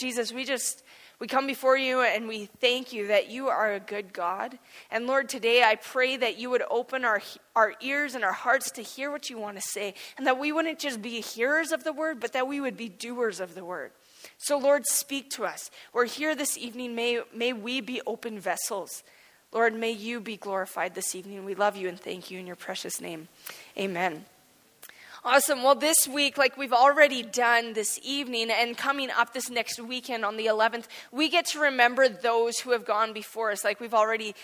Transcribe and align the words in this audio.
Jesus, 0.00 0.32
we 0.32 0.44
just 0.44 0.82
we 1.20 1.26
come 1.26 1.46
before 1.46 1.76
you 1.76 2.00
and 2.00 2.26
we 2.26 2.46
thank 2.46 2.94
you 2.94 3.08
that 3.08 3.28
you 3.28 3.48
are 3.48 3.74
a 3.74 3.80
good 3.80 4.14
God. 4.14 4.58
And 4.90 5.06
Lord, 5.06 5.28
today 5.28 5.62
I 5.62 5.74
pray 5.74 6.16
that 6.16 6.38
you 6.38 6.48
would 6.48 6.62
open 6.70 7.04
our, 7.04 7.20
our 7.54 7.74
ears 7.82 8.14
and 8.14 8.24
our 8.24 8.32
hearts 8.32 8.70
to 8.72 8.82
hear 8.82 9.10
what 9.10 9.28
you 9.28 9.38
want 9.38 9.56
to 9.56 9.62
say, 9.62 9.92
and 10.16 10.26
that 10.26 10.38
we 10.38 10.50
wouldn't 10.50 10.78
just 10.78 11.02
be 11.02 11.20
hearers 11.20 11.72
of 11.72 11.84
the 11.84 11.92
word, 11.92 12.20
but 12.20 12.32
that 12.32 12.48
we 12.48 12.58
would 12.58 12.76
be 12.76 12.88
doers 12.88 13.38
of 13.38 13.54
the 13.54 13.64
word. 13.64 13.92
So, 14.38 14.56
Lord, 14.58 14.86
speak 14.86 15.28
to 15.30 15.44
us. 15.44 15.70
We're 15.92 16.06
here 16.06 16.34
this 16.34 16.56
evening. 16.56 16.94
May, 16.94 17.20
may 17.34 17.52
we 17.52 17.82
be 17.82 18.00
open 18.06 18.40
vessels. 18.40 19.02
Lord, 19.52 19.74
may 19.74 19.90
you 19.90 20.20
be 20.20 20.38
glorified 20.38 20.94
this 20.94 21.14
evening. 21.14 21.44
We 21.44 21.54
love 21.54 21.76
you 21.76 21.88
and 21.88 22.00
thank 22.00 22.30
you 22.30 22.38
in 22.38 22.46
your 22.46 22.56
precious 22.56 22.98
name. 22.98 23.28
Amen. 23.76 24.24
Awesome. 25.22 25.62
Well, 25.62 25.74
this 25.74 26.08
week, 26.08 26.38
like 26.38 26.56
we've 26.56 26.72
already 26.72 27.22
done 27.22 27.74
this 27.74 28.00
evening 28.02 28.50
and 28.50 28.74
coming 28.74 29.10
up 29.10 29.34
this 29.34 29.50
next 29.50 29.78
weekend 29.78 30.24
on 30.24 30.38
the 30.38 30.46
11th, 30.46 30.86
we 31.12 31.28
get 31.28 31.44
to 31.48 31.60
remember 31.60 32.08
those 32.08 32.58
who 32.58 32.70
have 32.70 32.86
gone 32.86 33.12
before 33.12 33.50
us, 33.50 33.62
like 33.62 33.80
we've 33.80 33.92
already, 33.92 34.34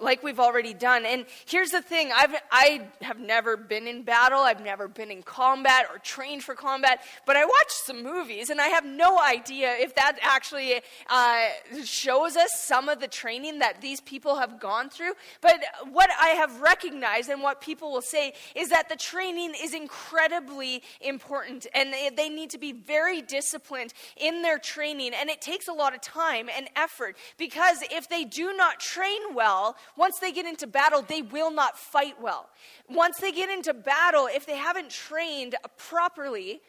like 0.00 0.22
we've 0.22 0.40
already 0.40 0.72
done. 0.72 1.04
And 1.04 1.26
here's 1.44 1.68
the 1.68 1.82
thing: 1.82 2.12
I've, 2.16 2.34
I 2.50 2.88
have 3.02 3.20
never 3.20 3.58
been 3.58 3.86
in 3.86 4.02
battle. 4.02 4.40
I've 4.40 4.64
never 4.64 4.88
been 4.88 5.10
in 5.10 5.22
combat 5.22 5.84
or 5.92 5.98
trained 5.98 6.44
for 6.44 6.54
combat. 6.54 7.02
But 7.26 7.36
I 7.36 7.44
watched 7.44 7.84
some 7.84 8.02
movies, 8.02 8.48
and 8.48 8.58
I 8.58 8.68
have 8.68 8.86
no 8.86 9.20
idea 9.20 9.74
if 9.74 9.94
that 9.96 10.18
actually 10.22 10.80
uh, 11.10 11.44
shows 11.84 12.36
us 12.36 12.48
some 12.54 12.88
of 12.88 13.00
the 13.00 13.08
training 13.08 13.58
that 13.58 13.82
these 13.82 14.00
people 14.00 14.36
have 14.36 14.60
gone 14.60 14.88
through. 14.88 15.12
But 15.42 15.60
what 15.92 16.08
I 16.18 16.28
have 16.28 16.62
recognized 16.62 17.28
and 17.28 17.42
what 17.42 17.60
people 17.60 17.92
will 17.92 18.00
say 18.00 18.32
is 18.54 18.70
that 18.70 18.88
the 18.88 18.96
training 18.96 19.52
is 19.62 19.74
incredible 19.74 19.89
incredibly 19.90 20.82
important 21.00 21.66
and 21.74 21.92
they 22.16 22.28
need 22.28 22.50
to 22.50 22.58
be 22.58 22.72
very 22.72 23.22
disciplined 23.22 23.92
in 24.16 24.42
their 24.42 24.58
training. 24.58 25.12
And 25.18 25.28
it 25.28 25.40
takes 25.40 25.68
a 25.68 25.72
lot 25.72 25.94
of 25.94 26.00
time 26.00 26.48
and 26.54 26.68
effort 26.76 27.16
because 27.38 27.82
if 27.90 28.08
they 28.08 28.24
do 28.24 28.52
not 28.56 28.80
train 28.80 29.34
well, 29.34 29.76
once 29.96 30.18
they 30.18 30.32
get 30.32 30.46
into 30.46 30.66
battle, 30.66 31.02
they 31.02 31.22
will 31.22 31.50
not 31.50 31.78
fight 31.78 32.20
well. 32.20 32.48
Once 32.88 33.18
they 33.18 33.32
get 33.32 33.50
into 33.50 33.74
battle, 33.74 34.28
if 34.32 34.46
they 34.46 34.56
haven't 34.56 34.90
trained 34.90 35.56
properly, 35.76 36.60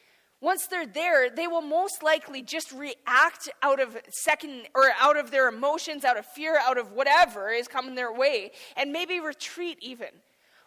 once 0.41 0.65
they're 0.65 0.87
there, 0.87 1.29
they 1.29 1.45
will 1.45 1.61
most 1.61 2.01
likely 2.01 2.41
just 2.41 2.71
react 2.71 3.49
out 3.61 3.79
of 3.79 3.95
second 4.09 4.67
or 4.73 4.91
out 4.99 5.15
of 5.15 5.29
their 5.29 5.47
emotions, 5.47 6.03
out 6.03 6.17
of 6.17 6.25
fear, 6.25 6.57
out 6.57 6.79
of 6.79 6.93
whatever 6.93 7.49
is 7.49 7.67
coming 7.67 7.93
their 7.93 8.11
way, 8.11 8.51
and 8.75 8.91
maybe 8.91 9.19
retreat 9.19 9.77
even. 9.81 10.09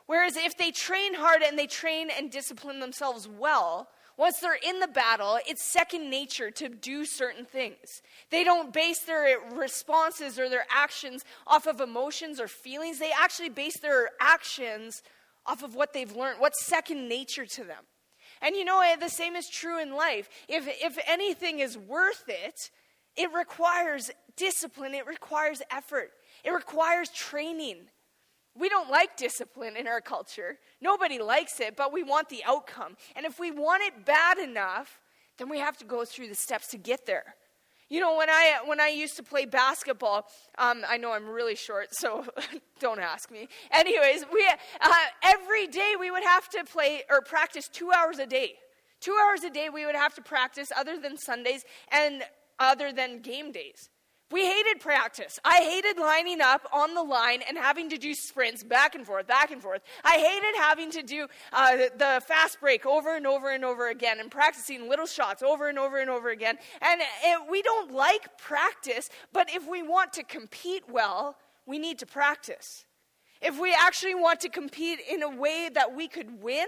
Whereas 0.07 0.37
if 0.37 0.57
they 0.57 0.71
train 0.71 1.15
hard 1.15 1.43
and 1.43 1.59
they 1.59 1.67
train 1.67 2.09
and 2.11 2.31
discipline 2.31 2.81
themselves 2.81 3.27
well, 3.27 3.89
once 4.17 4.39
they're 4.39 4.59
in 4.67 4.79
the 4.79 4.87
battle, 4.87 5.39
it's 5.49 5.63
second 5.63 6.09
nature 6.09 6.51
to 6.53 6.69
do 6.69 7.05
certain 7.05 7.45
things. 7.45 8.03
They 8.31 8.45
don't 8.45 8.73
base 8.73 9.01
their 9.01 9.39
responses 9.53 10.39
or 10.39 10.49
their 10.49 10.67
actions 10.71 11.25
off 11.47 11.67
of 11.67 11.81
emotions 11.81 12.39
or 12.39 12.47
feelings. 12.47 12.99
They 12.99 13.11
actually 13.13 13.49
base 13.49 13.79
their 13.81 14.11
actions 14.21 15.03
off 15.47 15.63
of 15.63 15.75
what 15.75 15.93
they've 15.93 16.15
learned, 16.15 16.41
what's 16.41 16.65
second 16.65 17.09
nature 17.09 17.47
to 17.47 17.65
them. 17.65 17.85
And 18.41 18.55
you 18.55 18.65
know, 18.65 18.81
eh, 18.81 18.97
the 18.97 19.09
same 19.09 19.37
is 19.37 19.49
true 19.49 19.81
in 19.81 19.95
life. 19.95 20.29
If, 20.49 20.65
if 20.69 20.99
anything 21.09 21.59
is 21.59 21.77
worth 21.77 22.25
it, 22.29 22.71
it 23.17 23.33
requires 23.33 24.11
discipline, 24.37 24.95
it 24.95 25.07
requires 25.07 25.63
effort, 25.71 26.13
it 26.45 26.51
requires 26.51 27.09
training. 27.11 27.89
We 28.59 28.69
don't 28.69 28.91
like 28.91 29.17
discipline 29.17 29.77
in 29.77 29.89
our 29.89 30.01
culture. 30.01 30.59
Nobody 30.81 31.19
likes 31.19 31.59
it, 31.59 31.77
but 31.77 31.93
we 31.93 32.03
want 32.03 32.29
the 32.29 32.43
outcome. 32.47 32.97
And 33.17 33.27
if 33.27 33.39
we 33.39 33.51
want 33.51 33.83
it 33.83 34.05
bad 34.05 34.39
enough, 34.39 35.01
then 35.39 35.49
we 35.49 35.59
have 35.59 35.77
to 35.79 35.85
go 35.85 36.05
through 36.05 36.29
the 36.29 36.35
steps 36.35 36.69
to 36.69 36.79
get 36.79 37.07
there. 37.07 37.35
You 37.91 38.01
know, 38.01 38.17
when 38.17 38.31
I 38.31 38.59
when 38.65 38.81
I 38.81 38.89
used 38.89 39.17
to 39.17 39.23
play 39.23 39.45
basketball, 39.45 40.27
um, 40.57 40.85
I 40.89 40.97
know 40.97 41.13
I'm 41.13 41.29
really 41.29 41.55
short, 41.55 41.89
so 41.93 42.25
don't 42.81 42.99
ask 42.99 43.31
me. 43.31 43.49
Anyways, 43.71 44.25
we 44.33 44.47
uh, 44.81 44.91
every 45.23 45.67
day 45.67 45.95
we 45.99 46.11
would 46.11 46.25
have 46.25 46.49
to 46.51 46.65
play 46.65 47.03
or 47.11 47.21
practice 47.21 47.69
two 47.69 47.91
hours 47.93 48.19
a 48.19 48.27
day. 48.27 48.55
Two 49.01 49.17
hours 49.23 49.45
a 49.45 49.51
day 49.51 49.69
we 49.69 49.85
would 49.85 49.95
have 49.95 50.15
to 50.15 50.23
practice, 50.23 50.69
other 50.75 50.99
than 50.99 51.19
Sundays 51.19 51.65
and 51.93 52.23
other 52.59 52.91
than 52.91 53.21
game 53.21 53.53
days. 53.53 53.91
We 54.35 54.47
hated 54.47 54.81
practice. 54.81 55.39
I 55.45 55.59
hated 55.59 55.97
lining 55.97 56.41
up 56.41 56.67
on 56.73 56.95
the 56.95 57.05
line 57.05 57.43
and 57.49 57.57
having 57.57 57.89
to 57.91 57.97
do 57.97 58.15
sprints 58.15 58.65
back 58.65 58.97
and 58.97 59.07
forth, 59.07 59.29
back 59.29 59.53
and 59.53 59.63
forth. 59.63 59.83
I 60.03 60.19
hated 60.19 60.61
having 60.61 60.91
to 60.91 61.05
do 61.05 61.29
uh, 61.53 61.77
the 61.97 62.21
fast 62.27 62.59
break 62.61 62.85
over 62.85 63.15
and 63.15 63.29
over 63.29 63.53
and 63.53 63.65
over 63.65 63.91
again 63.91 64.19
and 64.19 64.33
practicing 64.33 64.89
little 64.89 65.07
shots 65.07 65.41
over 65.45 65.69
and 65.69 65.79
over 65.79 65.99
and 65.99 66.11
over 66.11 66.31
again. 66.31 66.59
And 66.83 67.01
it, 67.01 67.49
we 67.49 67.63
don't 67.63 67.93
like 67.93 68.37
practice, 68.37 69.09
but 69.33 69.55
if 69.55 69.69
we 69.69 69.85
want 69.85 70.13
to 70.15 70.25
compete 70.25 70.83
well, 70.91 71.37
we 71.65 71.79
need 71.79 72.01
to 72.01 72.07
practice. 72.07 72.87
If 73.41 73.61
we 73.61 73.73
actually 73.73 74.17
want 74.17 74.41
to 74.41 74.49
compete 74.49 74.99
in 75.09 75.23
a 75.23 75.31
way 75.31 75.71
that 75.73 75.95
we 75.95 76.09
could 76.09 76.43
win, 76.43 76.67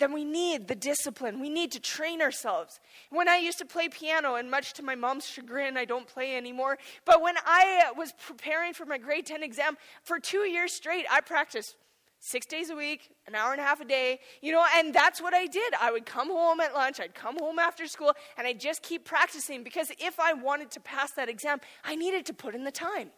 then 0.00 0.12
we 0.12 0.24
need 0.24 0.66
the 0.66 0.74
discipline. 0.74 1.38
We 1.40 1.48
need 1.48 1.70
to 1.72 1.80
train 1.80 2.20
ourselves. 2.20 2.80
When 3.10 3.28
I 3.28 3.36
used 3.36 3.58
to 3.58 3.64
play 3.64 3.88
piano, 3.88 4.34
and 4.34 4.50
much 4.50 4.72
to 4.74 4.82
my 4.82 4.94
mom's 4.94 5.26
chagrin, 5.26 5.76
I 5.76 5.84
don't 5.84 6.06
play 6.06 6.36
anymore, 6.36 6.78
but 7.04 7.22
when 7.22 7.36
I 7.44 7.92
was 7.96 8.12
preparing 8.12 8.72
for 8.72 8.86
my 8.86 8.98
grade 8.98 9.26
10 9.26 9.42
exam, 9.42 9.76
for 10.02 10.18
two 10.18 10.48
years 10.48 10.72
straight, 10.72 11.06
I 11.10 11.20
practiced 11.20 11.76
six 12.20 12.46
days 12.46 12.70
a 12.70 12.76
week, 12.76 13.10
an 13.26 13.34
hour 13.34 13.52
and 13.52 13.60
a 13.60 13.64
half 13.64 13.80
a 13.80 13.84
day, 13.84 14.20
you 14.42 14.52
know, 14.52 14.64
and 14.76 14.94
that's 14.94 15.22
what 15.22 15.34
I 15.34 15.46
did. 15.46 15.74
I 15.80 15.90
would 15.90 16.06
come 16.06 16.28
home 16.28 16.60
at 16.60 16.74
lunch, 16.74 17.00
I'd 17.00 17.14
come 17.14 17.38
home 17.38 17.58
after 17.58 17.86
school, 17.86 18.12
and 18.36 18.46
I'd 18.46 18.60
just 18.60 18.82
keep 18.82 19.04
practicing 19.04 19.62
because 19.62 19.90
if 19.98 20.18
I 20.18 20.32
wanted 20.32 20.70
to 20.72 20.80
pass 20.80 21.12
that 21.16 21.28
exam, 21.28 21.60
I 21.84 21.94
needed 21.94 22.26
to 22.26 22.34
put 22.34 22.54
in 22.54 22.64
the 22.64 22.70
time. 22.70 23.10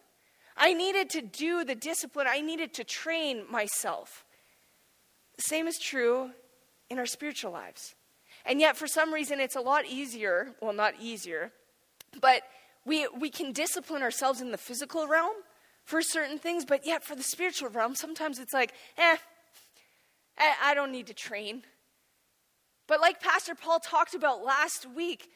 I 0.56 0.74
needed 0.74 1.08
to 1.10 1.22
do 1.22 1.64
the 1.64 1.74
discipline, 1.74 2.26
I 2.28 2.40
needed 2.40 2.74
to 2.74 2.84
train 2.84 3.44
myself. 3.50 4.24
The 5.36 5.42
same 5.42 5.66
is 5.66 5.78
true 5.78 6.30
in 6.92 6.98
our 6.98 7.06
spiritual 7.06 7.50
lives. 7.50 7.94
And 8.44 8.60
yet, 8.60 8.76
for 8.76 8.86
some 8.86 9.12
reason, 9.12 9.40
it's 9.40 9.56
a 9.56 9.60
lot 9.60 9.86
easier 9.86 10.54
well, 10.60 10.72
not 10.72 10.94
easier, 11.00 11.52
but 12.20 12.42
we, 12.84 13.08
we 13.18 13.30
can 13.30 13.52
discipline 13.52 14.02
ourselves 14.02 14.40
in 14.40 14.50
the 14.52 14.58
physical 14.58 15.06
realm 15.06 15.34
for 15.84 16.02
certain 16.02 16.38
things, 16.38 16.64
but 16.64 16.86
yet 16.86 17.02
for 17.02 17.16
the 17.16 17.22
spiritual 17.22 17.70
realm, 17.70 17.94
sometimes 17.94 18.38
it's 18.38 18.52
like, 18.52 18.72
eh, 18.98 19.16
I 20.62 20.74
don't 20.74 20.92
need 20.92 21.06
to 21.06 21.14
train. 21.14 21.62
But 22.86 23.00
like 23.00 23.20
Pastor 23.20 23.54
Paul 23.54 23.80
talked 23.80 24.14
about 24.14 24.44
last 24.44 24.86
week, 24.94 25.30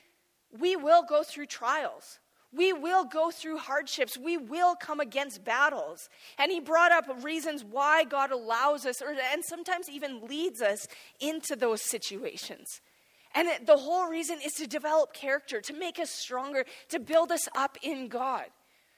we 0.58 0.76
will 0.76 1.02
go 1.02 1.22
through 1.22 1.46
trials. 1.46 2.18
We 2.56 2.72
will 2.72 3.04
go 3.04 3.30
through 3.30 3.58
hardships. 3.58 4.16
We 4.16 4.36
will 4.38 4.74
come 4.74 4.98
against 4.98 5.44
battles. 5.44 6.08
And 6.38 6.50
he 6.50 6.60
brought 6.60 6.90
up 6.90 7.04
reasons 7.22 7.62
why 7.62 8.04
God 8.04 8.30
allows 8.30 8.86
us, 8.86 9.02
or, 9.02 9.10
and 9.10 9.44
sometimes 9.44 9.90
even 9.90 10.26
leads 10.26 10.62
us 10.62 10.86
into 11.20 11.54
those 11.54 11.82
situations. 11.82 12.80
And 13.34 13.48
the 13.66 13.76
whole 13.76 14.08
reason 14.08 14.38
is 14.44 14.52
to 14.54 14.66
develop 14.66 15.12
character, 15.12 15.60
to 15.60 15.74
make 15.74 15.98
us 15.98 16.10
stronger, 16.10 16.64
to 16.88 16.98
build 16.98 17.30
us 17.30 17.46
up 17.54 17.76
in 17.82 18.08
God. 18.08 18.46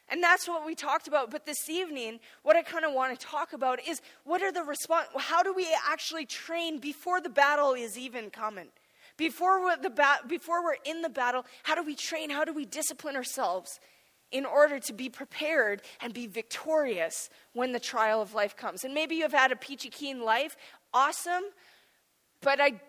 And 0.08 0.22
that's 0.22 0.48
what 0.48 0.64
we 0.64 0.74
talked 0.74 1.08
about. 1.08 1.30
But 1.30 1.44
this 1.44 1.68
evening, 1.68 2.20
what 2.42 2.56
I 2.56 2.62
kind 2.62 2.84
of 2.84 2.92
want 2.92 3.18
to 3.18 3.26
talk 3.26 3.52
about 3.52 3.80
is 3.86 4.00
what 4.24 4.42
are 4.42 4.52
the 4.52 4.62
response? 4.62 5.08
How 5.16 5.42
do 5.42 5.52
we 5.52 5.66
actually 5.86 6.24
train 6.24 6.78
before 6.78 7.20
the 7.20 7.28
battle 7.28 7.74
is 7.74 7.98
even 7.98 8.30
coming? 8.30 8.68
Before 9.18 9.60
we're, 9.60 9.76
the 9.76 9.90
ba- 9.90 10.20
before 10.26 10.64
we're 10.64 10.76
in 10.84 11.02
the 11.02 11.08
battle, 11.10 11.44
how 11.64 11.74
do 11.74 11.82
we 11.82 11.96
train? 11.96 12.30
How 12.30 12.44
do 12.44 12.54
we 12.54 12.64
discipline 12.64 13.16
ourselves 13.16 13.80
in 14.30 14.46
order 14.46 14.78
to 14.78 14.92
be 14.92 15.08
prepared 15.10 15.82
and 16.00 16.14
be 16.14 16.28
victorious 16.28 17.28
when 17.52 17.72
the 17.72 17.80
trial 17.80 18.22
of 18.22 18.32
life 18.32 18.56
comes? 18.56 18.84
And 18.84 18.94
maybe 18.94 19.16
you've 19.16 19.32
had 19.32 19.50
a 19.50 19.56
peachy 19.56 19.90
keen 19.90 20.22
life. 20.22 20.56
Awesome. 20.94 21.42
But 22.40 22.60
I, 22.60 22.80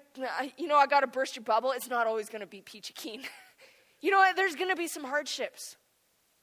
you 0.56 0.68
know, 0.68 0.78
I 0.78 0.86
got 0.86 1.00
to 1.00 1.08
burst 1.08 1.36
your 1.36 1.44
bubble. 1.44 1.72
It's 1.72 1.90
not 1.90 2.06
always 2.06 2.30
going 2.30 2.42
to 2.42 2.48
be 2.48 2.62
peachy 2.62 2.94
keen. 2.94 3.24
you 4.00 4.12
know, 4.12 4.24
there's 4.36 4.56
going 4.56 4.70
to 4.70 4.76
be 4.76 4.88
some 4.88 5.06
hardships. 5.06 5.78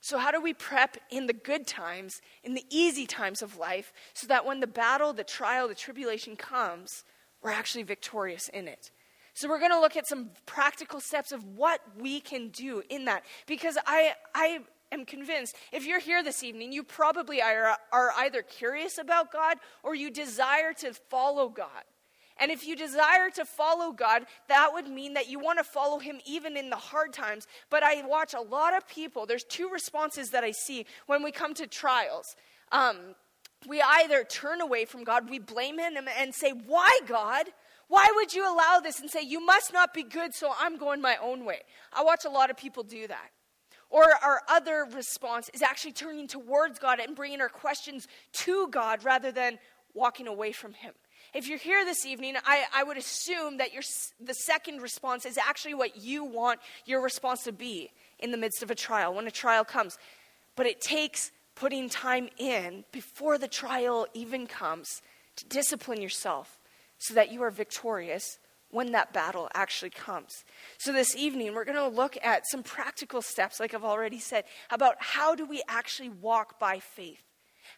So, 0.00 0.19
how 0.19 0.31
do 0.31 0.40
we 0.40 0.52
prep 0.52 0.96
in 1.11 1.26
the 1.26 1.32
good 1.32 1.66
times, 1.66 2.20
in 2.44 2.55
the 2.55 2.64
easy 2.70 3.06
times 3.06 3.40
of 3.40 3.56
life, 3.56 3.93
so 4.14 4.26
that 4.26 4.44
when 4.44 4.61
the 4.61 4.66
battle, 4.66 5.12
the 5.12 5.25
trial, 5.25 5.69
the 5.69 5.75
tribulation 5.75 6.37
comes, 6.37 7.05
we're 7.43 7.50
actually 7.50 7.82
victorious 7.82 8.49
in 8.49 8.69
it? 8.69 8.90
So 9.37 9.50
we're 9.50 9.59
going 9.59 9.73
to 9.73 9.81
look 9.81 9.99
at 9.99 10.09
some 10.09 10.31
practical 10.47 10.99
steps 10.99 11.31
of 11.31 11.44
what 11.44 11.83
we 12.00 12.21
can 12.21 12.49
do 12.49 12.83
in 12.88 13.05
that. 13.05 13.23
Because 13.47 13.77
I, 13.87 14.15
I 14.35 14.61
am 14.91 15.05
convinced 15.05 15.55
if 15.73 15.87
you're 15.87 16.00
here 16.00 16.25
this 16.25 16.43
evening, 16.43 16.73
you 16.73 16.83
probably 16.83 17.43
are, 17.43 17.77
are 17.93 18.12
either 18.17 18.41
curious 18.41 18.97
about 18.97 19.31
God 19.31 19.59
or 19.83 19.94
you 19.94 20.11
desire 20.11 20.73
to 20.81 20.94
follow 21.11 21.50
God. 21.50 21.85
And 22.38 22.50
if 22.50 22.67
you 22.67 22.77
desire 22.77 23.29
to 23.35 23.44
follow 23.44 23.93
God, 23.93 24.25
that 24.49 24.71
would 24.73 24.88
mean 24.88 25.12
that 25.12 25.29
you 25.29 25.38
want 25.38 25.59
to 25.59 25.65
follow 25.65 25.99
Him 25.99 26.19
even 26.27 26.56
in 26.56 26.71
the 26.71 26.77
hard 26.77 27.12
times. 27.12 27.47
But 27.69 27.83
I 27.83 28.00
watch 28.06 28.33
a 28.33 28.41
lot 28.41 28.75
of 28.75 28.88
people, 28.88 29.27
there's 29.27 29.44
two 29.44 29.69
responses 29.69 30.31
that 30.31 30.44
I 30.44 30.53
see 30.53 30.87
when 31.06 31.23
we 31.23 31.31
come 31.31 31.53
to 31.55 31.67
trials. 31.67 32.25
Um, 32.73 33.15
we 33.69 33.83
either 33.83 34.25
turn 34.25 34.62
away 34.62 34.87
from 34.87 35.05
God, 35.05 35.29
we 35.29 35.38
blame 35.38 35.79
Him, 35.79 35.97
and 36.19 36.35
say, 36.35 36.53
Why, 36.53 37.00
God? 37.06 37.49
Why 37.88 38.11
would 38.17 38.35
you 38.35 38.43
allow 38.47 38.81
this 38.81 39.00
and 39.00 39.11
say, 39.11 39.23
You 39.23 39.44
must 39.44 39.73
not 39.73 39.94
be 39.94 40.03
good, 40.03 40.35
so 40.35 40.53
I'm 40.59 40.77
going 40.77 41.00
my 41.00 41.17
own 41.23 41.44
way? 41.44 41.61
I 41.93 42.03
watch 42.03 42.25
a 42.25 42.31
lot 42.31 42.50
of 42.50 42.56
people 42.56 42.83
do 42.83 43.06
that. 43.06 43.31
Or 43.88 44.05
our 44.23 44.43
other 44.49 44.87
response 44.93 45.49
is 45.55 45.62
actually 45.62 45.93
turning 45.93 46.27
towards 46.27 46.79
God 46.79 46.99
and 46.99 47.15
bringing 47.15 47.41
our 47.41 47.49
questions 47.49 48.09
to 48.33 48.69
God 48.69 49.05
rather 49.05 49.31
than 49.31 49.59
walking 49.94 50.27
away 50.27 50.53
from 50.53 50.73
Him. 50.73 50.93
If 51.33 51.49
you're 51.49 51.59
here 51.59 51.85
this 51.85 52.05
evening, 52.05 52.35
I, 52.44 52.65
I 52.75 52.83
would 52.83 52.97
assume 52.97 53.59
that 53.59 53.73
your, 53.73 53.83
the 54.21 54.35
second 54.35 54.83
response 54.83 55.25
is 55.25 55.38
actually 55.38 55.75
what 55.75 55.97
you 55.97 56.25
want 56.25 56.61
your 56.85 57.00
response 57.00 57.44
to 57.44 57.53
be 57.53 57.91
in 58.19 58.31
the 58.31 58.37
midst 58.37 58.62
of 58.62 58.71
a 58.71 58.75
trial, 58.75 59.15
when 59.15 59.27
a 59.27 59.31
trial 59.31 59.65
comes. 59.65 59.99
But 60.56 60.67
it 60.67 60.81
takes 60.81 61.31
putting 61.55 61.88
time 61.88 62.29
in 62.38 62.85
before 62.91 63.38
the 63.38 63.49
trial 63.49 64.06
even 64.15 64.47
comes 64.47 65.03
to 65.37 65.44
discipline 65.47 66.00
yourself 66.00 66.56
so 66.98 67.14
that 67.14 67.32
you 67.32 67.43
are 67.43 67.50
victorious 67.50 68.38
when 68.70 68.93
that 68.93 69.12
battle 69.12 69.48
actually 69.54 69.90
comes. 69.90 70.44
So, 70.78 70.93
this 70.93 71.16
evening, 71.16 71.54
we're 71.54 71.64
going 71.64 71.76
to 71.76 71.88
look 71.88 72.19
at 72.22 72.43
some 72.48 72.62
practical 72.62 73.22
steps, 73.22 73.60
like 73.60 73.75
I've 73.75 73.84
already 73.84 74.19
said, 74.19 74.44
about 74.70 74.96
how 74.98 75.34
do 75.34 75.46
we 75.46 75.62
actually 75.69 76.08
walk 76.08 76.58
by 76.58 76.78
faith? 76.78 77.22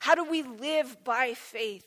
How 0.00 0.14
do 0.14 0.24
we 0.24 0.42
live 0.42 0.96
by 1.04 1.34
faith? 1.34 1.84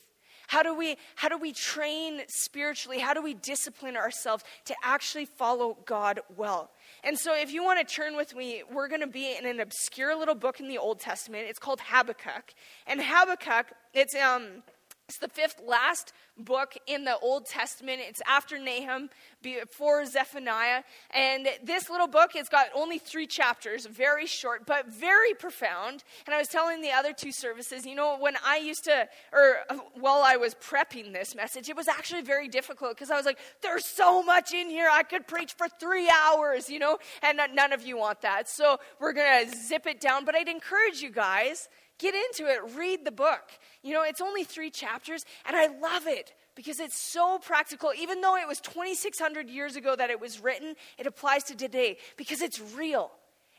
How 0.47 0.63
do 0.63 0.75
we 0.75 0.97
how 1.15 1.29
do 1.29 1.37
we 1.37 1.53
train 1.53 2.23
spiritually? 2.27 2.99
How 2.99 3.13
do 3.13 3.21
we 3.21 3.33
discipline 3.33 3.95
ourselves 3.95 4.43
to 4.65 4.75
actually 4.83 5.23
follow 5.23 5.77
God 5.85 6.19
well? 6.35 6.71
And 7.05 7.17
so 7.17 7.33
if 7.33 7.53
you 7.53 7.63
want 7.63 7.79
to 7.79 7.95
turn 7.95 8.17
with 8.17 8.35
me, 8.35 8.61
we're 8.69 8.89
going 8.89 8.99
to 8.99 9.07
be 9.07 9.33
in 9.37 9.45
an 9.45 9.61
obscure 9.61 10.13
little 10.13 10.35
book 10.35 10.59
in 10.59 10.67
the 10.67 10.77
Old 10.77 10.99
Testament. 10.99 11.45
It's 11.47 11.57
called 11.57 11.79
Habakkuk. 11.79 12.53
And 12.85 13.01
Habakkuk, 13.01 13.67
it's 13.93 14.13
um 14.15 14.63
it's 15.11 15.17
the 15.17 15.27
fifth 15.27 15.61
last 15.67 16.13
book 16.37 16.77
in 16.87 17.03
the 17.03 17.19
Old 17.19 17.45
Testament. 17.45 17.99
It's 18.01 18.21
after 18.25 18.57
Nahum, 18.57 19.09
before 19.41 20.05
Zephaniah. 20.05 20.83
And 21.13 21.49
this 21.61 21.89
little 21.89 22.07
book, 22.07 22.31
it's 22.33 22.47
got 22.47 22.67
only 22.73 22.97
three 22.97 23.27
chapters, 23.27 23.85
very 23.87 24.25
short, 24.25 24.65
but 24.65 24.87
very 24.87 25.33
profound. 25.33 26.05
And 26.25 26.33
I 26.33 26.37
was 26.37 26.47
telling 26.47 26.81
the 26.81 26.91
other 26.91 27.11
two 27.11 27.33
services, 27.33 27.85
you 27.85 27.93
know, 27.93 28.17
when 28.19 28.35
I 28.45 28.59
used 28.59 28.85
to, 28.85 29.09
or 29.33 29.57
uh, 29.69 29.79
while 29.95 30.21
I 30.23 30.37
was 30.37 30.55
prepping 30.55 31.11
this 31.11 31.35
message, 31.35 31.67
it 31.67 31.75
was 31.75 31.89
actually 31.89 32.21
very 32.21 32.47
difficult 32.47 32.95
because 32.95 33.11
I 33.11 33.17
was 33.17 33.25
like, 33.25 33.39
there's 33.61 33.85
so 33.85 34.23
much 34.23 34.53
in 34.53 34.69
here. 34.69 34.87
I 34.89 35.03
could 35.03 35.27
preach 35.27 35.55
for 35.57 35.67
three 35.77 36.09
hours, 36.09 36.69
you 36.69 36.79
know, 36.79 36.99
and 37.21 37.37
none 37.53 37.73
of 37.73 37.85
you 37.85 37.97
want 37.97 38.21
that. 38.21 38.47
So 38.47 38.79
we're 39.01 39.11
going 39.11 39.49
to 39.49 39.57
zip 39.57 39.87
it 39.87 39.99
down. 39.99 40.23
But 40.23 40.35
I'd 40.35 40.47
encourage 40.47 41.01
you 41.01 41.11
guys 41.11 41.67
Get 42.01 42.15
into 42.15 42.51
it, 42.51 42.59
read 42.75 43.05
the 43.05 43.11
book. 43.11 43.43
You 43.83 43.93
know, 43.93 44.01
it's 44.01 44.21
only 44.21 44.43
three 44.43 44.71
chapters, 44.71 45.23
and 45.45 45.55
I 45.55 45.67
love 45.67 46.07
it 46.07 46.33
because 46.55 46.79
it's 46.79 46.97
so 46.97 47.37
practical. 47.37 47.91
Even 47.95 48.21
though 48.21 48.35
it 48.35 48.47
was 48.47 48.59
2,600 48.59 49.47
years 49.51 49.75
ago 49.75 49.95
that 49.95 50.09
it 50.09 50.19
was 50.19 50.39
written, 50.39 50.73
it 50.97 51.05
applies 51.05 51.43
to 51.43 51.55
today 51.55 51.97
because 52.17 52.41
it's 52.41 52.59
real. 52.75 53.11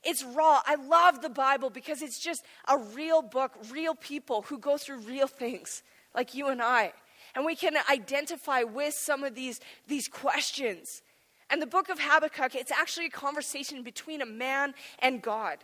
It's 0.03 0.25
raw. 0.25 0.61
I 0.67 0.75
love 0.75 1.23
the 1.23 1.31
Bible 1.31 1.71
because 1.71 2.03
it's 2.03 2.19
just 2.19 2.45
a 2.67 2.77
real 2.77 3.23
book, 3.23 3.53
real 3.71 3.95
people 3.95 4.43
who 4.43 4.59
go 4.59 4.77
through 4.77 4.99
real 4.99 5.29
things 5.29 5.85
like 6.13 6.35
you 6.35 6.49
and 6.49 6.61
I. 6.61 6.95
And 7.37 7.45
we 7.45 7.55
can 7.55 7.75
identify 7.89 8.65
with 8.65 8.95
some 8.95 9.23
of 9.23 9.37
these, 9.37 9.61
these 9.87 10.09
questions. 10.09 11.03
And 11.49 11.63
the 11.63 11.67
book 11.67 11.91
of 11.91 12.01
Habakkuk, 12.01 12.57
it's 12.57 12.73
actually 12.73 13.07
a 13.07 13.11
conversation 13.11 13.85
between 13.85 14.21
a 14.21 14.27
man 14.27 14.75
and 14.99 15.23
God. 15.23 15.59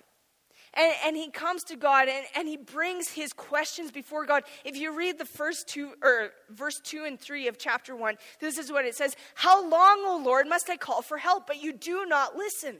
And, 0.79 0.95
and 1.05 1.17
he 1.17 1.29
comes 1.31 1.65
to 1.65 1.77
God 1.77 2.09
and, 2.09 2.25
and 2.37 2.49
he 2.49 2.57
brings 2.57 3.09
his 3.09 3.33
questions 3.33 3.91
before 3.91 4.25
God. 4.25 4.45
If 4.65 4.77
you 4.77 4.97
read 4.97 5.19
the 5.19 5.25
first 5.25 5.67
two, 5.67 5.95
or 6.03 6.31
verse 6.51 6.81
2 6.85 7.05
and 7.05 7.21
3 7.21 7.49
of 7.49 7.59
chapter 7.59 7.97
1, 7.97 8.15
this 8.41 8.59
is 8.59 8.71
what 8.71 8.85
it 8.85 8.95
says 8.95 9.17
How 9.35 9.69
long, 9.69 10.05
O 10.07 10.23
Lord, 10.25 10.49
must 10.49 10.71
I 10.71 10.77
call 10.77 11.03
for 11.03 11.19
help, 11.19 11.49
but 11.49 11.61
you 11.61 11.73
do 11.73 12.07
not 12.07 12.37
listen? 12.37 12.77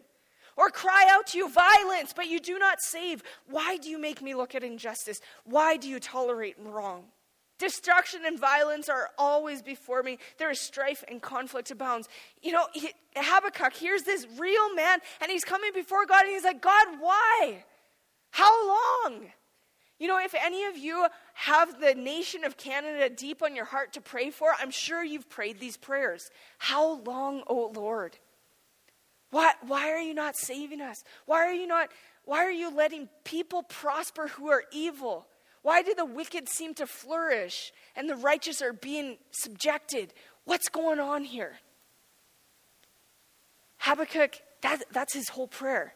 Or 0.57 0.71
cry 0.71 1.07
out 1.11 1.29
to 1.29 1.39
you 1.39 1.49
violence, 1.49 2.13
but 2.15 2.27
you 2.27 2.41
do 2.41 2.59
not 2.59 2.81
save? 2.81 3.23
Why 3.49 3.77
do 3.77 3.89
you 3.89 3.99
make 3.99 4.21
me 4.21 4.35
look 4.35 4.57
at 4.57 4.65
injustice? 4.65 5.21
Why 5.45 5.77
do 5.77 5.89
you 5.89 6.01
tolerate 6.01 6.57
wrong? 6.59 7.05
Destruction 7.59 8.21
and 8.25 8.39
violence 8.39 8.89
are 8.89 9.11
always 9.19 9.63
before 9.63 10.03
me. 10.03 10.19
There 10.37 10.51
is 10.51 10.61
strife 10.61 11.05
and 11.09 11.21
conflict 11.23 11.71
abounds. 11.71 12.09
You 12.43 12.53
know, 12.53 12.67
Habakkuk, 13.17 13.75
here's 13.77 14.03
this 14.03 14.27
real 14.37 14.75
man, 14.75 14.99
and 15.21 15.31
he's 15.31 15.45
coming 15.45 15.71
before 15.75 16.07
God, 16.07 16.23
and 16.23 16.33
he's 16.33 16.45
like, 16.45 16.63
God, 16.63 16.87
why? 17.01 17.65
How 18.31 18.69
long? 18.69 19.27
You 19.99 20.07
know, 20.07 20.19
if 20.19 20.35
any 20.35 20.65
of 20.65 20.77
you 20.77 21.07
have 21.35 21.81
the 21.81 21.95
nation 21.95 22.45
of 22.45 22.57
Canada 22.57 23.09
deep 23.09 23.43
on 23.43 23.57
your 23.57 23.65
heart 23.65 23.93
to 23.95 24.01
pray 24.01 24.31
for, 24.31 24.53
I'm 24.59 24.71
sure 24.71 25.03
you've 25.03 25.29
prayed 25.29 25.59
these 25.59 25.77
prayers. 25.77 26.31
How 26.59 27.01
long, 27.01 27.41
O 27.49 27.67
oh 27.67 27.73
Lord? 27.75 28.17
Why, 29.31 29.53
why 29.67 29.91
are 29.91 30.01
you 30.01 30.15
not 30.15 30.37
saving 30.37 30.81
us? 30.81 31.03
Why 31.27 31.39
are 31.39 31.53
you 31.53 31.67
not 31.67 31.91
why 32.25 32.45
are 32.45 32.51
you 32.51 32.71
letting 32.71 33.09
people 33.25 33.63
prosper 33.63 34.29
who 34.29 34.51
are 34.51 34.65
evil? 34.71 35.27
Why 35.63 35.81
do 35.81 35.95
the 35.95 36.05
wicked 36.05 36.47
seem 36.49 36.75
to 36.75 36.87
flourish 36.87 37.73
and 37.97 38.09
the 38.09 38.17
righteous 38.17 38.61
are 38.61 38.75
being 38.75 39.17
subjected? 39.31 40.13
What's 40.45 40.69
going 40.69 41.01
on 41.01 41.25
here? 41.25 41.57
Habakkuk, 43.79 44.43
that, 44.61 44.83
that's 44.93 45.15
his 45.15 45.31
whole 45.31 45.49
prayer. 45.49 45.95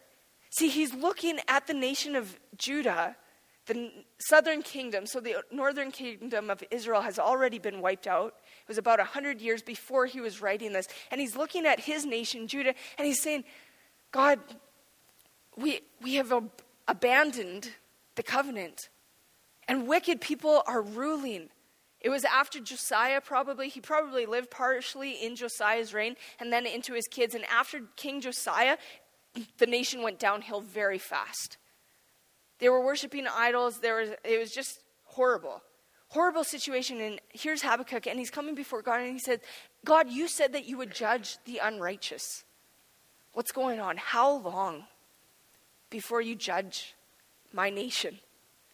See, 0.52 0.68
he's 0.68 0.92
looking 0.92 1.38
at 1.48 1.66
the 1.66 1.72
nation 1.72 2.14
of 2.14 2.38
Judah, 2.58 3.16
the 3.64 3.90
southern 4.18 4.60
kingdom. 4.60 5.06
So 5.06 5.18
the 5.18 5.36
northern 5.50 5.90
kingdom 5.90 6.50
of 6.50 6.62
Israel 6.70 7.00
has 7.00 7.18
already 7.18 7.58
been 7.58 7.80
wiped 7.80 8.06
out. 8.06 8.34
It 8.60 8.68
was 8.68 8.76
about 8.76 8.98
100 8.98 9.40
years 9.40 9.62
before 9.62 10.04
he 10.04 10.20
was 10.20 10.42
writing 10.42 10.74
this. 10.74 10.88
And 11.10 11.22
he's 11.22 11.36
looking 11.36 11.64
at 11.64 11.80
his 11.80 12.04
nation, 12.04 12.48
Judah, 12.48 12.74
and 12.98 13.06
he's 13.06 13.22
saying, 13.22 13.44
God, 14.10 14.40
we, 15.56 15.80
we 16.02 16.16
have 16.16 16.30
ab- 16.30 16.50
abandoned 16.86 17.70
the 18.16 18.22
covenant, 18.22 18.90
and 19.66 19.88
wicked 19.88 20.20
people 20.20 20.62
are 20.66 20.82
ruling. 20.82 21.48
It 22.02 22.10
was 22.10 22.24
after 22.24 22.60
Josiah, 22.60 23.20
probably. 23.20 23.68
He 23.68 23.80
probably 23.80 24.26
lived 24.26 24.50
partially 24.50 25.12
in 25.12 25.36
Josiah's 25.36 25.94
reign 25.94 26.16
and 26.40 26.52
then 26.52 26.66
into 26.66 26.94
his 26.94 27.06
kids. 27.06 27.34
And 27.34 27.44
after 27.44 27.82
King 27.96 28.20
Josiah, 28.20 28.76
the 29.58 29.66
nation 29.66 30.02
went 30.02 30.18
downhill 30.18 30.60
very 30.60 30.98
fast. 30.98 31.56
They 32.58 32.68
were 32.68 32.84
worshiping 32.84 33.26
idols. 33.26 33.80
There 33.80 33.96
was, 33.96 34.10
it 34.24 34.38
was 34.38 34.52
just 34.52 34.80
horrible. 35.04 35.62
Horrible 36.08 36.44
situation. 36.44 37.00
And 37.00 37.20
here's 37.30 37.62
Habakkuk, 37.62 38.06
and 38.06 38.18
he's 38.18 38.30
coming 38.30 38.54
before 38.54 38.82
God, 38.82 39.00
and 39.00 39.12
he 39.12 39.18
said, 39.18 39.40
God, 39.84 40.10
you 40.10 40.28
said 40.28 40.52
that 40.52 40.66
you 40.66 40.76
would 40.78 40.94
judge 40.94 41.38
the 41.44 41.58
unrighteous. 41.58 42.44
What's 43.32 43.52
going 43.52 43.80
on? 43.80 43.96
How 43.96 44.36
long 44.36 44.84
before 45.90 46.20
you 46.20 46.34
judge 46.34 46.94
my 47.52 47.70
nation? 47.70 48.18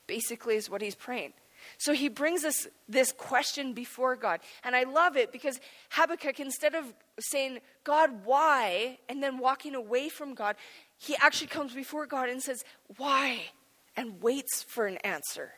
Basically, 0.07 0.57
is 0.57 0.69
what 0.69 0.83
he's 0.83 0.95
praying. 0.95 1.33
So 1.79 1.93
he 1.93 2.09
brings 2.09 2.45
us 2.45 2.67
this 2.89 3.13
question 3.13 3.73
before 3.73 4.17
God. 4.17 4.41
And 4.65 4.75
I 4.75 4.83
love 4.83 5.17
it 5.17 5.31
because 5.31 5.61
Habakkuk, 5.91 6.41
instead 6.41 6.75
of 6.75 6.93
saying, 7.21 7.61
God, 7.85 8.25
why? 8.25 8.99
and 9.09 9.23
then 9.23 9.39
walking 9.39 9.75
away 9.75 10.09
from 10.09 10.35
God, 10.35 10.57
he 10.99 11.17
actually 11.17 11.47
comes 11.47 11.73
before 11.73 12.07
God 12.07 12.29
and 12.29 12.43
says, 12.43 12.65
Why? 12.97 13.43
and 13.97 14.23
waits 14.23 14.63
for 14.63 14.87
an 14.87 14.97
answer. 14.99 15.55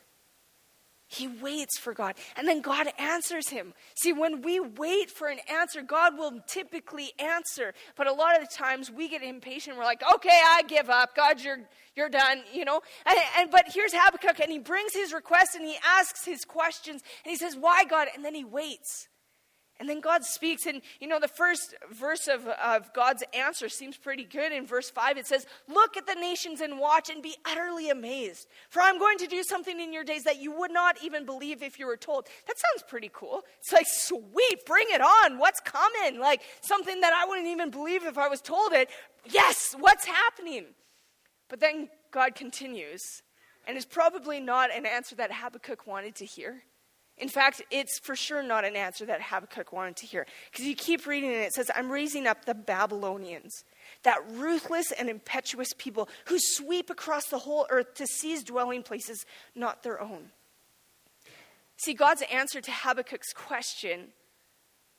He 1.13 1.27
waits 1.27 1.77
for 1.77 1.93
God, 1.93 2.15
and 2.37 2.47
then 2.47 2.61
God 2.61 2.87
answers 2.97 3.49
him. 3.49 3.73
See, 3.95 4.13
when 4.13 4.41
we 4.41 4.61
wait 4.61 5.11
for 5.11 5.27
an 5.27 5.39
answer, 5.51 5.81
God 5.81 6.17
will 6.17 6.39
typically 6.47 7.11
answer. 7.19 7.73
But 7.97 8.07
a 8.07 8.13
lot 8.13 8.41
of 8.41 8.47
the 8.47 8.55
times 8.55 8.89
we 8.89 9.09
get 9.09 9.21
impatient. 9.21 9.75
We're 9.75 9.83
like, 9.83 10.01
okay, 10.15 10.41
I 10.41 10.63
give 10.63 10.89
up. 10.89 11.13
God, 11.13 11.41
you're, 11.41 11.59
you're 11.97 12.07
done, 12.07 12.43
you 12.53 12.63
know? 12.63 12.79
And, 13.05 13.17
and 13.37 13.51
But 13.51 13.65
here's 13.73 13.91
Habakkuk, 13.93 14.39
and 14.39 14.49
he 14.49 14.59
brings 14.59 14.93
his 14.93 15.11
request 15.11 15.55
and 15.55 15.65
he 15.65 15.75
asks 15.85 16.23
his 16.23 16.45
questions, 16.45 17.01
and 17.25 17.29
he 17.29 17.35
says, 17.35 17.57
why, 17.57 17.83
God? 17.83 18.07
And 18.15 18.23
then 18.23 18.33
he 18.33 18.45
waits. 18.45 19.09
And 19.81 19.89
then 19.89 19.99
God 19.99 20.23
speaks, 20.23 20.67
and 20.67 20.83
you 20.99 21.07
know, 21.07 21.19
the 21.19 21.27
first 21.27 21.73
verse 21.91 22.27
of, 22.27 22.45
of 22.45 22.93
God's 22.93 23.23
answer 23.33 23.67
seems 23.67 23.97
pretty 23.97 24.25
good. 24.25 24.51
In 24.51 24.67
verse 24.67 24.91
5, 24.91 25.17
it 25.17 25.25
says, 25.25 25.47
Look 25.67 25.97
at 25.97 26.05
the 26.05 26.13
nations 26.13 26.61
and 26.61 26.77
watch 26.77 27.09
and 27.09 27.23
be 27.23 27.35
utterly 27.47 27.89
amazed. 27.89 28.47
For 28.69 28.79
I'm 28.79 28.99
going 28.99 29.17
to 29.17 29.25
do 29.25 29.41
something 29.41 29.79
in 29.79 29.91
your 29.91 30.03
days 30.03 30.23
that 30.25 30.39
you 30.39 30.51
would 30.51 30.69
not 30.69 31.03
even 31.03 31.25
believe 31.25 31.63
if 31.63 31.79
you 31.79 31.87
were 31.87 31.97
told. 31.97 32.27
That 32.45 32.57
sounds 32.59 32.87
pretty 32.87 33.09
cool. 33.11 33.41
It's 33.59 33.73
like, 33.73 33.87
sweet, 33.87 34.67
bring 34.67 34.85
it 34.89 35.01
on. 35.01 35.39
What's 35.39 35.61
coming? 35.61 36.19
Like 36.19 36.43
something 36.61 37.01
that 37.01 37.13
I 37.13 37.27
wouldn't 37.27 37.47
even 37.47 37.71
believe 37.71 38.05
if 38.05 38.19
I 38.19 38.27
was 38.27 38.39
told 38.39 38.73
it. 38.73 38.87
Yes, 39.31 39.75
what's 39.79 40.05
happening? 40.05 40.65
But 41.49 41.59
then 41.59 41.89
God 42.11 42.35
continues, 42.35 43.23
and 43.65 43.77
it's 43.77 43.85
probably 43.87 44.39
not 44.39 44.69
an 44.71 44.85
answer 44.85 45.15
that 45.15 45.31
Habakkuk 45.31 45.87
wanted 45.87 46.13
to 46.17 46.25
hear. 46.25 46.61
In 47.21 47.29
fact, 47.29 47.61
it's 47.69 47.99
for 47.99 48.15
sure 48.15 48.41
not 48.41 48.65
an 48.65 48.75
answer 48.75 49.05
that 49.05 49.21
Habakkuk 49.21 49.71
wanted 49.71 49.95
to 49.97 50.07
hear. 50.07 50.25
Because 50.51 50.65
you 50.65 50.75
keep 50.75 51.05
reading 51.05 51.29
and 51.29 51.43
it 51.43 51.53
says, 51.53 51.69
I'm 51.75 51.91
raising 51.91 52.25
up 52.25 52.45
the 52.45 52.55
Babylonians, 52.55 53.63
that 54.01 54.19
ruthless 54.31 54.91
and 54.91 55.07
impetuous 55.07 55.69
people 55.77 56.09
who 56.25 56.37
sweep 56.39 56.89
across 56.89 57.27
the 57.27 57.37
whole 57.37 57.67
earth 57.69 57.93
to 57.95 58.07
seize 58.07 58.43
dwelling 58.43 58.81
places 58.81 59.23
not 59.55 59.83
their 59.83 60.01
own. 60.01 60.31
See, 61.77 61.93
God's 61.93 62.23
answer 62.31 62.59
to 62.59 62.71
Habakkuk's 62.71 63.33
question 63.33 64.07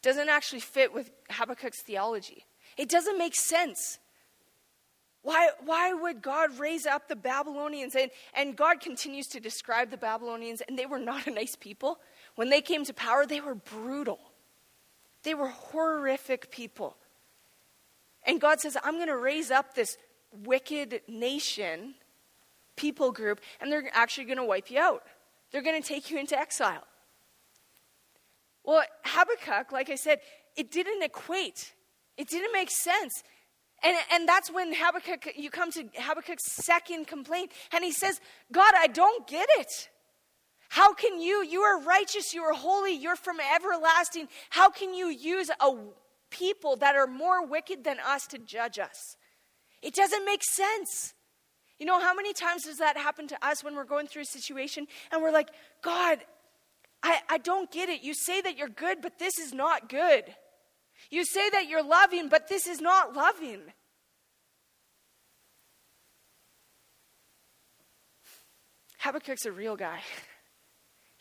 doesn't 0.02 0.28
actually 0.28 0.60
fit 0.60 0.94
with 0.94 1.10
Habakkuk's 1.28 1.82
theology. 1.84 2.44
It 2.78 2.88
doesn't 2.88 3.18
make 3.18 3.34
sense. 3.34 3.98
Why, 5.22 5.50
why 5.64 5.92
would 5.92 6.20
God 6.20 6.58
raise 6.58 6.84
up 6.84 7.08
the 7.08 7.14
Babylonians? 7.14 7.94
And, 7.94 8.10
and 8.34 8.56
God 8.56 8.80
continues 8.80 9.28
to 9.28 9.40
describe 9.40 9.90
the 9.90 9.96
Babylonians, 9.96 10.60
and 10.62 10.76
they 10.76 10.86
were 10.86 10.98
not 10.98 11.28
a 11.28 11.30
nice 11.30 11.54
people. 11.54 12.00
When 12.34 12.50
they 12.50 12.60
came 12.60 12.84
to 12.84 12.94
power, 12.94 13.26
they 13.26 13.40
were 13.40 13.54
brutal, 13.54 14.18
they 15.22 15.34
were 15.34 15.48
horrific 15.48 16.50
people. 16.50 16.96
And 18.24 18.40
God 18.40 18.60
says, 18.60 18.76
I'm 18.84 18.94
going 18.94 19.08
to 19.08 19.16
raise 19.16 19.50
up 19.50 19.74
this 19.74 19.98
wicked 20.44 21.00
nation, 21.08 21.94
people 22.76 23.10
group, 23.10 23.40
and 23.60 23.70
they're 23.70 23.90
actually 23.92 24.24
going 24.24 24.38
to 24.38 24.44
wipe 24.44 24.70
you 24.70 24.78
out. 24.78 25.02
They're 25.50 25.62
going 25.62 25.80
to 25.80 25.86
take 25.86 26.10
you 26.10 26.18
into 26.18 26.38
exile. 26.38 26.84
Well, 28.64 28.84
Habakkuk, 29.04 29.72
like 29.72 29.90
I 29.90 29.96
said, 29.96 30.20
it 30.56 30.70
didn't 30.70 31.02
equate. 31.02 31.72
It 32.16 32.28
didn't 32.28 32.52
make 32.52 32.70
sense. 32.70 33.24
And, 33.82 33.96
and 34.12 34.28
that's 34.28 34.50
when 34.50 34.72
Habakkuk, 34.72 35.32
you 35.36 35.50
come 35.50 35.72
to 35.72 35.88
Habakkuk's 35.98 36.52
second 36.64 37.08
complaint, 37.08 37.50
and 37.72 37.82
he 37.82 37.90
says, 37.90 38.20
God, 38.52 38.72
I 38.76 38.86
don't 38.86 39.26
get 39.26 39.48
it. 39.58 39.88
How 40.72 40.94
can 40.94 41.20
you, 41.20 41.44
you 41.44 41.60
are 41.60 41.82
righteous, 41.82 42.32
you 42.32 42.42
are 42.44 42.54
holy, 42.54 42.94
you're 42.94 43.14
from 43.14 43.36
everlasting. 43.54 44.26
How 44.48 44.70
can 44.70 44.94
you 44.94 45.08
use 45.08 45.50
a 45.60 45.74
people 46.30 46.76
that 46.76 46.96
are 46.96 47.06
more 47.06 47.44
wicked 47.44 47.84
than 47.84 47.98
us 48.00 48.26
to 48.28 48.38
judge 48.38 48.78
us? 48.78 49.18
It 49.82 49.94
doesn't 49.94 50.24
make 50.24 50.42
sense. 50.42 51.12
You 51.78 51.84
know, 51.84 52.00
how 52.00 52.14
many 52.14 52.32
times 52.32 52.62
does 52.62 52.78
that 52.78 52.96
happen 52.96 53.28
to 53.28 53.46
us 53.46 53.62
when 53.62 53.76
we're 53.76 53.84
going 53.84 54.06
through 54.06 54.22
a 54.22 54.24
situation 54.24 54.86
and 55.12 55.20
we're 55.20 55.30
like, 55.30 55.50
God, 55.82 56.20
I, 57.02 57.18
I 57.28 57.36
don't 57.36 57.70
get 57.70 57.90
it. 57.90 58.02
You 58.02 58.14
say 58.14 58.40
that 58.40 58.56
you're 58.56 58.70
good, 58.70 59.02
but 59.02 59.18
this 59.18 59.38
is 59.38 59.52
not 59.52 59.90
good. 59.90 60.24
You 61.10 61.26
say 61.26 61.50
that 61.50 61.68
you're 61.68 61.84
loving, 61.84 62.30
but 62.30 62.48
this 62.48 62.66
is 62.66 62.80
not 62.80 63.14
loving. 63.14 63.60
Habakkuk's 69.00 69.44
a 69.44 69.52
real 69.52 69.76
guy. 69.76 70.00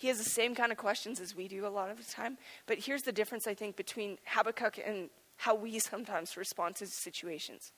He 0.02 0.08
has 0.08 0.18
the 0.18 0.24
same 0.24 0.56
kind 0.56 0.72
of 0.72 0.80
questions 0.80 1.20
as 1.20 1.36
we 1.36 1.48
do 1.48 1.64
a 1.64 1.70
lot 1.70 1.92
of 1.92 1.98
the 1.98 2.12
time. 2.12 2.40
But 2.66 2.80
here's 2.80 3.04
the 3.04 3.12
difference, 3.12 3.46
I 3.46 3.54
think, 3.54 3.76
between 3.76 4.18
Habakkuk 4.26 4.80
and 4.84 5.12
how 5.38 5.54
we 5.54 5.78
sometimes 5.78 6.36
respond 6.36 6.78
to 6.78 6.88
situations. 6.88 7.72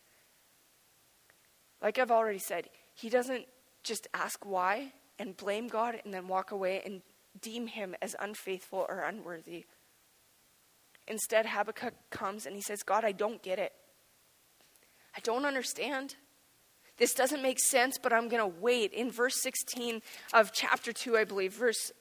Like 1.82 2.00
I've 2.00 2.12
already 2.12 2.40
said, 2.40 2.70
he 2.94 3.10
doesn't 3.10 3.46
just 3.84 4.08
ask 4.14 4.46
why 4.46 4.94
and 5.20 5.36
blame 5.36 5.68
God 5.68 6.00
and 6.06 6.14
then 6.14 6.30
walk 6.30 6.52
away 6.52 6.82
and 6.86 7.02
deem 7.42 7.68
him 7.68 7.94
as 8.02 8.16
unfaithful 8.22 8.86
or 8.88 9.00
unworthy. 9.00 9.66
Instead, 11.10 11.46
Habakkuk 11.48 11.94
comes 12.10 12.46
and 12.46 12.56
he 12.56 12.62
says, 12.62 12.84
God, 12.84 13.04
I 13.04 13.12
don't 13.12 13.44
get 13.44 13.60
it. 13.60 13.74
I 15.14 15.20
don't 15.20 15.44
understand. 15.46 16.16
This 16.96 17.14
doesn't 17.14 17.42
make 17.42 17.60
sense, 17.60 17.98
but 18.02 18.14
I'm 18.14 18.30
going 18.30 18.50
to 18.50 18.60
wait. 18.62 18.94
In 18.94 19.12
verse 19.12 19.42
16 19.42 20.02
of 20.34 20.54
chapter 20.54 20.94
2, 20.94 21.18
I 21.18 21.26
believe, 21.26 21.52
verse, 21.52 21.92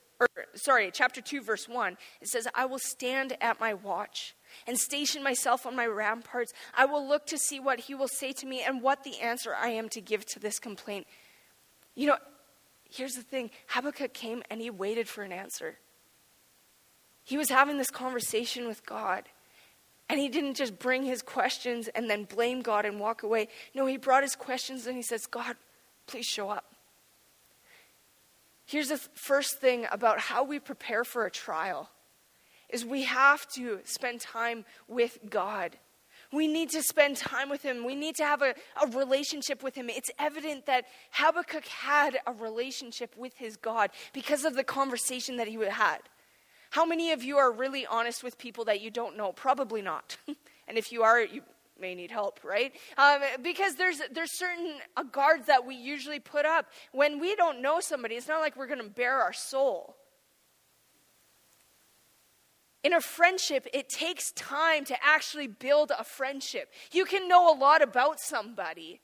sorry, 0.55 0.91
chapter 0.93 1.21
2, 1.21 1.43
verse 1.43 1.69
1, 1.69 1.97
it 2.21 2.29
says, 2.29 2.47
I 2.55 2.65
will 2.67 2.79
stand 2.79 3.37
at 3.41 3.61
my 3.61 3.75
watch 3.75 4.35
and 4.67 4.79
station 4.79 5.23
myself 5.23 5.67
on 5.67 5.75
my 5.77 5.87
ramparts. 5.87 6.53
I 6.77 6.85
will 6.85 7.07
look 7.07 7.27
to 7.27 7.39
see 7.39 7.61
what 7.61 7.81
he 7.81 7.95
will 7.95 8.09
say 8.09 8.33
to 8.33 8.47
me 8.47 8.63
and 8.63 8.83
what 8.83 9.05
the 9.05 9.21
answer 9.21 9.55
I 9.55 9.69
am 9.69 9.89
to 9.91 10.01
give 10.01 10.27
to 10.27 10.39
this 10.39 10.59
complaint. 10.59 11.07
You 11.95 12.09
know, 12.09 12.17
here's 12.91 13.15
the 13.15 13.23
thing 13.23 13.51
Habakkuk 13.69 14.13
came 14.15 14.43
and 14.51 14.61
he 14.61 14.71
waited 14.71 15.09
for 15.09 15.23
an 15.23 15.33
answer. 15.33 15.79
He 17.25 17.37
was 17.37 17.51
having 17.51 17.79
this 17.79 17.91
conversation 17.91 18.67
with 18.67 18.85
God. 18.85 19.25
And 20.09 20.21
he 20.21 20.29
didn't 20.29 20.55
just 20.55 20.79
bring 20.79 21.05
his 21.05 21.23
questions 21.23 21.89
and 21.89 22.11
then 22.11 22.25
blame 22.25 22.61
God 22.61 22.85
and 22.85 23.01
walk 23.01 23.23
away. 23.23 23.49
No, 23.75 23.87
he 23.87 23.97
brought 23.97 24.23
his 24.23 24.37
questions 24.37 24.87
and 24.87 24.95
he 24.95 25.03
says, 25.03 25.27
God, 25.27 25.57
please 26.07 26.27
show 26.27 26.51
up. 26.51 26.75
Here's 28.67 28.89
the 28.89 28.99
first 29.15 29.61
thing 29.61 29.87
about 29.91 30.19
how 30.19 30.45
we 30.45 30.59
prepare 30.59 31.05
for 31.05 31.27
a 31.27 31.31
trial 31.31 31.91
is 32.69 32.85
we 32.85 33.03
have 33.03 33.47
to 33.55 33.81
spend 33.85 34.21
time 34.21 34.65
with 34.89 35.19
God. 35.29 35.77
We 36.33 36.49
need 36.49 36.71
to 36.71 36.83
spend 36.83 37.19
time 37.19 37.51
with 37.51 37.63
him. 37.63 37.85
We 37.85 37.95
need 37.95 38.17
to 38.17 38.25
have 38.25 38.41
a, 38.41 38.55
a 38.83 38.87
relationship 38.97 39.63
with 39.63 39.75
him. 39.75 39.91
It's 39.91 40.11
evident 40.19 40.65
that 40.65 40.87
Habakkuk 41.11 41.67
had 41.67 42.19
a 42.27 42.33
relationship 42.33 43.15
with 43.17 43.37
his 43.37 43.57
God 43.57 43.91
because 44.15 44.47
of 44.47 44.55
the 44.55 44.65
conversation 44.65 45.37
that 45.37 45.47
he 45.47 45.57
had. 45.63 45.99
How 46.71 46.87
many 46.87 47.13
of 47.13 47.23
you 47.23 47.37
are 47.37 47.53
really 47.53 47.85
honest 47.85 48.25
with 48.25 48.39
people 48.39 48.65
that 48.65 48.81
you 48.81 48.91
don't 48.91 49.15
know? 49.15 49.33
Probably 49.33 49.83
not. 49.83 50.17
and 50.67 50.79
if 50.79 50.91
you 50.91 51.03
are, 51.03 51.21
you 51.21 51.43
may 51.79 51.95
need 51.95 52.11
help, 52.11 52.41
right? 52.45 52.73
Um, 52.97 53.21
because 53.43 53.75
there's 53.75 54.01
there's 54.13 54.37
certain 54.39 54.75
uh, 54.97 55.03
guards 55.03 55.47
that 55.47 55.67
we 55.67 55.75
usually 55.75 56.21
put 56.21 56.45
up 56.45 56.67
when 56.93 57.19
we 57.19 57.35
don't 57.37 57.61
know 57.61 57.81
somebody. 57.81 58.15
It's 58.15 58.29
not 58.29 58.41
like 58.41 58.57
we're 58.57 58.67
going 58.67 58.83
to 58.83 58.89
bare 58.89 59.21
our 59.21 59.33
soul. 59.33 59.97
In 62.85 62.93
a 62.93 63.01
friendship, 63.01 63.67
it 63.73 63.89
takes 63.89 64.33
time 64.33 64.85
to 64.87 64.97
actually 65.05 65.47
build 65.47 65.93
a 65.97 66.03
friendship. 66.03 66.73
You 66.91 67.05
can 67.05 67.29
know 67.29 67.53
a 67.53 67.57
lot 67.57 67.81
about 67.81 68.19
somebody, 68.19 69.01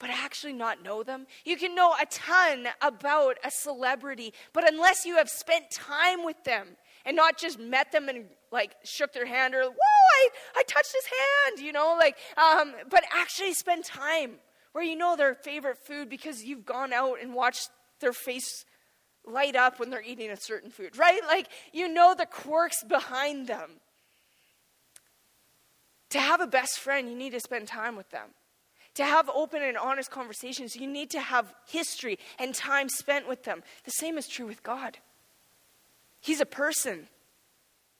but 0.00 0.10
actually 0.10 0.54
not 0.54 0.82
know 0.82 1.04
them. 1.04 1.26
You 1.44 1.56
can 1.56 1.76
know 1.76 1.94
a 2.00 2.06
ton 2.06 2.66
about 2.80 3.36
a 3.44 3.50
celebrity, 3.52 4.34
but 4.52 4.68
unless 4.68 5.04
you 5.04 5.16
have 5.16 5.28
spent 5.28 5.70
time 5.70 6.24
with 6.24 6.42
them, 6.42 6.76
and 7.04 7.16
not 7.16 7.38
just 7.38 7.58
met 7.58 7.92
them 7.92 8.08
and 8.08 8.26
like 8.50 8.74
shook 8.84 9.12
their 9.12 9.26
hand 9.26 9.54
or 9.54 9.62
whoa 9.62 9.72
I, 10.12 10.28
I 10.56 10.62
touched 10.64 10.92
his 10.92 11.06
hand 11.06 11.66
you 11.66 11.72
know 11.72 11.96
like 11.98 12.16
um, 12.36 12.74
but 12.90 13.04
actually 13.12 13.54
spend 13.54 13.84
time 13.84 14.32
where 14.72 14.84
you 14.84 14.96
know 14.96 15.16
their 15.16 15.34
favorite 15.34 15.78
food 15.78 16.08
because 16.08 16.42
you've 16.42 16.64
gone 16.64 16.92
out 16.92 17.18
and 17.20 17.34
watched 17.34 17.68
their 18.00 18.12
face 18.12 18.64
light 19.24 19.54
up 19.54 19.78
when 19.78 19.90
they're 19.90 20.02
eating 20.02 20.30
a 20.30 20.36
certain 20.36 20.70
food 20.70 20.96
right? 20.96 21.20
Like 21.26 21.48
you 21.72 21.88
know 21.88 22.14
the 22.16 22.26
quirks 22.26 22.82
behind 22.84 23.46
them. 23.46 23.80
To 26.10 26.20
have 26.20 26.40
a 26.40 26.46
best 26.46 26.78
friend 26.78 27.08
you 27.08 27.16
need 27.16 27.30
to 27.30 27.40
spend 27.40 27.68
time 27.68 27.96
with 27.96 28.10
them. 28.10 28.30
To 28.96 29.04
have 29.04 29.30
open 29.34 29.62
and 29.62 29.78
honest 29.78 30.10
conversations 30.10 30.76
you 30.76 30.86
need 30.86 31.10
to 31.10 31.20
have 31.20 31.54
history 31.66 32.18
and 32.38 32.54
time 32.54 32.88
spent 32.88 33.28
with 33.28 33.44
them. 33.44 33.62
The 33.84 33.92
same 33.92 34.18
is 34.18 34.28
true 34.28 34.46
with 34.46 34.62
god 34.62 34.98
He's 36.22 36.40
a 36.40 36.46
person. 36.46 37.08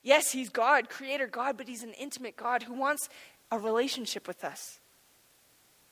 Yes, 0.03 0.31
he's 0.31 0.49
God, 0.49 0.89
creator 0.89 1.27
God, 1.27 1.57
but 1.59 1.69
he's 1.69 1.83
an 1.83 1.93
intimate 1.93 2.37
God 2.37 2.63
who 2.63 2.73
wants 2.73 3.09
a 3.51 3.59
relationship 3.59 4.27
with 4.27 4.45
us. 4.45 4.81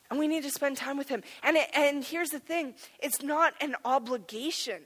And 0.08 0.18
we 0.18 0.26
need 0.26 0.44
to 0.44 0.50
spend 0.50 0.76
time 0.76 0.96
with 0.96 1.08
him. 1.08 1.22
And, 1.42 1.56
it, 1.56 1.68
and 1.74 2.02
here's 2.02 2.30
the 2.30 2.40
thing 2.40 2.74
it's 3.00 3.22
not 3.22 3.54
an 3.60 3.76
obligation, 3.84 4.80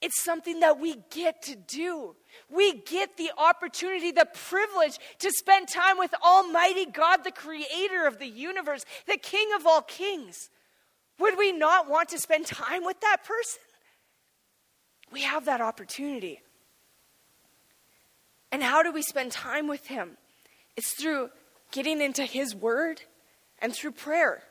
it's 0.00 0.22
something 0.22 0.60
that 0.60 0.78
we 0.78 0.96
get 1.10 1.42
to 1.42 1.56
do. 1.56 2.14
We 2.50 2.82
get 2.82 3.16
the 3.16 3.30
opportunity, 3.38 4.12
the 4.12 4.28
privilege 4.34 4.98
to 5.20 5.30
spend 5.30 5.68
time 5.68 5.96
with 5.96 6.12
Almighty 6.22 6.84
God, 6.84 7.24
the 7.24 7.32
creator 7.32 8.06
of 8.06 8.18
the 8.18 8.28
universe, 8.28 8.84
the 9.06 9.16
King 9.16 9.48
of 9.56 9.66
all 9.66 9.80
kings. 9.80 10.50
Would 11.18 11.38
we 11.38 11.52
not 11.52 11.88
want 11.88 12.10
to 12.10 12.18
spend 12.18 12.44
time 12.44 12.84
with 12.84 13.00
that 13.00 13.24
person? 13.24 13.60
We 15.10 15.22
have 15.22 15.46
that 15.46 15.62
opportunity. 15.62 16.40
And 18.52 18.62
how 18.62 18.82
do 18.82 18.92
we 18.92 19.02
spend 19.02 19.32
time 19.32 19.68
with 19.68 19.86
Him? 19.86 20.16
It's 20.76 20.92
through 21.00 21.30
getting 21.72 22.00
into 22.00 22.24
His 22.24 22.54
Word 22.54 23.02
and 23.58 23.74
through 23.74 23.92
prayer. 23.92 24.42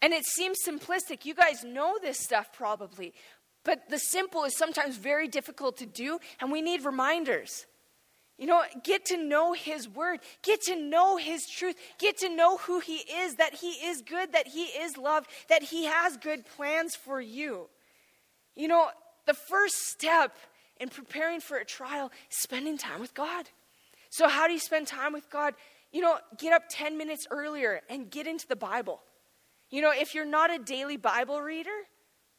And 0.00 0.12
it 0.12 0.24
seems 0.24 0.58
simplistic. 0.66 1.24
You 1.24 1.34
guys 1.34 1.64
know 1.64 1.98
this 2.00 2.18
stuff 2.18 2.52
probably. 2.52 3.14
But 3.64 3.88
the 3.88 3.98
simple 3.98 4.44
is 4.44 4.56
sometimes 4.56 4.96
very 4.96 5.28
difficult 5.28 5.76
to 5.78 5.86
do, 5.86 6.18
and 6.40 6.50
we 6.50 6.60
need 6.60 6.84
reminders. 6.84 7.66
You 8.38 8.46
know, 8.46 8.62
get 8.82 9.04
to 9.06 9.16
know 9.16 9.52
His 9.52 9.88
Word, 9.88 10.18
get 10.42 10.60
to 10.62 10.74
know 10.74 11.16
His 11.16 11.42
truth, 11.46 11.76
get 11.98 12.18
to 12.18 12.28
know 12.28 12.56
who 12.56 12.80
He 12.80 12.96
is, 12.96 13.36
that 13.36 13.54
He 13.54 13.68
is 13.68 14.02
good, 14.02 14.32
that 14.32 14.48
He 14.48 14.64
is 14.64 14.96
love, 14.96 15.26
that 15.48 15.62
He 15.62 15.84
has 15.84 16.16
good 16.16 16.44
plans 16.56 16.96
for 16.96 17.20
you. 17.20 17.68
You 18.56 18.66
know, 18.66 18.88
the 19.26 19.34
first 19.34 19.76
step 19.76 20.34
in 20.80 20.88
preparing 20.88 21.40
for 21.40 21.56
a 21.56 21.64
trial 21.64 22.10
spending 22.28 22.78
time 22.78 23.00
with 23.00 23.14
God. 23.14 23.48
So, 24.10 24.28
how 24.28 24.46
do 24.46 24.52
you 24.52 24.58
spend 24.58 24.86
time 24.86 25.12
with 25.12 25.30
God? 25.30 25.54
You 25.92 26.00
know, 26.00 26.18
get 26.38 26.52
up 26.52 26.64
10 26.70 26.96
minutes 26.96 27.26
earlier 27.30 27.80
and 27.88 28.10
get 28.10 28.26
into 28.26 28.46
the 28.46 28.56
Bible. 28.56 29.00
You 29.70 29.82
know, 29.82 29.92
if 29.94 30.14
you're 30.14 30.26
not 30.26 30.52
a 30.52 30.58
daily 30.58 30.96
Bible 30.96 31.40
reader, 31.40 31.70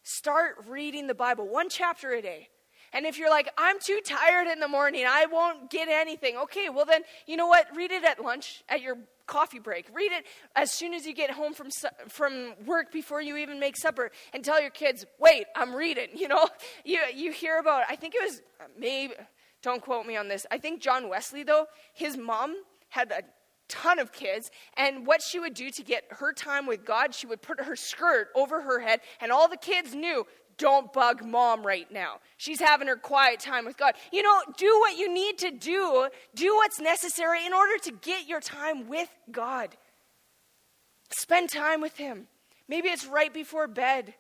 start 0.04 0.66
reading 0.68 1.08
the 1.08 1.16
Bible, 1.16 1.48
one 1.48 1.70
chapter 1.70 2.12
a 2.12 2.22
day. 2.22 2.50
And 2.94 3.06
if 3.06 3.18
you're 3.18 3.30
like, 3.30 3.50
I'm 3.58 3.80
too 3.80 4.00
tired 4.06 4.48
in 4.48 4.60
the 4.60 4.68
morning, 4.68 5.06
I 5.08 5.26
won't 5.26 5.70
get 5.70 5.88
anything, 5.90 6.38
okay, 6.38 6.70
well 6.70 6.86
then, 6.86 7.02
you 7.26 7.38
know 7.38 7.48
what? 7.48 7.68
Read 7.76 7.92
it 7.92 8.04
at 8.04 8.24
lunch, 8.24 8.64
at 8.70 8.82
your 8.82 8.98
coffee 9.26 9.60
break. 9.60 9.88
Read 9.94 10.12
it 10.12 10.26
as 10.56 10.72
soon 10.72 10.94
as 10.94 11.06
you 11.06 11.14
get 11.14 11.32
home 11.32 11.54
from, 11.54 11.70
from 12.08 12.54
work 12.66 12.92
before 12.92 13.22
you 13.22 13.38
even 13.38 13.60
make 13.60 13.78
supper 13.78 14.12
and 14.34 14.44
tell 14.44 14.62
your 14.62 14.70
kids, 14.70 15.06
wait, 15.20 15.46
I'm 15.56 15.76
reading. 15.76 16.10
You 16.24 16.30
know, 16.30 16.48
you, 16.86 17.00
you 17.14 17.32
hear 17.34 17.60
about, 17.60 17.84
I 17.90 17.98
think 17.98 18.16
it 18.16 18.22
was 18.24 18.42
maybe 18.80 19.14
Don't 19.62 19.82
quote 19.82 20.06
me 20.06 20.16
on 20.16 20.30
this. 20.30 20.46
I 20.52 20.58
think 20.58 20.82
John 20.82 21.10
Wesley, 21.10 21.44
though, 21.44 21.66
his 21.94 22.16
mom 22.16 22.56
had 22.90 23.12
a 23.12 23.24
ton 23.68 24.00
of 24.00 24.12
kids. 24.12 24.52
And 24.78 25.08
what 25.08 25.22
she 25.22 25.40
would 25.40 25.54
do 25.54 25.72
to 25.72 25.84
get 25.84 26.04
her 26.12 26.34
time 26.34 26.68
with 26.68 26.86
God, 26.86 27.16
she 27.16 27.28
would 27.28 27.42
put 27.42 27.60
her 27.62 27.76
skirt 27.76 28.28
over 28.36 28.62
her 28.62 28.80
head, 28.80 29.00
and 29.20 29.32
all 29.32 29.48
the 29.48 29.58
kids 29.58 29.96
knew 29.96 30.26
don't 30.58 30.92
bug 30.94 31.24
mom 31.24 31.66
right 31.66 31.92
now. 31.92 32.20
She's 32.38 32.60
having 32.60 32.88
her 32.88 32.96
quiet 32.96 33.40
time 33.40 33.66
with 33.66 33.78
God. 33.78 33.96
You 34.12 34.24
know, 34.24 34.42
do 34.58 34.80
what 34.80 34.98
you 34.98 35.14
need 35.14 35.38
to 35.40 35.52
do, 35.52 36.08
do 36.36 36.56
what's 36.56 36.80
necessary 36.80 37.46
in 37.46 37.54
order 37.54 37.78
to 37.84 37.92
get 37.92 38.28
your 38.28 38.40
time 38.40 38.88
with 38.88 39.10
God. 39.32 39.70
Spend 41.10 41.50
time 41.52 41.82
with 41.82 41.98
Him. 41.98 42.28
Maybe 42.68 42.90
it's 42.90 43.06
right 43.06 43.34
before 43.34 43.68
bed. 43.68 44.14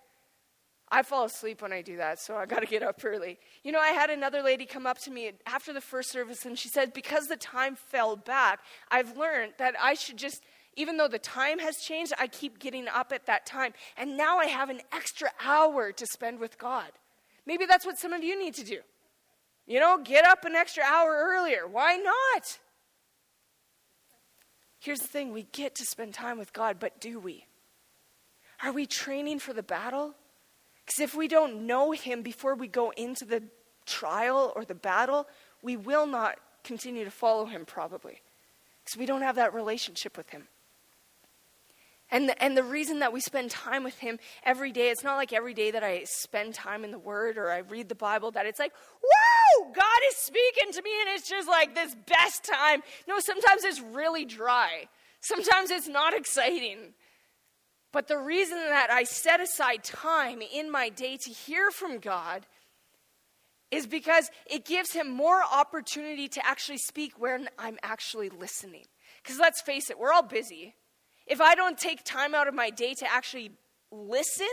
I 0.93 1.01
fall 1.01 1.25
asleep 1.25 1.63
when 1.63 1.73
I 1.73 1.81
do 1.81 1.97
that, 1.97 2.19
so 2.19 2.35
I 2.35 2.45
got 2.45 2.59
to 2.59 2.67
get 2.67 2.83
up 2.83 3.03
early. 3.03 3.39
You 3.63 3.71
know, 3.71 3.79
I 3.79 3.89
had 3.89 4.11
another 4.11 4.43
lady 4.43 4.67
come 4.67 4.85
up 4.85 4.99
to 4.99 5.11
me 5.11 5.31
after 5.47 5.73
the 5.73 5.81
first 5.81 6.11
service, 6.11 6.45
and 6.45 6.57
she 6.57 6.69
said, 6.69 6.93
Because 6.93 7.25
the 7.25 7.35
time 7.35 7.75
fell 7.75 8.15
back, 8.15 8.59
I've 8.91 9.17
learned 9.17 9.53
that 9.57 9.73
I 9.81 9.95
should 9.95 10.17
just, 10.17 10.43
even 10.75 10.97
though 10.97 11.07
the 11.07 11.19
time 11.19 11.59
has 11.59 11.77
changed, 11.77 12.13
I 12.19 12.27
keep 12.27 12.59
getting 12.59 12.87
up 12.87 13.11
at 13.11 13.25
that 13.27 13.45
time. 13.45 13.73
And 13.97 14.17
now 14.17 14.39
I 14.39 14.45
have 14.45 14.69
an 14.69 14.81
extra 14.91 15.29
hour 15.43 15.91
to 15.91 16.05
spend 16.05 16.39
with 16.39 16.57
God. 16.57 16.91
Maybe 17.45 17.65
that's 17.65 17.85
what 17.85 17.97
some 17.97 18.13
of 18.13 18.23
you 18.23 18.39
need 18.39 18.55
to 18.55 18.63
do. 18.63 18.79
You 19.65 19.79
know, 19.79 19.99
get 20.03 20.25
up 20.25 20.45
an 20.45 20.55
extra 20.55 20.83
hour 20.83 21.11
earlier. 21.11 21.67
Why 21.67 21.97
not? 21.97 22.59
Here's 24.79 24.99
the 24.99 25.07
thing 25.07 25.31
we 25.31 25.43
get 25.53 25.75
to 25.75 25.85
spend 25.85 26.13
time 26.13 26.37
with 26.37 26.51
God, 26.51 26.77
but 26.79 26.99
do 26.99 27.19
we? 27.19 27.45
Are 28.61 28.73
we 28.73 28.85
training 28.85 29.39
for 29.39 29.53
the 29.53 29.63
battle? 29.63 30.13
Because 30.85 30.99
if 30.99 31.15
we 31.15 31.27
don't 31.27 31.65
know 31.65 31.91
Him 31.91 32.21
before 32.21 32.55
we 32.55 32.67
go 32.67 32.91
into 32.91 33.25
the 33.25 33.43
trial 33.85 34.51
or 34.55 34.65
the 34.65 34.75
battle, 34.75 35.27
we 35.61 35.77
will 35.77 36.05
not 36.05 36.37
continue 36.63 37.05
to 37.05 37.11
follow 37.11 37.45
Him 37.45 37.65
probably. 37.65 38.21
Because 38.83 38.99
we 38.99 39.05
don't 39.05 39.21
have 39.21 39.35
that 39.35 39.53
relationship 39.53 40.17
with 40.17 40.29
Him. 40.29 40.47
And 42.13 42.29
the, 42.29 42.43
and 42.43 42.55
the 42.55 42.63
reason 42.63 42.99
that 42.99 43.11
we 43.11 43.19
spend 43.21 43.49
time 43.49 43.83
with 43.83 43.97
Him 43.97 44.19
every 44.43 44.71
day, 44.71 44.91
it's 44.91 45.03
not 45.03 45.15
like 45.15 45.33
every 45.33 45.55
day 45.55 45.71
that 45.71 45.83
I 45.83 46.03
spend 46.03 46.53
time 46.53 46.85
in 46.85 46.91
the 46.91 46.99
Word 46.99 47.39
or 47.39 47.51
I 47.51 47.57
read 47.57 47.89
the 47.89 47.95
Bible 47.95 48.29
that 48.31 48.45
it's 48.45 48.59
like, 48.59 48.71
whoa, 49.01 49.71
God 49.73 49.99
is 50.09 50.15
speaking 50.17 50.71
to 50.73 50.81
me 50.83 50.91
and 51.01 51.17
it's 51.17 51.27
just 51.27 51.47
like 51.47 51.73
this 51.73 51.95
best 52.05 52.43
time. 52.45 52.83
No, 53.07 53.19
sometimes 53.19 53.63
it's 53.63 53.81
really 53.81 54.25
dry. 54.25 54.89
Sometimes 55.21 55.71
it's 55.71 55.87
not 55.87 56.13
exciting. 56.13 56.93
But 57.91 58.07
the 58.07 58.19
reason 58.19 58.57
that 58.57 58.91
I 58.91 59.05
set 59.05 59.41
aside 59.41 59.83
time 59.83 60.43
in 60.53 60.71
my 60.71 60.89
day 60.89 61.17
to 61.17 61.31
hear 61.31 61.71
from 61.71 61.97
God 61.97 62.45
is 63.71 63.87
because 63.87 64.29
it 64.45 64.65
gives 64.65 64.93
him 64.93 65.09
more 65.09 65.41
opportunity 65.51 66.27
to 66.27 66.45
actually 66.45 66.77
speak 66.77 67.19
when 67.19 67.49
I'm 67.57 67.79
actually 67.81 68.29
listening. 68.29 68.85
Because 69.23 69.39
let's 69.39 69.61
face 69.61 69.89
it, 69.89 69.97
we're 69.97 70.13
all 70.13 70.21
busy. 70.21 70.75
If 71.27 71.41
I 71.41 71.55
don't 71.55 71.77
take 71.77 72.03
time 72.03 72.35
out 72.35 72.47
of 72.47 72.53
my 72.53 72.69
day 72.69 72.93
to 72.95 73.11
actually 73.11 73.51
listen, 73.91 74.47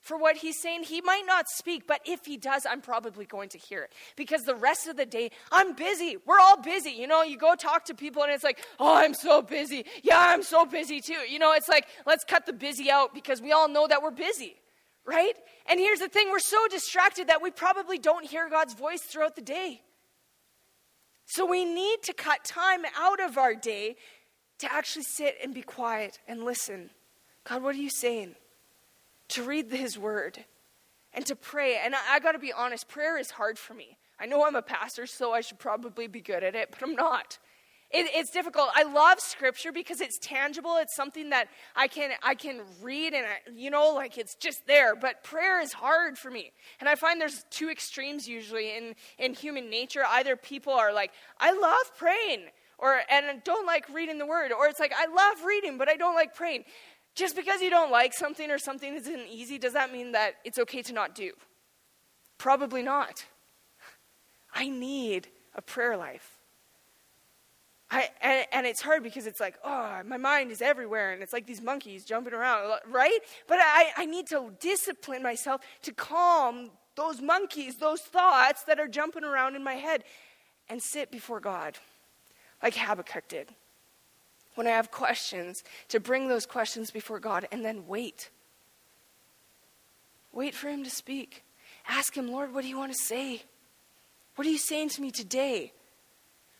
for 0.00 0.16
what 0.16 0.36
he's 0.36 0.60
saying, 0.60 0.84
he 0.84 1.00
might 1.00 1.24
not 1.26 1.48
speak, 1.48 1.86
but 1.86 2.00
if 2.06 2.24
he 2.24 2.36
does, 2.36 2.64
I'm 2.64 2.80
probably 2.80 3.26
going 3.26 3.48
to 3.50 3.58
hear 3.58 3.82
it. 3.82 3.92
Because 4.16 4.42
the 4.44 4.54
rest 4.54 4.86
of 4.88 4.96
the 4.96 5.04
day, 5.04 5.30
I'm 5.50 5.74
busy. 5.74 6.16
We're 6.24 6.38
all 6.40 6.60
busy. 6.60 6.90
You 6.90 7.06
know, 7.06 7.22
you 7.22 7.36
go 7.36 7.54
talk 7.54 7.84
to 7.86 7.94
people 7.94 8.22
and 8.22 8.32
it's 8.32 8.44
like, 8.44 8.64
oh, 8.78 8.96
I'm 8.96 9.14
so 9.14 9.42
busy. 9.42 9.84
Yeah, 10.02 10.18
I'm 10.18 10.42
so 10.42 10.64
busy 10.64 11.00
too. 11.00 11.20
You 11.28 11.38
know, 11.38 11.52
it's 11.52 11.68
like, 11.68 11.86
let's 12.06 12.24
cut 12.24 12.46
the 12.46 12.52
busy 12.52 12.90
out 12.90 13.12
because 13.12 13.42
we 13.42 13.52
all 13.52 13.68
know 13.68 13.86
that 13.86 14.02
we're 14.02 14.10
busy, 14.10 14.56
right? 15.04 15.34
And 15.66 15.78
here's 15.78 15.98
the 15.98 16.08
thing 16.08 16.30
we're 16.30 16.38
so 16.38 16.66
distracted 16.68 17.26
that 17.26 17.42
we 17.42 17.50
probably 17.50 17.98
don't 17.98 18.24
hear 18.24 18.48
God's 18.48 18.74
voice 18.74 19.02
throughout 19.02 19.36
the 19.36 19.42
day. 19.42 19.82
So 21.26 21.44
we 21.44 21.66
need 21.66 22.02
to 22.04 22.14
cut 22.14 22.44
time 22.44 22.80
out 22.96 23.20
of 23.20 23.36
our 23.36 23.54
day 23.54 23.96
to 24.58 24.72
actually 24.72 25.04
sit 25.04 25.36
and 25.42 25.54
be 25.54 25.62
quiet 25.62 26.18
and 26.26 26.44
listen. 26.44 26.90
God, 27.44 27.62
what 27.62 27.74
are 27.74 27.78
you 27.78 27.90
saying? 27.90 28.34
to 29.28 29.42
read 29.42 29.70
His 29.70 29.98
Word 29.98 30.44
and 31.12 31.24
to 31.26 31.36
pray. 31.36 31.78
And 31.82 31.94
I, 31.94 31.98
I 32.12 32.18
got 32.20 32.32
to 32.32 32.38
be 32.38 32.52
honest, 32.52 32.88
prayer 32.88 33.18
is 33.18 33.30
hard 33.30 33.58
for 33.58 33.74
me. 33.74 33.98
I 34.20 34.26
know 34.26 34.44
I'm 34.44 34.56
a 34.56 34.62
pastor, 34.62 35.06
so 35.06 35.32
I 35.32 35.42
should 35.42 35.58
probably 35.58 36.08
be 36.08 36.20
good 36.20 36.42
at 36.42 36.54
it, 36.54 36.70
but 36.70 36.82
I'm 36.82 36.94
not. 36.94 37.38
It, 37.90 38.10
it's 38.12 38.30
difficult. 38.30 38.68
I 38.74 38.82
love 38.82 39.20
Scripture 39.20 39.72
because 39.72 40.00
it's 40.00 40.18
tangible. 40.18 40.76
It's 40.76 40.94
something 40.94 41.30
that 41.30 41.48
I 41.74 41.88
can 41.88 42.10
I 42.22 42.34
can 42.34 42.60
read, 42.82 43.14
and 43.14 43.24
I, 43.24 43.50
you 43.54 43.70
know, 43.70 43.94
like 43.94 44.18
it's 44.18 44.34
just 44.34 44.66
there. 44.66 44.94
But 44.94 45.24
prayer 45.24 45.60
is 45.60 45.72
hard 45.72 46.18
for 46.18 46.30
me, 46.30 46.52
and 46.80 46.88
I 46.88 46.96
find 46.96 47.18
there's 47.18 47.46
two 47.48 47.70
extremes 47.70 48.28
usually 48.28 48.76
in 48.76 48.94
in 49.18 49.32
human 49.32 49.70
nature. 49.70 50.02
Either 50.06 50.36
people 50.36 50.74
are 50.74 50.92
like, 50.92 51.12
I 51.40 51.52
love 51.52 51.96
praying, 51.96 52.48
or 52.78 53.00
and 53.10 53.42
don't 53.44 53.66
like 53.66 53.88
reading 53.92 54.18
the 54.18 54.26
Word, 54.26 54.52
or 54.52 54.68
it's 54.68 54.80
like 54.80 54.92
I 54.96 55.06
love 55.06 55.44
reading, 55.44 55.78
but 55.78 55.88
I 55.88 55.96
don't 55.96 56.14
like 56.14 56.34
praying. 56.34 56.64
Just 57.14 57.34
because 57.34 57.60
you 57.60 57.70
don't 57.70 57.90
like 57.90 58.14
something 58.14 58.50
or 58.50 58.58
something 58.58 58.94
isn't 58.94 59.26
easy, 59.28 59.58
does 59.58 59.72
that 59.72 59.92
mean 59.92 60.12
that 60.12 60.34
it's 60.44 60.58
okay 60.58 60.82
to 60.82 60.92
not 60.92 61.14
do? 61.14 61.32
Probably 62.38 62.82
not. 62.82 63.24
I 64.54 64.68
need 64.68 65.26
a 65.54 65.62
prayer 65.62 65.96
life. 65.96 66.38
I, 67.90 68.10
and, 68.20 68.46
and, 68.52 68.66
it's 68.66 68.82
hard 68.82 69.02
because 69.02 69.26
it's 69.26 69.40
like, 69.40 69.54
oh, 69.64 70.02
my 70.04 70.18
mind 70.18 70.50
is 70.50 70.60
everywhere, 70.60 71.12
and 71.12 71.22
it's 71.22 71.32
like 71.32 71.46
these 71.46 71.62
monkeys 71.62 72.04
jumping 72.04 72.34
around, 72.34 72.80
right? 72.90 73.18
But 73.46 73.60
I, 73.62 73.92
I 73.96 74.04
need 74.04 74.26
to 74.26 74.52
discipline 74.60 75.22
myself 75.22 75.62
to 75.82 75.92
calm 75.94 76.70
those 76.96 77.22
monkeys, 77.22 77.76
those 77.76 78.02
thoughts 78.02 78.64
that 78.64 78.78
are 78.78 78.88
jumping 78.88 79.24
around 79.24 79.56
in 79.56 79.64
my 79.64 79.74
head, 79.74 80.04
and 80.68 80.82
sit 80.82 81.10
before 81.10 81.40
God, 81.40 81.78
like 82.62 82.74
Habakkuk 82.74 83.28
did 83.28 83.48
when 84.58 84.66
I 84.66 84.70
have 84.70 84.90
questions, 84.90 85.62
to 85.88 86.00
bring 86.00 86.26
those 86.26 86.44
questions 86.44 86.90
before 86.90 87.20
God 87.20 87.46
and 87.52 87.64
then 87.64 87.86
wait. 87.86 88.28
Wait 90.32 90.52
for 90.52 90.68
Him 90.68 90.82
to 90.82 90.90
speak. 90.90 91.44
Ask 91.88 92.16
Him, 92.16 92.28
Lord, 92.28 92.52
what 92.52 92.62
do 92.62 92.68
you 92.68 92.76
want 92.76 92.90
to 92.90 92.98
say? 92.98 93.42
What 94.34 94.48
are 94.48 94.50
you 94.50 94.58
saying 94.58 94.88
to 94.90 95.00
me 95.00 95.12
today? 95.12 95.72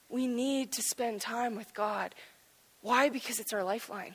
We 0.09 0.29
need 0.29 0.71
to 0.75 0.83
spend 0.83 1.21
time 1.21 1.57
with 1.57 1.75
God. 1.75 2.15
Why? 2.83 3.09
Because 3.09 3.41
it's 3.41 3.53
our 3.53 3.65
lifeline. 3.65 4.15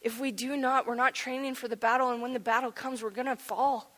If 0.00 0.18
we 0.18 0.32
do 0.32 0.56
not, 0.56 0.84
we're 0.84 0.96
not 0.96 1.14
training 1.14 1.54
for 1.54 1.68
the 1.68 1.76
battle, 1.76 2.10
and 2.10 2.20
when 2.20 2.32
the 2.32 2.40
battle 2.40 2.72
comes, 2.72 3.04
we're 3.04 3.10
going 3.10 3.26
to 3.26 3.36
fall. 3.36 3.91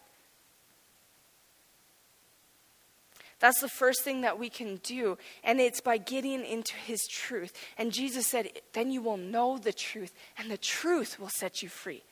That's 3.45 3.61
the 3.61 3.69
first 3.69 4.03
thing 4.05 4.23
that 4.23 4.39
we 4.39 4.49
can 4.49 4.77
do. 4.77 5.19
And 5.43 5.61
it's 5.61 5.83
by 5.83 5.99
getting 5.99 6.47
into 6.47 6.77
his 6.77 7.07
truth. 7.13 7.53
And 7.77 7.93
Jesus 7.93 8.27
said, 8.27 8.49
then 8.73 8.91
you 8.91 9.03
will 9.03 9.19
know 9.19 9.59
the 9.59 9.71
truth, 9.71 10.15
and 10.39 10.51
the 10.51 10.57
truth 10.57 11.21
will 11.21 11.29
set 11.29 11.63
you 11.63 11.69
free. 11.69 12.03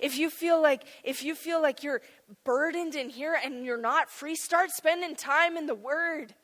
If 0.00 0.18
you 0.18 0.30
feel 0.30 0.60
like 0.60 0.82
if 1.04 1.22
you 1.22 1.36
feel 1.36 1.62
like 1.62 1.84
you're 1.84 2.02
burdened 2.42 2.96
in 2.96 3.08
here 3.08 3.38
and 3.40 3.64
you're 3.64 3.80
not 3.80 4.10
free, 4.10 4.34
start 4.34 4.72
spending 4.72 5.14
time 5.14 5.56
in 5.56 5.66
the 5.66 5.76
word. 5.76 6.34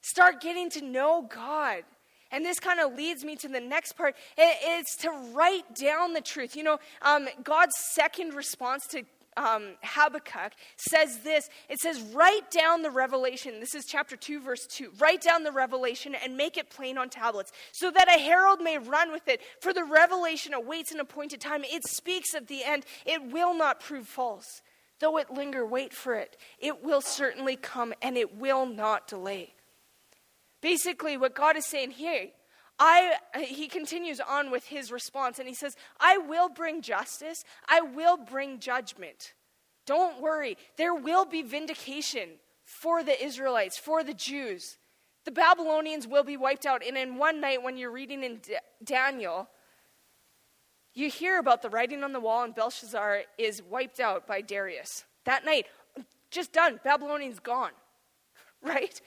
Start 0.00 0.40
getting 0.40 0.70
to 0.70 0.82
know 0.82 1.28
God. 1.28 1.82
And 2.32 2.46
this 2.46 2.58
kind 2.58 2.80
of 2.80 2.94
leads 2.94 3.24
me 3.24 3.36
to 3.36 3.48
the 3.48 3.60
next 3.60 3.92
part. 3.92 4.16
It's 4.38 4.96
to 5.02 5.10
write 5.34 5.74
down 5.74 6.14
the 6.14 6.22
truth. 6.22 6.56
You 6.56 6.62
know, 6.62 6.78
um, 7.02 7.28
God's 7.44 7.76
second 7.92 8.32
response 8.32 8.86
to 8.92 9.02
um, 9.36 9.74
Habakkuk 9.82 10.52
says 10.76 11.20
this 11.20 11.48
it 11.68 11.78
says, 11.78 12.00
Write 12.00 12.50
down 12.50 12.82
the 12.82 12.90
revelation. 12.90 13.60
This 13.60 13.74
is 13.74 13.84
chapter 13.86 14.16
2, 14.16 14.40
verse 14.40 14.66
2. 14.66 14.92
Write 14.98 15.20
down 15.20 15.44
the 15.44 15.52
revelation 15.52 16.14
and 16.14 16.36
make 16.36 16.56
it 16.56 16.70
plain 16.70 16.98
on 16.98 17.08
tablets, 17.08 17.52
so 17.72 17.90
that 17.90 18.08
a 18.08 18.18
herald 18.18 18.60
may 18.60 18.78
run 18.78 19.12
with 19.12 19.28
it. 19.28 19.40
For 19.60 19.72
the 19.72 19.84
revelation 19.84 20.54
awaits 20.54 20.92
an 20.92 21.00
appointed 21.00 21.40
time. 21.40 21.64
It 21.64 21.86
speaks 21.86 22.34
of 22.34 22.46
the 22.46 22.64
end, 22.64 22.84
it 23.04 23.30
will 23.30 23.54
not 23.54 23.80
prove 23.80 24.06
false. 24.06 24.62
Though 24.98 25.18
it 25.18 25.30
linger, 25.30 25.66
wait 25.66 25.92
for 25.92 26.14
it. 26.14 26.38
It 26.58 26.82
will 26.82 27.02
certainly 27.02 27.56
come 27.56 27.92
and 28.00 28.16
it 28.16 28.36
will 28.36 28.64
not 28.64 29.06
delay. 29.06 29.52
Basically, 30.62 31.18
what 31.18 31.34
God 31.34 31.56
is 31.56 31.66
saying 31.66 31.92
here, 31.92 32.28
I, 32.78 33.14
he 33.40 33.68
continues 33.68 34.20
on 34.20 34.50
with 34.50 34.66
his 34.66 34.92
response 34.92 35.38
and 35.38 35.48
he 35.48 35.54
says, 35.54 35.76
I 35.98 36.18
will 36.18 36.48
bring 36.48 36.82
justice, 36.82 37.44
I 37.68 37.80
will 37.80 38.16
bring 38.16 38.58
judgment. 38.58 39.32
Don't 39.86 40.20
worry, 40.20 40.58
there 40.76 40.94
will 40.94 41.24
be 41.24 41.42
vindication 41.42 42.30
for 42.64 43.02
the 43.02 43.24
Israelites, 43.24 43.78
for 43.78 44.02
the 44.02 44.12
Jews. 44.12 44.78
The 45.24 45.30
Babylonians 45.30 46.06
will 46.06 46.24
be 46.24 46.36
wiped 46.36 46.66
out. 46.66 46.84
And 46.86 46.96
in 46.96 47.16
one 47.16 47.40
night, 47.40 47.62
when 47.62 47.76
you're 47.76 47.90
reading 47.90 48.22
in 48.22 48.36
D- 48.36 48.56
Daniel, 48.82 49.48
you 50.94 51.10
hear 51.10 51.38
about 51.38 51.62
the 51.62 51.70
writing 51.70 52.02
on 52.04 52.12
the 52.12 52.20
wall, 52.20 52.44
and 52.44 52.54
Belshazzar 52.54 53.22
is 53.38 53.62
wiped 53.62 54.00
out 54.00 54.26
by 54.26 54.40
Darius. 54.40 55.04
That 55.24 55.44
night, 55.44 55.66
just 56.30 56.52
done. 56.52 56.80
Babylonians 56.82 57.38
gone, 57.38 57.72
right? 58.62 59.00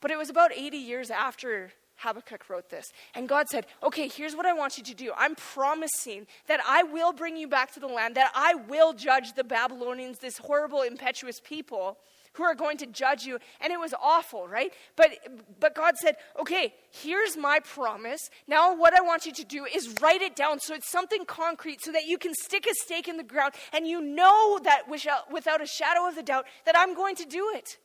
But 0.00 0.10
it 0.10 0.18
was 0.18 0.30
about 0.30 0.52
80 0.52 0.76
years 0.76 1.10
after 1.10 1.72
Habakkuk 1.98 2.48
wrote 2.48 2.70
this. 2.70 2.86
And 3.14 3.28
God 3.28 3.48
said, 3.48 3.66
Okay, 3.82 4.08
here's 4.08 4.34
what 4.34 4.46
I 4.46 4.52
want 4.52 4.78
you 4.78 4.84
to 4.84 4.94
do. 4.94 5.12
I'm 5.16 5.34
promising 5.34 6.26
that 6.46 6.60
I 6.66 6.82
will 6.82 7.12
bring 7.12 7.36
you 7.36 7.48
back 7.48 7.72
to 7.74 7.80
the 7.80 7.86
land, 7.86 8.14
that 8.16 8.32
I 8.34 8.54
will 8.54 8.92
judge 8.92 9.34
the 9.34 9.44
Babylonians, 9.44 10.18
this 10.18 10.38
horrible, 10.38 10.82
impetuous 10.82 11.40
people. 11.42 11.98
who 12.34 12.44
are 12.44 12.54
going 12.54 12.76
to 12.78 12.86
judge 12.86 13.24
you. 13.24 13.38
And 13.60 13.72
it 13.72 13.80
was 13.80 13.92
awful, 14.00 14.46
right? 14.46 14.72
But, 14.94 15.10
but 15.58 15.74
God 15.74 15.96
said, 15.96 16.16
okay, 16.38 16.72
here's 16.92 17.36
my 17.36 17.58
promise. 17.58 18.30
Now, 18.46 18.76
what 18.76 18.94
I 18.94 19.00
want 19.00 19.26
you 19.26 19.32
to 19.32 19.44
do 19.44 19.64
is 19.64 19.96
write 20.00 20.22
it 20.22 20.36
down 20.36 20.60
so 20.60 20.74
it's 20.74 20.90
something 20.90 21.24
concrete 21.24 21.80
so 21.82 21.90
that 21.90 22.04
you 22.04 22.16
can 22.16 22.32
stick 22.34 22.66
a 22.66 22.74
stake 22.84 23.08
in 23.08 23.16
the 23.16 23.24
ground 23.24 23.54
and 23.72 23.88
you 23.88 24.00
know 24.00 24.60
that 24.62 24.82
without 24.88 25.60
a 25.60 25.66
shadow 25.66 26.06
of 26.06 26.16
a 26.16 26.22
doubt 26.22 26.46
that 26.64 26.78
I'm 26.78 26.94
going 26.94 27.16
to 27.16 27.24
do 27.24 27.50
it. 27.54 27.76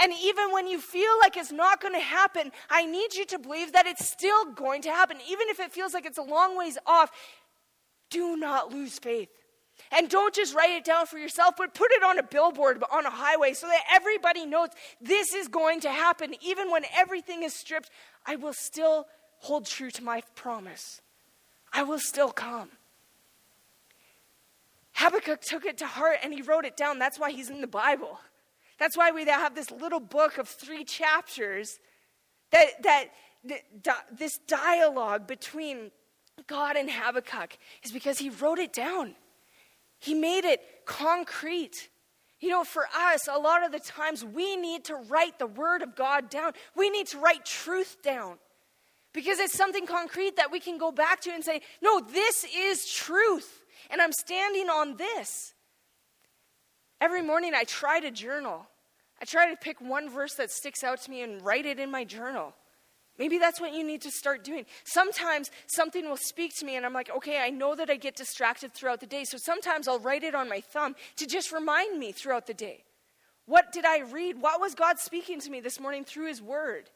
And 0.00 0.12
even 0.22 0.52
when 0.52 0.66
you 0.66 0.80
feel 0.80 1.18
like 1.20 1.36
it's 1.36 1.52
not 1.52 1.80
going 1.80 1.94
to 1.94 2.00
happen, 2.00 2.52
I 2.70 2.84
need 2.84 3.14
you 3.14 3.24
to 3.26 3.38
believe 3.38 3.72
that 3.72 3.86
it's 3.86 4.08
still 4.08 4.52
going 4.52 4.82
to 4.82 4.90
happen. 4.90 5.18
Even 5.28 5.48
if 5.48 5.60
it 5.60 5.72
feels 5.72 5.94
like 5.94 6.06
it's 6.06 6.18
a 6.18 6.22
long 6.22 6.56
ways 6.56 6.78
off, 6.86 7.10
do 8.10 8.36
not 8.36 8.72
lose 8.72 8.98
faith. 8.98 9.28
And 9.90 10.08
don't 10.08 10.34
just 10.34 10.54
write 10.54 10.70
it 10.70 10.84
down 10.84 11.06
for 11.06 11.18
yourself, 11.18 11.54
but 11.56 11.74
put 11.74 11.90
it 11.92 12.02
on 12.02 12.18
a 12.18 12.22
billboard 12.22 12.82
on 12.90 13.04
a 13.04 13.10
highway 13.10 13.52
so 13.52 13.66
that 13.66 13.82
everybody 13.92 14.46
knows 14.46 14.68
this 15.00 15.34
is 15.34 15.48
going 15.48 15.80
to 15.80 15.90
happen. 15.90 16.34
Even 16.40 16.70
when 16.70 16.84
everything 16.94 17.42
is 17.42 17.54
stripped, 17.54 17.90
I 18.26 18.36
will 18.36 18.52
still 18.52 19.06
hold 19.38 19.66
true 19.66 19.90
to 19.90 20.04
my 20.04 20.22
promise. 20.34 21.00
I 21.72 21.82
will 21.82 21.98
still 21.98 22.30
come. 22.30 22.70
Habakkuk 24.94 25.40
took 25.40 25.64
it 25.64 25.78
to 25.78 25.86
heart 25.86 26.18
and 26.22 26.32
he 26.32 26.42
wrote 26.42 26.64
it 26.64 26.76
down. 26.76 26.98
That's 26.98 27.18
why 27.18 27.32
he's 27.32 27.50
in 27.50 27.60
the 27.60 27.66
Bible. 27.66 28.20
That's 28.82 28.96
why 28.96 29.12
we 29.12 29.24
have 29.26 29.54
this 29.54 29.70
little 29.70 30.00
book 30.00 30.38
of 30.38 30.48
three 30.48 30.82
chapters 30.82 31.78
that, 32.50 32.82
that, 32.82 33.10
this 34.10 34.38
dialogue 34.48 35.28
between 35.28 35.92
God 36.48 36.74
and 36.74 36.90
Habakkuk 36.90 37.58
is 37.84 37.92
because 37.92 38.18
he 38.18 38.28
wrote 38.28 38.58
it 38.58 38.72
down. 38.72 39.14
He 40.00 40.14
made 40.14 40.44
it 40.44 40.60
concrete. 40.84 41.90
You 42.40 42.48
know, 42.48 42.64
for 42.64 42.88
us, 42.92 43.28
a 43.30 43.38
lot 43.38 43.64
of 43.64 43.70
the 43.70 43.78
times 43.78 44.24
we 44.24 44.56
need 44.56 44.86
to 44.86 44.96
write 44.96 45.38
the 45.38 45.46
word 45.46 45.82
of 45.82 45.94
God 45.94 46.28
down. 46.28 46.50
We 46.74 46.90
need 46.90 47.06
to 47.08 47.20
write 47.20 47.44
truth 47.44 47.98
down 48.02 48.38
because 49.12 49.38
it's 49.38 49.56
something 49.56 49.86
concrete 49.86 50.34
that 50.38 50.50
we 50.50 50.58
can 50.58 50.76
go 50.76 50.90
back 50.90 51.20
to 51.20 51.30
and 51.30 51.44
say, 51.44 51.60
no, 51.82 52.00
this 52.00 52.44
is 52.52 52.92
truth, 52.92 53.62
and 53.90 54.02
I'm 54.02 54.12
standing 54.12 54.68
on 54.68 54.96
this. 54.96 55.54
Every 57.00 57.22
morning 57.22 57.52
I 57.54 57.62
try 57.62 58.00
to 58.00 58.10
journal. 58.10 58.66
I 59.22 59.24
try 59.24 59.48
to 59.48 59.56
pick 59.56 59.80
one 59.80 60.10
verse 60.10 60.34
that 60.34 60.50
sticks 60.50 60.82
out 60.82 61.00
to 61.02 61.10
me 61.10 61.22
and 61.22 61.40
write 61.44 61.64
it 61.64 61.78
in 61.78 61.92
my 61.92 62.02
journal. 62.02 62.54
Maybe 63.20 63.38
that's 63.38 63.60
what 63.60 63.72
you 63.72 63.84
need 63.84 64.02
to 64.02 64.10
start 64.10 64.42
doing. 64.42 64.66
Sometimes 64.82 65.52
something 65.68 66.08
will 66.08 66.16
speak 66.16 66.56
to 66.56 66.66
me, 66.66 66.74
and 66.74 66.84
I'm 66.84 66.92
like, 66.92 67.08
okay, 67.08 67.38
I 67.38 67.50
know 67.50 67.76
that 67.76 67.88
I 67.88 67.96
get 67.96 68.16
distracted 68.16 68.74
throughout 68.74 68.98
the 68.98 69.06
day. 69.06 69.24
So 69.24 69.38
sometimes 69.38 69.86
I'll 69.86 70.00
write 70.00 70.24
it 70.24 70.34
on 70.34 70.48
my 70.48 70.60
thumb 70.60 70.96
to 71.18 71.26
just 71.26 71.52
remind 71.52 72.00
me 72.00 72.10
throughout 72.10 72.48
the 72.48 72.54
day. 72.54 72.82
What 73.46 73.70
did 73.70 73.84
I 73.84 74.00
read? 74.00 74.42
What 74.42 74.60
was 74.60 74.74
God 74.74 74.98
speaking 74.98 75.38
to 75.40 75.50
me 75.50 75.60
this 75.60 75.78
morning 75.78 76.04
through 76.04 76.26
His 76.26 76.42
Word? 76.42 76.90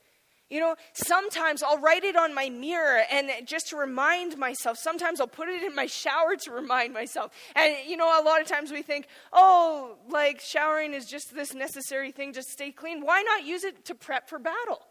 You 0.49 0.61
know, 0.61 0.77
sometimes 0.93 1.63
I'll 1.65 1.79
write 1.79 2.05
it 2.05 2.15
on 2.15 2.33
my 2.33 2.49
mirror 2.49 3.03
and 3.11 3.31
just 3.45 3.69
to 3.71 3.77
remind 3.77 4.39
myself. 4.39 4.79
Sometimes 4.79 5.21
I'll 5.21 5.27
put 5.27 5.49
it 5.49 5.65
in 5.65 5.75
my 5.75 5.87
shower 5.87 6.37
to 6.45 6.53
remind 6.53 6.95
myself. 6.95 7.33
And, 7.57 7.75
you 7.85 7.97
know, 7.97 8.07
a 8.07 8.23
lot 8.23 8.41
of 8.41 8.47
times 8.47 8.71
we 8.71 8.83
think, 8.83 9.09
oh, 9.33 9.97
like 10.09 10.41
showering 10.41 10.95
is 10.95 11.07
just 11.07 11.35
this 11.35 11.53
necessary 11.53 12.13
thing 12.13 12.33
to 12.35 12.43
stay 12.43 12.71
clean. 12.71 13.05
Why 13.05 13.23
not 13.23 13.45
use 13.45 13.65
it 13.65 13.85
to 13.87 13.95
prep 13.95 14.29
for 14.29 14.39
battle? 14.39 14.83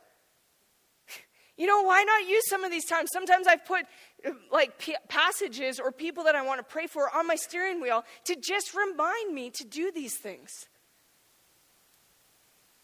You 1.57 1.67
know, 1.67 1.83
why 1.83 2.03
not 2.03 2.27
use 2.27 2.43
some 2.49 2.65
of 2.65 2.69
these 2.69 2.83
times? 2.83 3.11
Sometimes 3.13 3.47
I've 3.47 3.63
put 3.63 3.85
like 4.51 4.77
p- 4.77 4.97
passages 5.07 5.79
or 5.79 5.89
people 5.89 6.25
that 6.25 6.35
I 6.35 6.41
want 6.41 6.59
to 6.59 6.65
pray 6.65 6.85
for 6.85 7.09
on 7.15 7.27
my 7.27 7.35
steering 7.35 7.81
wheel 7.81 8.03
to 8.25 8.35
just 8.35 8.75
remind 8.75 9.33
me 9.33 9.51
to 9.51 9.63
do 9.63 9.89
these 9.89 10.15
things. 10.17 10.51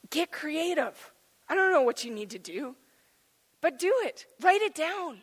Get 0.09 0.31
creative. 0.31 1.10
I 1.51 1.53
don't 1.53 1.73
know 1.73 1.81
what 1.81 2.05
you 2.05 2.11
need 2.11 2.29
to 2.29 2.39
do, 2.39 2.77
but 3.59 3.77
do 3.77 3.93
it. 4.03 4.25
Write 4.41 4.61
it 4.61 4.73
down. 4.73 5.17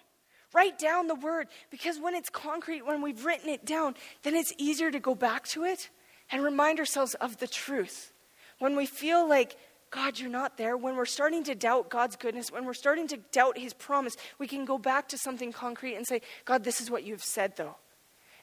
Write 0.52 0.78
down 0.78 1.06
the 1.06 1.14
word 1.14 1.46
because 1.70 1.98
when 1.98 2.14
it's 2.14 2.28
concrete, 2.28 2.84
when 2.84 3.00
we've 3.00 3.24
written 3.24 3.48
it 3.48 3.64
down, 3.64 3.94
then 4.24 4.34
it's 4.34 4.52
easier 4.58 4.90
to 4.90 5.00
go 5.00 5.14
back 5.14 5.46
to 5.48 5.64
it 5.64 5.88
and 6.30 6.44
remind 6.44 6.80
ourselves 6.80 7.14
of 7.14 7.38
the 7.38 7.46
truth. 7.46 8.12
When 8.58 8.76
we 8.76 8.84
feel 8.84 9.26
like, 9.26 9.56
God, 9.90 10.18
you're 10.18 10.28
not 10.28 10.58
there, 10.58 10.76
when 10.76 10.96
we're 10.96 11.06
starting 11.06 11.44
to 11.44 11.54
doubt 11.54 11.88
God's 11.88 12.16
goodness, 12.16 12.52
when 12.52 12.66
we're 12.66 12.74
starting 12.74 13.08
to 13.08 13.16
doubt 13.32 13.56
His 13.56 13.72
promise, 13.72 14.14
we 14.38 14.46
can 14.46 14.66
go 14.66 14.76
back 14.76 15.08
to 15.08 15.16
something 15.16 15.50
concrete 15.50 15.94
and 15.94 16.06
say, 16.06 16.20
God, 16.44 16.62
this 16.62 16.78
is 16.82 16.90
what 16.90 17.04
you've 17.04 17.24
said, 17.24 17.56
though. 17.56 17.76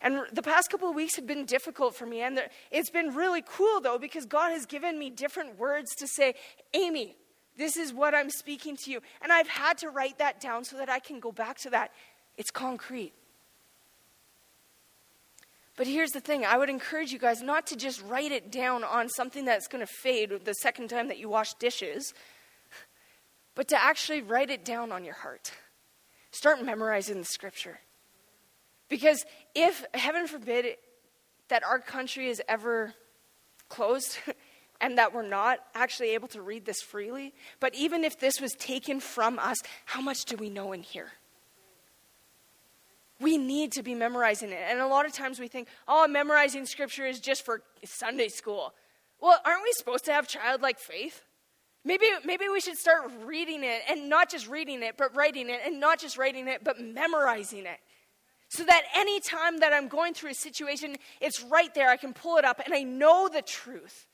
And 0.02 0.22
the 0.34 0.42
past 0.42 0.72
couple 0.72 0.90
of 0.90 0.96
weeks 0.96 1.18
have 1.18 1.28
been 1.28 1.46
difficult 1.46 1.94
for 1.94 2.08
me. 2.08 2.22
And 2.22 2.42
it's 2.72 2.90
been 2.90 3.14
really 3.14 3.44
cool, 3.48 3.80
though, 3.80 4.00
because 4.00 4.26
God 4.26 4.54
has 4.54 4.66
given 4.66 4.98
me 4.98 5.12
different 5.12 5.60
words 5.60 5.94
to 5.98 6.08
say, 6.08 6.34
Amy, 6.74 7.16
this 7.58 7.78
is 7.78 7.94
what 7.94 8.14
I'm 8.14 8.30
speaking 8.30 8.76
to 8.78 8.92
you. 8.92 9.02
And 9.22 9.32
I've 9.32 9.48
had 9.48 9.78
to 9.80 9.90
write 9.90 10.18
that 10.20 10.40
down 10.40 10.64
so 10.66 10.78
that 10.78 10.90
I 10.90 11.00
can 11.00 11.20
go 11.20 11.32
back 11.32 11.58
to 11.60 11.70
that. 11.72 11.92
It's 12.38 12.52
concrete. 12.52 13.14
But 15.78 15.88
here's 15.88 16.12
the 16.12 16.22
thing 16.22 16.46
I 16.46 16.58
would 16.58 16.70
encourage 16.70 17.12
you 17.12 17.20
guys 17.20 17.42
not 17.42 17.68
to 17.68 17.76
just 17.76 18.02
write 18.04 18.32
it 18.32 18.52
down 18.52 18.84
on 18.84 19.10
something 19.10 19.46
that's 19.46 19.68
going 19.68 19.86
to 19.86 19.92
fade 19.92 20.32
the 20.46 20.54
second 20.54 20.90
time 20.90 21.10
that 21.10 21.18
you 21.18 21.28
wash 21.28 21.54
dishes, 21.56 22.14
but 23.56 23.68
to 23.70 23.82
actually 23.82 24.22
write 24.22 24.50
it 24.50 24.64
down 24.64 24.92
on 24.92 25.04
your 25.04 25.16
heart. 25.16 25.52
Start 26.32 26.64
memorizing 26.64 27.18
the 27.18 27.26
scripture. 27.26 27.80
Because 28.90 29.26
if, 29.54 29.86
heaven 29.94 30.28
forbid, 30.28 30.78
that 31.50 31.64
our 31.64 31.80
country 31.80 32.30
is 32.30 32.42
ever 32.48 32.94
closed, 33.70 34.18
and 34.82 34.98
that 34.98 35.14
we're 35.14 35.28
not 35.28 35.60
actually 35.74 36.12
able 36.12 36.28
to 36.30 36.42
read 36.42 36.66
this 36.66 36.82
freely. 36.82 37.34
But 37.60 37.76
even 37.76 38.04
if 38.04 38.20
this 38.20 38.42
was 38.42 38.54
taken 38.54 39.00
from 39.00 39.40
us, 39.40 39.58
how 39.86 40.02
much 40.02 40.26
do 40.26 40.36
we 40.36 40.50
know 40.50 40.74
in 40.74 40.82
here? 40.82 41.12
We 43.20 43.38
need 43.38 43.72
to 43.74 43.84
be 43.84 43.96
memorizing 43.96 44.52
it. 44.52 44.60
And 44.68 44.80
a 44.80 44.88
lot 44.88 45.06
of 45.06 45.14
times 45.14 45.40
we 45.40 45.48
think, 45.48 45.70
oh, 45.88 46.08
memorizing 46.08 46.66
scripture 46.66 47.06
is 47.06 47.20
just 47.20 47.46
for 47.46 47.62
Sunday 47.84 48.28
school. 48.28 48.74
Well, 49.22 49.40
aren't 49.46 49.64
we 49.64 49.72
supposed 49.72 50.06
to 50.06 50.14
have 50.14 50.28
childlike 50.28 50.80
faith? 50.80 51.22
Maybe, 51.86 52.06
maybe 52.26 52.50
we 52.50 52.60
should 52.60 52.78
start 52.78 53.12
reading 53.24 53.64
it 53.64 53.84
and 53.90 54.10
not 54.10 54.30
just 54.30 54.50
reading 54.50 54.82
it, 54.82 54.98
but 54.98 55.16
writing 55.16 55.50
it, 55.50 55.62
and 55.66 55.80
not 55.80 56.00
just 56.00 56.18
writing 56.18 56.48
it, 56.48 56.64
but 56.64 56.82
memorizing 56.82 57.66
it. 57.66 57.78
So 58.50 58.64
that 58.66 58.84
any 58.96 59.20
time 59.20 59.60
that 59.60 59.72
I'm 59.72 59.88
going 59.88 60.14
through 60.14 60.32
a 60.32 60.36
situation, 60.36 60.98
it's 61.22 61.44
right 61.44 61.74
there. 61.74 61.90
I 61.90 61.98
can 61.98 62.14
pull 62.14 62.38
it 62.38 62.46
up 62.46 62.62
and 62.64 62.74
I 62.74 62.84
know 62.84 63.30
the 63.32 63.42
truth. 63.42 64.08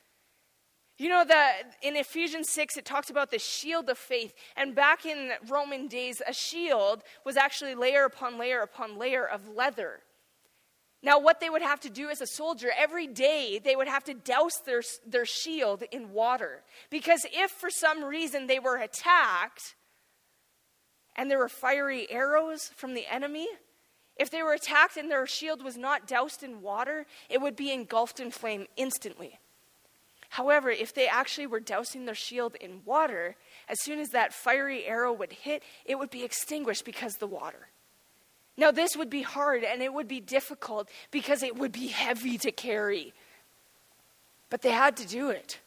You 1.02 1.10
know 1.10 1.26
that 1.26 1.64
in 1.82 1.96
Ephesians 1.96 2.52
6, 2.52 2.78
it 2.78 2.86
talks 2.86 3.10
about 3.10 3.32
the 3.32 3.40
shield 3.40 3.90
of 3.90 3.98
faith. 3.98 4.36
And 4.56 4.76
back 4.76 5.04
in 5.04 5.32
Roman 5.50 5.88
days, 5.88 6.22
a 6.28 6.32
shield 6.32 7.02
was 7.26 7.38
actually 7.38 7.74
layer 7.74 8.06
upon 8.06 8.38
layer 8.38 8.62
upon 8.62 9.00
layer 9.00 9.26
of 9.28 9.50
leather. 9.50 10.02
Now, 11.02 11.20
what 11.20 11.40
they 11.40 11.50
would 11.50 11.64
have 11.64 11.80
to 11.80 11.90
do 11.90 12.10
as 12.10 12.22
a 12.22 12.28
soldier, 12.28 12.70
every 12.78 13.08
day 13.08 13.60
they 13.64 13.76
would 13.76 13.88
have 13.88 14.04
to 14.04 14.14
douse 14.14 14.60
their, 14.64 14.84
their 15.04 15.26
shield 15.26 15.82
in 15.92 16.14
water. 16.14 16.62
Because 16.92 17.26
if 17.34 17.50
for 17.50 17.72
some 17.72 18.04
reason 18.04 18.46
they 18.46 18.60
were 18.60 18.78
attacked 18.78 19.74
and 21.16 21.32
there 21.32 21.40
were 21.40 21.50
fiery 21.50 22.06
arrows 22.12 22.70
from 22.76 22.94
the 22.94 23.12
enemy, 23.12 23.48
if 24.18 24.30
they 24.30 24.44
were 24.44 24.54
attacked 24.54 24.98
and 24.98 25.10
their 25.10 25.26
shield 25.26 25.64
was 25.64 25.78
not 25.78 26.06
doused 26.06 26.44
in 26.44 26.62
water, 26.62 27.08
it 27.28 27.42
would 27.42 27.56
be 27.56 27.74
engulfed 27.74 28.20
in 28.20 28.30
flame 28.30 28.68
instantly. 28.78 29.40
However, 30.32 30.70
if 30.70 30.94
they 30.94 31.10
actually 31.10 31.46
were 31.46 31.60
dousing 31.60 32.06
their 32.06 32.16
shield 32.16 32.56
in 32.56 32.84
water, 32.86 33.36
as 33.68 33.82
soon 33.82 34.00
as 34.00 34.12
that 34.12 34.34
fiery 34.34 34.86
arrow 34.86 35.12
would 35.12 35.34
hit, 35.34 35.62
it 35.84 36.00
would 36.00 36.10
be 36.10 36.24
extinguished 36.24 36.86
because 36.86 37.16
the 37.16 37.28
water. 37.28 37.68
Now, 38.56 38.72
this 38.72 38.96
would 38.96 39.10
be 39.10 39.24
hard 39.24 39.66
and 39.66 39.82
it 39.82 39.94
would 39.94 40.08
be 40.08 40.22
difficult 40.22 40.88
because 41.12 41.44
it 41.44 41.58
would 41.58 41.74
be 41.74 41.88
heavy 41.88 42.38
to 42.38 42.52
carry. 42.54 43.14
But 44.50 44.62
they 44.62 44.72
had 44.72 44.96
to 44.98 45.08
do 45.08 45.32
it 45.32 45.60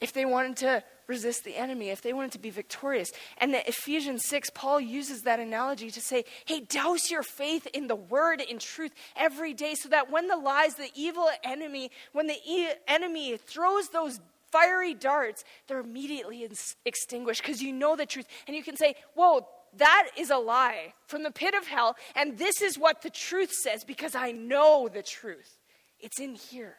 if 0.00 0.14
they 0.14 0.24
wanted 0.24 0.56
to 0.58 0.82
resist 1.10 1.44
the 1.44 1.56
enemy, 1.56 1.90
if 1.90 2.00
they 2.00 2.14
wanted 2.14 2.32
to 2.32 2.38
be 2.38 2.48
victorious. 2.48 3.10
And 3.36 3.52
the 3.52 3.68
Ephesians 3.68 4.24
6, 4.26 4.48
Paul 4.54 4.80
uses 4.80 5.22
that 5.22 5.40
analogy 5.40 5.90
to 5.90 6.00
say, 6.00 6.24
hey, 6.46 6.60
douse 6.60 7.10
your 7.10 7.22
faith 7.22 7.66
in 7.74 7.88
the 7.88 7.96
word, 7.96 8.40
in 8.40 8.58
truth, 8.58 8.92
every 9.16 9.52
day, 9.52 9.74
so 9.74 9.90
that 9.90 10.10
when 10.10 10.28
the 10.28 10.36
lies, 10.36 10.76
the 10.76 10.90
evil 10.94 11.28
enemy, 11.44 11.90
when 12.12 12.28
the 12.28 12.38
e- 12.46 12.70
enemy 12.88 13.36
throws 13.36 13.88
those 13.88 14.20
fiery 14.50 14.94
darts, 14.94 15.44
they're 15.66 15.80
immediately 15.80 16.48
extinguished 16.86 17.42
because 17.42 17.60
you 17.60 17.72
know 17.72 17.96
the 17.96 18.06
truth. 18.06 18.26
And 18.46 18.56
you 18.56 18.62
can 18.62 18.76
say, 18.76 18.94
whoa, 19.14 19.46
that 19.76 20.10
is 20.16 20.30
a 20.30 20.38
lie 20.38 20.94
from 21.06 21.22
the 21.24 21.30
pit 21.30 21.54
of 21.54 21.66
hell. 21.66 21.96
And 22.16 22.38
this 22.38 22.62
is 22.62 22.78
what 22.78 23.02
the 23.02 23.10
truth 23.10 23.52
says 23.52 23.84
because 23.84 24.14
I 24.14 24.32
know 24.32 24.88
the 24.92 25.02
truth. 25.02 25.58
It's 26.00 26.18
in 26.18 26.34
here. 26.34 26.76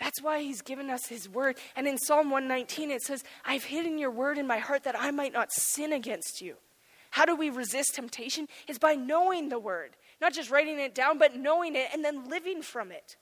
That's 0.00 0.22
why 0.22 0.40
he's 0.40 0.62
given 0.62 0.88
us 0.88 1.06
his 1.06 1.28
word. 1.28 1.56
And 1.76 1.86
in 1.86 1.98
Psalm 1.98 2.30
119, 2.30 2.90
it 2.90 3.02
says, 3.02 3.22
I've 3.44 3.64
hidden 3.64 3.98
your 3.98 4.10
word 4.10 4.38
in 4.38 4.46
my 4.46 4.58
heart 4.58 4.84
that 4.84 4.98
I 4.98 5.10
might 5.10 5.34
not 5.34 5.52
sin 5.52 5.92
against 5.92 6.40
you. 6.40 6.56
How 7.10 7.26
do 7.26 7.36
we 7.36 7.50
resist 7.50 7.94
temptation? 7.94 8.48
Is 8.66 8.78
by 8.78 8.94
knowing 8.94 9.50
the 9.50 9.58
word, 9.58 9.90
not 10.20 10.32
just 10.32 10.50
writing 10.50 10.78
it 10.78 10.94
down, 10.94 11.18
but 11.18 11.36
knowing 11.36 11.76
it 11.76 11.88
and 11.92 12.02
then 12.02 12.30
living 12.30 12.62
from 12.62 12.90
it. 12.90 13.16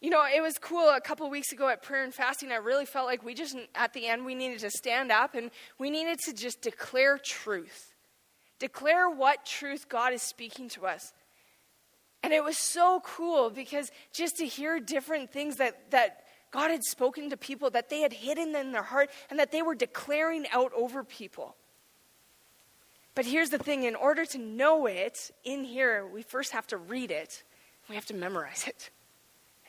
You 0.00 0.10
know, 0.10 0.24
it 0.24 0.40
was 0.40 0.58
cool 0.58 0.88
a 0.88 1.00
couple 1.00 1.28
weeks 1.30 1.52
ago 1.52 1.68
at 1.68 1.82
prayer 1.82 2.02
and 2.02 2.12
fasting. 2.12 2.50
I 2.50 2.56
really 2.56 2.86
felt 2.86 3.06
like 3.06 3.22
we 3.22 3.34
just, 3.34 3.54
at 3.74 3.92
the 3.92 4.08
end, 4.08 4.24
we 4.24 4.34
needed 4.34 4.58
to 4.60 4.70
stand 4.70 5.12
up 5.12 5.34
and 5.34 5.50
we 5.78 5.90
needed 5.90 6.18
to 6.24 6.32
just 6.32 6.62
declare 6.62 7.18
truth. 7.18 7.94
Declare 8.58 9.10
what 9.10 9.44
truth 9.44 9.88
God 9.88 10.14
is 10.14 10.22
speaking 10.22 10.68
to 10.70 10.86
us. 10.86 11.12
And 12.22 12.32
it 12.32 12.44
was 12.44 12.58
so 12.58 13.00
cool 13.04 13.50
because 13.50 13.90
just 14.12 14.36
to 14.38 14.46
hear 14.46 14.78
different 14.78 15.32
things 15.32 15.56
that, 15.56 15.90
that 15.90 16.24
God 16.50 16.70
had 16.70 16.84
spoken 16.84 17.30
to 17.30 17.36
people, 17.36 17.70
that 17.70 17.88
they 17.88 18.00
had 18.00 18.12
hidden 18.12 18.54
in 18.54 18.72
their 18.72 18.82
heart, 18.82 19.10
and 19.30 19.38
that 19.38 19.52
they 19.52 19.62
were 19.62 19.74
declaring 19.74 20.46
out 20.52 20.72
over 20.74 21.04
people. 21.04 21.56
But 23.14 23.26
here's 23.26 23.50
the 23.50 23.58
thing 23.58 23.84
in 23.84 23.94
order 23.94 24.24
to 24.26 24.38
know 24.38 24.86
it 24.86 25.30
in 25.44 25.64
here, 25.64 26.06
we 26.06 26.22
first 26.22 26.52
have 26.52 26.66
to 26.68 26.76
read 26.76 27.10
it, 27.10 27.42
we 27.88 27.94
have 27.94 28.06
to 28.06 28.14
memorize 28.14 28.66
it. 28.66 28.90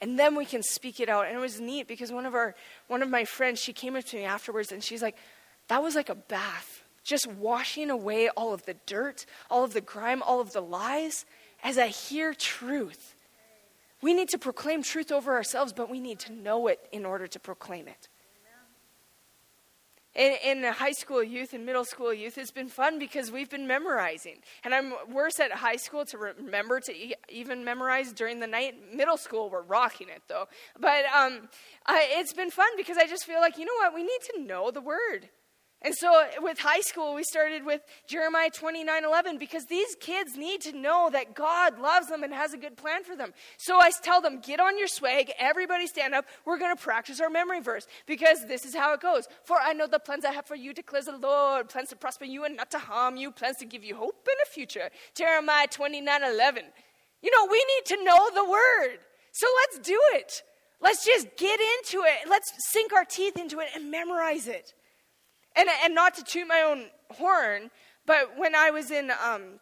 And 0.01 0.17
then 0.17 0.35
we 0.35 0.45
can 0.45 0.63
speak 0.63 0.99
it 0.99 1.09
out. 1.09 1.27
And 1.27 1.37
it 1.37 1.39
was 1.39 1.59
neat 1.59 1.87
because 1.87 2.11
one 2.11 2.25
of 2.25 2.33
our 2.33 2.55
one 2.87 3.03
of 3.03 3.09
my 3.09 3.23
friends 3.23 3.59
she 3.59 3.71
came 3.71 3.95
up 3.95 4.03
to 4.05 4.17
me 4.17 4.23
afterwards 4.23 4.71
and 4.71 4.83
she's 4.83 5.01
like 5.01 5.15
that 5.67 5.83
was 5.83 5.95
like 5.95 6.09
a 6.09 6.15
bath 6.15 6.83
just 7.03 7.27
washing 7.27 7.89
away 7.89 8.29
all 8.29 8.53
of 8.53 8.65
the 8.65 8.75
dirt 8.85 9.25
all 9.49 9.63
of 9.63 9.73
the 9.73 9.81
grime 9.81 10.21
all 10.23 10.41
of 10.41 10.53
the 10.53 10.61
lies 10.61 11.25
as 11.63 11.77
i 11.77 11.87
hear 11.87 12.33
truth 12.33 13.15
we 14.01 14.13
need 14.13 14.29
to 14.29 14.37
proclaim 14.37 14.81
truth 14.81 15.11
over 15.11 15.33
ourselves 15.33 15.73
but 15.73 15.89
we 15.89 15.99
need 15.99 16.19
to 16.19 16.31
know 16.31 16.67
it 16.67 16.79
in 16.91 17.05
order 17.05 17.27
to 17.27 17.39
proclaim 17.39 17.87
it 17.87 18.09
in, 20.13 20.35
in 20.43 20.63
high 20.73 20.91
school 20.91 21.23
youth 21.23 21.53
and 21.53 21.65
middle 21.65 21.85
school 21.85 22.13
youth, 22.13 22.37
it's 22.37 22.51
been 22.51 22.67
fun 22.67 22.99
because 22.99 23.31
we've 23.31 23.49
been 23.49 23.65
memorizing. 23.65 24.39
And 24.63 24.73
I'm 24.73 24.93
worse 25.09 25.39
at 25.39 25.51
high 25.51 25.77
school 25.77 26.05
to 26.05 26.17
remember 26.17 26.81
to 26.81 26.93
e- 26.93 27.15
even 27.29 27.63
memorize 27.63 28.11
during 28.11 28.39
the 28.39 28.47
night. 28.47 28.75
Middle 28.93 29.17
school, 29.17 29.49
we're 29.49 29.61
rocking 29.61 30.09
it 30.09 30.21
though. 30.27 30.47
But 30.79 31.05
um, 31.15 31.47
I, 31.85 32.07
it's 32.17 32.33
been 32.33 32.51
fun 32.51 32.67
because 32.75 32.97
I 32.97 33.07
just 33.07 33.25
feel 33.25 33.39
like, 33.39 33.57
you 33.57 33.65
know 33.65 33.75
what, 33.77 33.93
we 33.93 34.03
need 34.03 34.19
to 34.33 34.41
know 34.41 34.69
the 34.69 34.81
word. 34.81 35.29
And 35.83 35.95
so 35.95 36.27
with 36.41 36.59
high 36.59 36.81
school, 36.81 37.15
we 37.15 37.23
started 37.23 37.65
with 37.65 37.81
Jeremiah 38.05 38.51
29 38.51 39.03
11 39.03 39.39
because 39.39 39.65
these 39.65 39.95
kids 39.99 40.37
need 40.37 40.61
to 40.61 40.73
know 40.73 41.09
that 41.11 41.33
God 41.33 41.79
loves 41.79 42.07
them 42.07 42.21
and 42.21 42.31
has 42.31 42.53
a 42.53 42.57
good 42.57 42.77
plan 42.77 43.03
for 43.03 43.15
them. 43.15 43.33
So 43.57 43.79
I 43.79 43.89
tell 43.89 44.21
them, 44.21 44.41
get 44.41 44.59
on 44.59 44.77
your 44.77 44.87
swag, 44.87 45.31
everybody 45.39 45.87
stand 45.87 46.13
up. 46.13 46.25
We're 46.45 46.59
going 46.59 46.75
to 46.75 46.81
practice 46.81 47.19
our 47.19 47.31
memory 47.31 47.61
verse 47.61 47.87
because 48.05 48.45
this 48.47 48.63
is 48.63 48.75
how 48.75 48.93
it 48.93 49.01
goes. 49.01 49.27
For 49.43 49.57
I 49.59 49.73
know 49.73 49.87
the 49.87 49.97
plans 49.97 50.23
I 50.23 50.31
have 50.33 50.45
for 50.45 50.55
you, 50.55 50.71
declares 50.71 51.05
the 51.05 51.17
Lord 51.17 51.69
plans 51.69 51.89
to 51.89 51.95
prosper 51.95 52.25
you 52.25 52.45
and 52.45 52.55
not 52.55 52.69
to 52.71 52.79
harm 52.79 53.17
you, 53.17 53.31
plans 53.31 53.57
to 53.57 53.65
give 53.65 53.83
you 53.83 53.95
hope 53.95 54.27
in 54.27 54.35
a 54.43 54.49
future. 54.51 54.89
Jeremiah 55.15 55.67
29 55.67 56.23
11. 56.23 56.63
You 57.23 57.31
know, 57.31 57.47
we 57.49 57.57
need 57.57 57.85
to 57.85 58.03
know 58.03 58.29
the 58.35 58.49
word. 58.49 58.99
So 59.31 59.47
let's 59.61 59.87
do 59.87 59.99
it. 60.13 60.43
Let's 60.79 61.03
just 61.05 61.27
get 61.37 61.59
into 61.59 62.03
it. 62.03 62.29
Let's 62.29 62.51
sink 62.71 62.93
our 62.93 63.05
teeth 63.05 63.37
into 63.37 63.59
it 63.59 63.69
and 63.75 63.89
memorize 63.89 64.47
it. 64.47 64.73
And, 65.55 65.69
and 65.83 65.93
not 65.93 66.15
to 66.15 66.23
toot 66.23 66.47
my 66.47 66.61
own 66.61 66.85
horn, 67.11 67.71
but 68.05 68.37
when 68.37 68.55
I 68.55 68.71
was 68.71 68.89
in 68.89 69.11
um, 69.11 69.59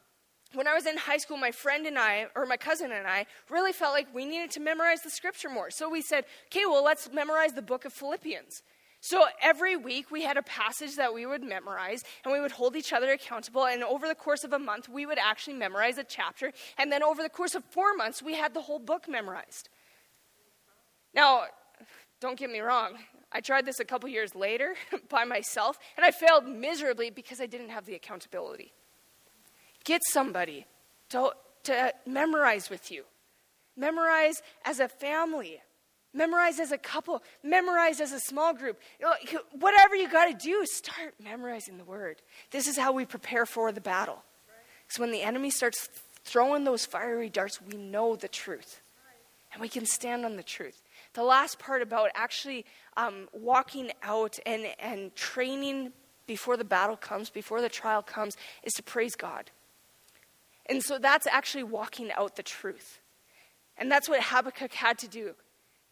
when 0.54 0.68
I 0.68 0.74
was 0.74 0.88
in 0.88 0.98
high 0.98 1.18
school, 1.18 1.38
my 1.38 1.52
friend 1.52 1.86
and 1.86 1.98
I, 1.98 2.28
or 2.36 2.46
my 2.46 2.58
cousin 2.58 2.92
and 2.92 3.06
I, 3.06 3.28
really 3.50 3.72
felt 3.72 3.94
like 3.94 4.08
we 4.14 4.26
needed 4.26 4.50
to 4.52 4.60
memorize 4.60 5.02
the 5.02 5.10
scripture 5.10 5.50
more. 5.50 5.70
So 5.70 5.90
we 5.90 6.02
said, 6.02 6.26
okay, 6.48 6.66
well, 6.66 6.84
let's 6.84 7.12
memorize 7.14 7.54
the 7.54 7.62
book 7.62 7.86
of 7.86 7.94
Philippians. 7.94 8.64
So 9.02 9.26
every 9.42 9.78
week 9.78 10.12
we 10.12 10.24
had 10.24 10.38
a 10.38 10.42
passage 10.42 10.96
that 10.96 11.14
we 11.14 11.26
would 11.26 11.44
memorize, 11.44 12.04
and 12.26 12.34
we 12.34 12.40
would 12.40 12.52
hold 12.52 12.76
each 12.76 12.92
other 12.92 13.12
accountable. 13.12 13.66
And 13.66 13.84
over 13.84 14.08
the 14.08 14.16
course 14.16 14.44
of 14.44 14.52
a 14.52 14.60
month, 14.60 14.90
we 14.90 15.06
would 15.06 15.20
actually 15.20 15.54
memorize 15.54 15.98
a 15.98 16.04
chapter. 16.04 16.52
And 16.78 16.92
then 16.92 17.04
over 17.04 17.22
the 17.22 17.30
course 17.30 17.54
of 17.54 17.64
four 17.66 17.96
months, 17.96 18.24
we 18.24 18.34
had 18.34 18.54
the 18.54 18.62
whole 18.62 18.80
book 18.80 19.08
memorized. 19.08 19.70
Now, 21.14 21.44
don't 22.20 22.38
get 22.38 22.50
me 22.50 22.60
wrong, 22.60 22.98
I 23.32 23.42
tried 23.42 23.66
this 23.66 23.80
a 23.80 23.86
couple 23.86 24.10
years 24.10 24.34
later 24.36 24.76
by 25.10 25.24
myself, 25.24 25.78
and 25.98 26.06
I 26.06 26.12
failed 26.12 26.48
miserably 26.48 27.10
because 27.10 27.40
I 27.40 27.46
didn't 27.46 27.70
have 27.70 27.86
the 27.86 27.96
accountability. 27.96 28.74
Get 29.84 30.02
somebody 30.04 30.66
to, 31.10 31.32
to 31.64 31.94
memorize 32.06 32.70
with 32.70 32.92
you. 32.92 33.04
Memorize 33.78 34.42
as 34.66 34.80
a 34.80 34.88
family. 34.88 35.62
Memorize 36.14 36.60
as 36.60 36.72
a 36.72 36.78
couple. 36.78 37.24
Memorize 37.44 38.02
as 38.02 38.12
a 38.12 38.20
small 38.20 38.54
group. 38.54 38.80
Whatever 39.54 39.96
you 39.96 40.10
got 40.10 40.26
to 40.26 40.34
do, 40.34 40.66
start 40.66 41.14
memorizing 41.24 41.78
the 41.78 41.84
word. 41.84 42.22
This 42.52 42.68
is 42.68 42.78
how 42.78 42.92
we 42.92 43.06
prepare 43.06 43.46
for 43.46 43.72
the 43.72 43.82
battle. 43.82 44.24
Because 44.86 45.00
when 45.00 45.12
the 45.12 45.22
enemy 45.22 45.52
starts 45.52 45.88
throwing 46.24 46.64
those 46.64 46.86
fiery 46.86 47.30
darts, 47.30 47.62
we 47.62 47.78
know 47.78 48.16
the 48.16 48.28
truth. 48.28 48.82
And 49.54 49.62
we 49.62 49.70
can 49.70 49.86
stand 49.86 50.26
on 50.26 50.36
the 50.36 50.44
truth 50.44 50.82
the 51.20 51.26
last 51.26 51.60
part 51.60 51.82
about 51.82 52.12
actually 52.16 52.66
um, 52.96 53.28
walking 53.34 53.92
out 54.04 54.40
and, 54.46 54.68
and 54.80 55.14
training 55.16 55.92
before 56.28 56.56
the 56.56 56.64
battle 56.64 56.96
comes, 56.96 57.30
before 57.30 57.60
the 57.60 57.68
trial 57.68 58.02
comes, 58.02 58.38
is 58.64 58.72
to 58.76 58.84
praise 58.84 59.16
God. 59.16 59.52
And 60.68 60.82
so 60.82 60.98
that's 60.98 61.28
actually 61.28 61.64
walking 61.64 62.10
out 62.14 62.38
the 62.38 62.44
truth. 62.44 63.02
And 63.78 63.92
that's 63.92 64.08
what 64.08 64.24
Habakkuk 64.24 64.74
had 64.74 64.98
to 65.00 65.10
do. 65.10 65.34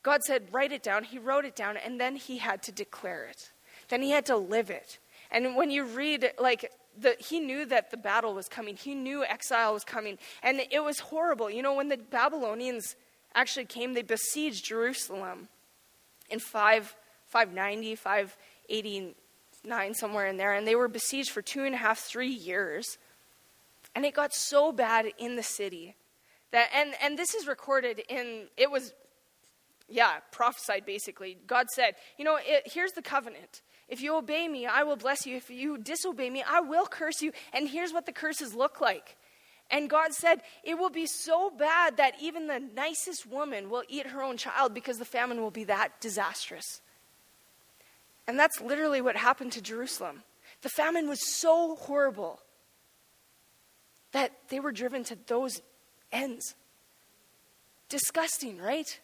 God 0.01 0.23
said, 0.23 0.47
write 0.53 0.71
it 0.71 0.81
down. 0.81 1.03
He 1.03 1.19
wrote 1.19 1.43
it 1.43 1.55
down, 1.57 1.75
and 1.75 1.99
then 1.99 2.15
he 2.15 2.37
had 2.37 2.63
to 2.63 2.71
declare 2.71 3.25
it. 3.25 3.51
Then 3.89 4.01
he 4.01 4.11
had 4.11 4.25
to 4.27 4.37
live 4.37 4.69
it. 4.69 4.97
And 5.29 5.57
when 5.57 5.71
you 5.71 5.83
read, 5.83 6.31
like, 6.39 6.71
the, 6.97 7.17
he 7.19 7.41
knew 7.41 7.65
that 7.65 7.91
the 7.91 7.97
battle 7.97 8.33
was 8.33 8.47
coming, 8.47 8.77
he 8.77 8.95
knew 8.95 9.25
exile 9.25 9.73
was 9.73 9.83
coming, 9.83 10.19
and 10.41 10.61
it 10.71 10.83
was 10.83 10.99
horrible. 10.99 11.49
You 11.49 11.63
know, 11.63 11.73
when 11.73 11.89
the 11.89 11.97
Babylonians 11.97 12.95
actually 13.37 13.65
came, 13.65 13.93
they 13.93 14.01
besieged 14.01 14.65
Jerusalem 14.65 15.47
in 16.29 16.39
5, 16.39 16.95
590, 17.27 17.95
589, 17.95 19.93
somewhere 19.93 20.25
in 20.25 20.37
there, 20.37 20.53
and 20.53 20.67
they 20.67 20.75
were 20.75 20.87
besieged 20.87 21.29
for 21.29 21.41
two 21.41 21.63
and 21.63 21.75
a 21.75 21.77
half, 21.77 21.99
three 21.99 22.31
years. 22.31 22.97
And 23.95 24.05
it 24.05 24.13
got 24.13 24.33
so 24.33 24.71
bad 24.71 25.05
in 25.17 25.35
the 25.35 25.43
city 25.43 25.95
that, 26.51 26.69
and, 26.75 26.93
and 27.01 27.17
this 27.17 27.33
is 27.33 27.47
recorded 27.47 28.01
in, 28.09 28.47
it 28.57 28.71
was, 28.71 28.93
yeah, 29.87 30.17
prophesied 30.31 30.85
basically. 30.85 31.37
God 31.47 31.69
said, 31.69 31.95
you 32.17 32.25
know, 32.25 32.37
it, 32.41 32.63
here's 32.65 32.91
the 32.93 33.01
covenant. 33.01 33.61
If 33.87 34.01
you 34.01 34.15
obey 34.17 34.47
me, 34.47 34.65
I 34.65 34.83
will 34.83 34.97
bless 34.97 35.25
you. 35.25 35.37
If 35.37 35.49
you 35.49 35.77
disobey 35.77 36.29
me, 36.29 36.43
I 36.45 36.59
will 36.59 36.87
curse 36.87 37.21
you. 37.21 37.31
And 37.53 37.69
here's 37.69 37.93
what 37.93 38.05
the 38.05 38.11
curses 38.11 38.53
look 38.53 38.81
like. 38.81 39.15
And 39.69 39.89
God 39.89 40.13
said, 40.13 40.41
It 40.63 40.77
will 40.77 40.89
be 40.89 41.05
so 41.05 41.49
bad 41.49 41.97
that 41.97 42.13
even 42.21 42.47
the 42.47 42.59
nicest 42.59 43.25
woman 43.25 43.69
will 43.69 43.83
eat 43.89 44.07
her 44.07 44.23
own 44.23 44.37
child 44.37 44.73
because 44.73 44.97
the 44.97 45.05
famine 45.05 45.41
will 45.41 45.51
be 45.51 45.65
that 45.65 45.99
disastrous. 45.99 46.81
And 48.27 48.39
that's 48.39 48.61
literally 48.61 49.01
what 49.01 49.15
happened 49.15 49.53
to 49.53 49.61
Jerusalem. 49.61 50.23
The 50.61 50.69
famine 50.69 51.07
was 51.07 51.35
so 51.35 51.75
horrible 51.75 52.41
that 54.11 54.31
they 54.49 54.59
were 54.59 54.71
driven 54.71 55.03
to 55.05 55.17
those 55.27 55.61
ends. 56.11 56.55
Disgusting, 57.89 58.57
right? 58.57 58.99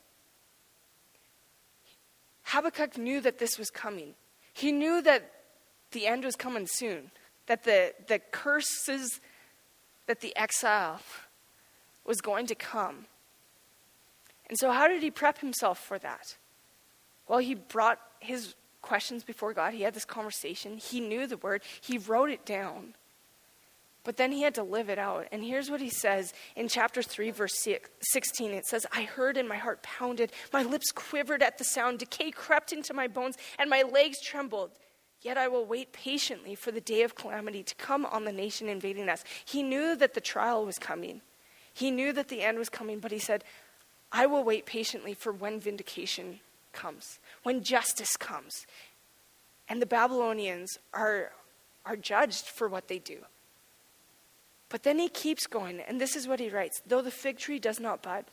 Habakkuk 2.44 2.98
knew 2.98 3.22
that 3.22 3.40
this 3.40 3.58
was 3.58 3.70
coming. 3.70 4.16
He 4.54 4.72
knew 4.72 5.02
that 5.02 5.30
the 5.92 6.08
end 6.08 6.24
was 6.24 6.36
coming 6.36 6.68
soon, 6.68 7.12
that 7.48 7.64
the, 7.64 7.94
the 8.08 8.20
curses 8.20 9.22
that 10.08 10.22
the 10.22 10.36
exile 10.36 11.00
was 12.06 12.22
going 12.22 12.48
to 12.48 12.56
come. 12.56 13.06
And 14.50 14.58
so, 14.58 14.72
how 14.72 14.88
did 14.88 15.02
he 15.02 15.12
prep 15.12 15.40
himself 15.40 15.80
for 15.80 15.98
that? 16.00 16.36
Well, 17.28 17.40
he 17.40 17.56
brought 17.56 18.00
his 18.20 18.56
questions 18.82 19.24
before 19.24 19.54
God. 19.54 19.74
He 19.74 19.84
had 19.84 19.94
this 19.94 20.06
conversation. 20.06 20.78
He 20.78 21.00
knew 21.00 21.26
the 21.26 21.38
word, 21.38 21.64
he 21.82 21.98
wrote 21.98 22.30
it 22.30 22.46
down. 22.46 22.96
But 24.04 24.18
then 24.18 24.34
he 24.34 24.42
had 24.42 24.56
to 24.56 24.64
live 24.64 24.90
it 24.90 25.00
out. 25.00 25.28
And 25.32 25.44
here's 25.44 25.72
what 25.72 25.80
he 25.80 25.90
says 25.90 26.34
in 26.58 26.68
chapter 26.68 27.02
3, 27.02 27.32
verse 27.32 27.66
16. 28.02 28.52
It 28.52 28.66
says, 28.66 28.86
I 28.92 29.04
heard 29.04 29.38
and 29.38 29.48
my 29.48 29.56
heart 29.56 29.82
pounded. 29.82 30.34
My 30.52 30.62
lips 30.62 30.92
quivered 30.92 31.42
at 31.42 31.58
the 31.58 31.64
sound. 31.64 32.00
Decay 32.00 32.32
crept 32.32 32.74
into 32.74 32.94
my 32.94 33.08
bones, 33.08 33.38
and 33.58 33.70
my 33.70 33.84
legs 33.84 34.18
trembled. 34.22 34.72
Yet 35.24 35.38
I 35.38 35.48
will 35.48 35.66
wait 35.66 35.94
patiently 35.94 36.54
for 36.54 36.72
the 36.72 36.82
day 36.82 37.02
of 37.04 37.16
calamity 37.16 37.64
to 37.64 37.76
come 37.76 38.06
on 38.06 38.26
the 38.26 38.32
nation 38.32 38.68
invading 38.68 39.08
us. 39.08 39.24
He 39.46 39.64
knew 39.64 39.96
that 39.96 40.14
the 40.14 40.22
trial 40.22 40.66
was 40.66 40.78
coming. 40.78 41.22
He 41.74 41.92
knew 41.92 42.12
that 42.12 42.28
the 42.28 42.42
end 42.42 42.60
was 42.60 42.70
coming, 42.70 43.00
but 43.00 43.12
he 43.12 43.20
said, 43.20 43.44
I 44.12 44.26
will 44.26 44.44
wait 44.44 44.66
patiently 44.66 45.14
for 45.14 45.32
when 45.32 45.60
vindication 45.60 46.42
comes, 46.74 47.20
when 47.44 47.64
justice 47.64 48.18
comes. 48.18 48.68
And 49.70 49.82
the 49.82 49.88
Babylonians 49.88 50.78
are, 50.94 51.32
are 51.86 51.96
judged 51.96 52.46
for 52.46 52.68
what 52.68 52.90
they 52.90 53.00
do. 53.00 53.20
But 54.68 54.84
then 54.84 55.00
he 55.00 55.08
keeps 55.08 55.48
going, 55.48 55.80
and 55.80 56.02
this 56.02 56.16
is 56.16 56.28
what 56.28 56.40
he 56.40 56.50
writes 56.50 56.82
Though 56.86 57.02
the 57.02 57.12
fig 57.12 57.38
tree 57.38 57.60
does 57.60 57.80
not 57.80 58.04
bud, 58.04 58.26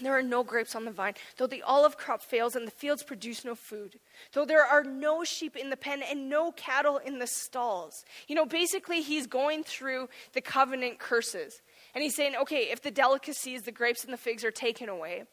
there 0.00 0.16
are 0.16 0.22
no 0.22 0.42
grapes 0.42 0.74
on 0.74 0.84
the 0.84 0.90
vine, 0.90 1.14
though 1.36 1.46
the 1.46 1.62
olive 1.62 1.98
crop 1.98 2.22
fails 2.22 2.56
and 2.56 2.66
the 2.66 2.72
fields 2.72 3.02
produce 3.02 3.44
no 3.44 3.54
food, 3.54 3.98
though 4.32 4.44
there 4.44 4.64
are 4.64 4.82
no 4.82 5.22
sheep 5.22 5.56
in 5.56 5.70
the 5.70 5.76
pen 5.76 6.02
and 6.02 6.30
no 6.30 6.52
cattle 6.52 6.96
in 6.96 7.18
the 7.18 7.26
stalls. 7.26 8.04
You 8.26 8.34
know, 8.34 8.46
basically, 8.46 9.02
he's 9.02 9.26
going 9.26 9.64
through 9.64 10.08
the 10.32 10.40
covenant 10.40 10.98
curses. 10.98 11.60
And 11.94 12.02
he's 12.02 12.16
saying, 12.16 12.36
okay, 12.42 12.70
if 12.70 12.82
the 12.82 12.90
delicacies, 12.90 13.62
the 13.62 13.72
grapes 13.72 14.02
and 14.04 14.12
the 14.12 14.18
figs 14.18 14.44
are 14.44 14.50
taken 14.50 14.88
away, 14.88 15.24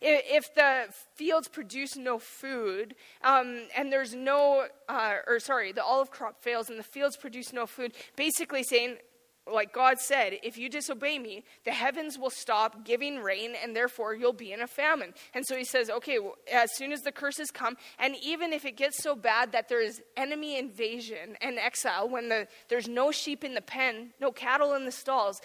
If 0.00 0.54
the 0.54 0.86
fields 1.14 1.48
produce 1.48 1.96
no 1.96 2.18
food, 2.18 2.94
um, 3.22 3.68
and 3.76 3.92
there's 3.92 4.14
no, 4.14 4.66
uh, 4.88 5.14
or 5.26 5.38
sorry, 5.38 5.72
the 5.72 5.84
olive 5.84 6.10
crop 6.10 6.40
fails 6.40 6.70
and 6.70 6.78
the 6.78 6.84
fields 6.84 7.16
produce 7.16 7.52
no 7.52 7.66
food, 7.66 7.92
basically 8.16 8.62
saying, 8.62 8.96
like 9.52 9.72
God 9.72 9.98
said, 9.98 10.38
if 10.42 10.58
you 10.58 10.68
disobey 10.68 11.18
me, 11.18 11.44
the 11.64 11.70
heavens 11.70 12.18
will 12.18 12.30
stop 12.30 12.84
giving 12.84 13.18
rain, 13.18 13.54
and 13.62 13.76
therefore 13.76 14.14
you'll 14.14 14.32
be 14.32 14.52
in 14.52 14.60
a 14.60 14.66
famine. 14.66 15.14
And 15.34 15.46
so 15.46 15.56
he 15.56 15.64
says, 15.64 15.88
okay, 15.88 16.18
well, 16.18 16.36
as 16.52 16.74
soon 16.76 16.92
as 16.92 17.02
the 17.02 17.12
curses 17.12 17.50
come, 17.50 17.76
and 17.98 18.16
even 18.22 18.52
if 18.52 18.64
it 18.64 18.76
gets 18.76 19.02
so 19.02 19.14
bad 19.14 19.52
that 19.52 19.68
there 19.68 19.82
is 19.82 20.02
enemy 20.16 20.58
invasion 20.58 21.36
and 21.40 21.58
exile, 21.58 22.08
when 22.08 22.28
the, 22.28 22.48
there's 22.68 22.88
no 22.88 23.12
sheep 23.12 23.44
in 23.44 23.54
the 23.54 23.60
pen, 23.60 24.10
no 24.20 24.32
cattle 24.32 24.74
in 24.74 24.84
the 24.84 24.92
stalls, 24.92 25.40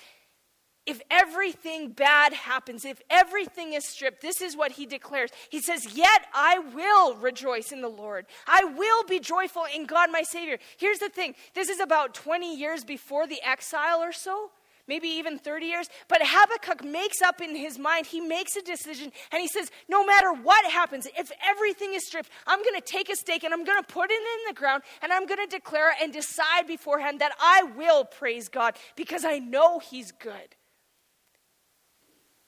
if 0.88 1.00
everything 1.12 1.89
bad 1.89 2.34
happens, 2.34 2.86
if 2.86 3.02
everything 3.10 3.74
is 3.74 3.86
stripped, 3.86 4.22
this 4.22 4.41
is 4.41 4.58
what 4.58 4.72
he 4.72 4.88
declares. 4.88 5.30
He 5.50 5.62
says, 5.62 5.96
Yet 5.96 6.26
I 6.34 6.58
will 6.58 7.15
rejoice 7.15 7.72
in 7.72 7.82
the 7.82 7.88
Lord. 7.88 8.26
I 8.48 8.63
will 8.63 9.04
be 9.04 9.20
joyful 9.20 9.65
in 9.74 9.86
God 9.86 10.10
my 10.12 10.24
Savior. 10.24 10.58
Here's 10.78 10.98
the 10.98 11.10
thing 11.10 11.36
this 11.54 11.70
is 11.70 11.80
about 11.80 12.15
20 12.15 12.58
years 12.58 12.84
before 12.84 13.28
the 13.28 13.39
exile 13.44 14.02
or 14.02 14.12
so, 14.12 14.50
maybe 14.88 15.08
even 15.08 15.38
30 15.38 15.67
years. 15.67 15.88
But 16.08 16.22
Habakkuk 16.24 16.84
makes 16.84 17.22
up 17.22 17.41
in 17.41 17.56
his 17.56 17.78
mind, 17.78 18.08
he 18.08 18.20
makes 18.20 18.56
a 18.56 18.63
decision, 18.63 19.12
and 19.32 19.39
he 19.39 19.48
says, 19.48 19.70
No 19.88 20.04
matter 20.04 20.34
what 20.34 20.65
happens, 20.65 21.08
if 21.15 21.32
everything 21.48 21.94
is 21.94 22.08
stripped, 22.08 22.32
I'm 22.48 22.63
going 22.63 22.76
to 22.76 22.82
take 22.82 23.12
a 23.12 23.15
stake 23.15 23.44
and 23.44 23.54
I'm 23.54 23.65
going 23.65 23.80
to 23.80 23.88
put 23.88 24.10
it 24.10 24.15
in 24.15 24.48
the 24.48 24.60
ground, 24.60 24.82
and 25.04 25.13
I'm 25.13 25.28
going 25.28 25.48
to 25.48 25.58
declare 25.58 25.94
and 26.02 26.12
decide 26.12 26.65
beforehand 26.65 27.22
that 27.22 27.34
I 27.39 27.62
will 27.78 28.04
praise 28.04 28.50
God 28.50 28.76
because 28.96 29.24
I 29.24 29.38
know 29.38 29.78
he's 29.78 30.12
good. 30.12 30.56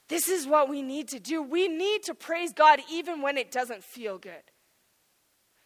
This 0.09 0.27
is 0.27 0.45
what 0.45 0.69
we 0.69 0.81
need 0.81 1.07
to 1.09 1.19
do. 1.19 1.41
We 1.41 1.67
need 1.67 2.03
to 2.03 2.13
praise 2.13 2.53
God 2.53 2.79
even 2.91 3.21
when 3.21 3.37
it 3.37 3.51
doesn't 3.51 3.83
feel 3.83 4.17
good. 4.17 4.43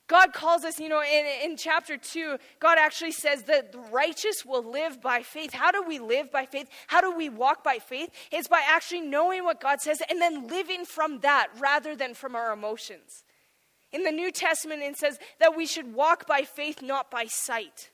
God 0.07 0.31
calls 0.31 0.63
us, 0.63 0.79
you 0.79 0.87
know, 0.87 1.01
in, 1.01 1.25
in 1.43 1.57
chapter 1.57 1.97
2, 1.97 2.37
God 2.61 2.77
actually 2.79 3.11
says 3.11 3.43
that 3.43 3.73
the 3.73 3.79
righteous 3.79 4.45
will 4.45 4.63
live 4.63 5.01
by 5.01 5.21
faith. 5.21 5.53
How 5.53 5.69
do 5.71 5.83
we 5.83 5.99
live 5.99 6.31
by 6.31 6.45
faith? 6.45 6.69
How 6.87 7.01
do 7.01 7.13
we 7.13 7.27
walk 7.27 7.61
by 7.61 7.79
faith? 7.79 8.09
It's 8.31 8.47
by 8.47 8.63
actually 8.65 9.01
knowing 9.01 9.43
what 9.43 9.59
God 9.59 9.81
says 9.81 10.01
and 10.09 10.21
then 10.21 10.47
living 10.47 10.85
from 10.85 11.19
that 11.19 11.47
rather 11.59 11.93
than 11.93 12.13
from 12.13 12.35
our 12.35 12.53
emotions. 12.53 13.25
In 13.91 14.03
the 14.03 14.11
New 14.11 14.31
Testament, 14.31 14.81
it 14.81 14.97
says 14.97 15.19
that 15.39 15.57
we 15.57 15.65
should 15.65 15.93
walk 15.93 16.25
by 16.25 16.43
faith, 16.43 16.81
not 16.81 17.11
by 17.11 17.25
sight. 17.25 17.89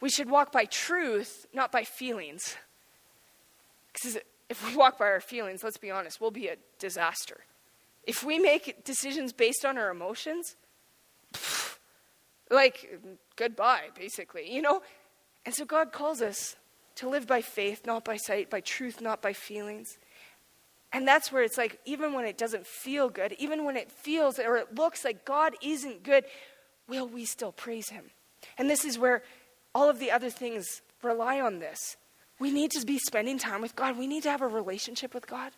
We 0.00 0.08
should 0.08 0.30
walk 0.30 0.50
by 0.50 0.64
truth, 0.64 1.46
not 1.52 1.70
by 1.72 1.84
feelings. 1.84 2.56
Because 3.92 4.18
if 4.48 4.66
we 4.66 4.76
walk 4.76 4.98
by 4.98 5.06
our 5.06 5.20
feelings, 5.20 5.64
let's 5.64 5.76
be 5.76 5.90
honest, 5.90 6.20
we'll 6.20 6.30
be 6.30 6.48
a 6.48 6.56
disaster. 6.78 7.40
If 8.04 8.22
we 8.22 8.38
make 8.38 8.84
decisions 8.84 9.32
based 9.32 9.64
on 9.64 9.76
our 9.76 9.90
emotions, 9.90 10.56
pff, 11.32 11.78
like 12.50 13.00
goodbye, 13.34 13.88
basically, 13.98 14.52
you 14.52 14.62
know? 14.62 14.82
And 15.44 15.54
so 15.54 15.64
God 15.64 15.92
calls 15.92 16.22
us 16.22 16.56
to 16.96 17.08
live 17.08 17.26
by 17.26 17.42
faith, 17.42 17.86
not 17.86 18.04
by 18.04 18.16
sight, 18.16 18.50
by 18.50 18.60
truth, 18.60 19.00
not 19.00 19.20
by 19.20 19.32
feelings. 19.32 19.98
And 20.92 21.06
that's 21.06 21.32
where 21.32 21.42
it's 21.42 21.58
like, 21.58 21.80
even 21.84 22.12
when 22.12 22.24
it 22.24 22.38
doesn't 22.38 22.66
feel 22.66 23.08
good, 23.08 23.32
even 23.38 23.64
when 23.64 23.76
it 23.76 23.90
feels 23.90 24.38
or 24.38 24.56
it 24.56 24.74
looks 24.74 25.04
like 25.04 25.24
God 25.24 25.54
isn't 25.60 26.04
good, 26.04 26.24
will 26.88 27.06
we 27.06 27.24
still 27.24 27.52
praise 27.52 27.88
Him? 27.90 28.04
And 28.56 28.70
this 28.70 28.84
is 28.84 28.98
where 28.98 29.22
all 29.74 29.90
of 29.90 29.98
the 29.98 30.10
other 30.10 30.30
things 30.30 30.82
rely 31.02 31.40
on 31.40 31.58
this. 31.58 31.96
We 32.38 32.50
need 32.50 32.70
to 32.72 32.84
be 32.84 32.98
spending 32.98 33.38
time 33.38 33.62
with 33.62 33.74
God. 33.76 33.98
We 33.98 34.06
need 34.06 34.22
to 34.24 34.30
have 34.30 34.42
a 34.42 34.48
relationship 34.48 35.14
with 35.14 35.26
God. 35.26 35.52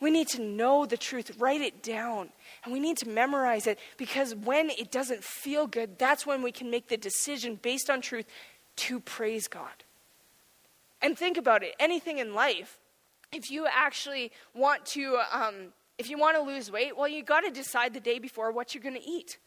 We 0.00 0.10
need 0.10 0.28
to 0.28 0.42
know 0.42 0.86
the 0.86 0.96
truth, 0.96 1.40
write 1.40 1.60
it 1.60 1.82
down, 1.82 2.28
and 2.62 2.72
we 2.72 2.78
need 2.78 2.98
to 2.98 3.08
memorize 3.08 3.66
it 3.66 3.80
because 3.96 4.32
when 4.32 4.70
it 4.70 4.92
doesn't 4.92 5.24
feel 5.24 5.66
good, 5.66 5.98
that's 5.98 6.24
when 6.24 6.42
we 6.42 6.52
can 6.52 6.70
make 6.70 6.88
the 6.88 6.96
decision 6.96 7.58
based 7.60 7.90
on 7.90 8.00
truth 8.00 8.26
to 8.76 9.00
praise 9.00 9.48
God. 9.48 9.84
And 11.02 11.18
think 11.18 11.36
about 11.36 11.64
it 11.64 11.74
anything 11.80 12.18
in 12.18 12.32
life, 12.32 12.78
if 13.32 13.50
you 13.50 13.66
actually 13.66 14.30
want 14.54 14.86
to, 14.86 15.18
um, 15.32 15.72
if 15.98 16.08
you 16.08 16.16
want 16.16 16.36
to 16.36 16.42
lose 16.42 16.70
weight, 16.70 16.96
well, 16.96 17.08
you 17.08 17.24
got 17.24 17.40
to 17.40 17.50
decide 17.50 17.92
the 17.92 18.00
day 18.00 18.20
before 18.20 18.52
what 18.52 18.74
you're 18.74 18.82
going 18.82 18.94
to 18.94 19.08
eat. 19.08 19.38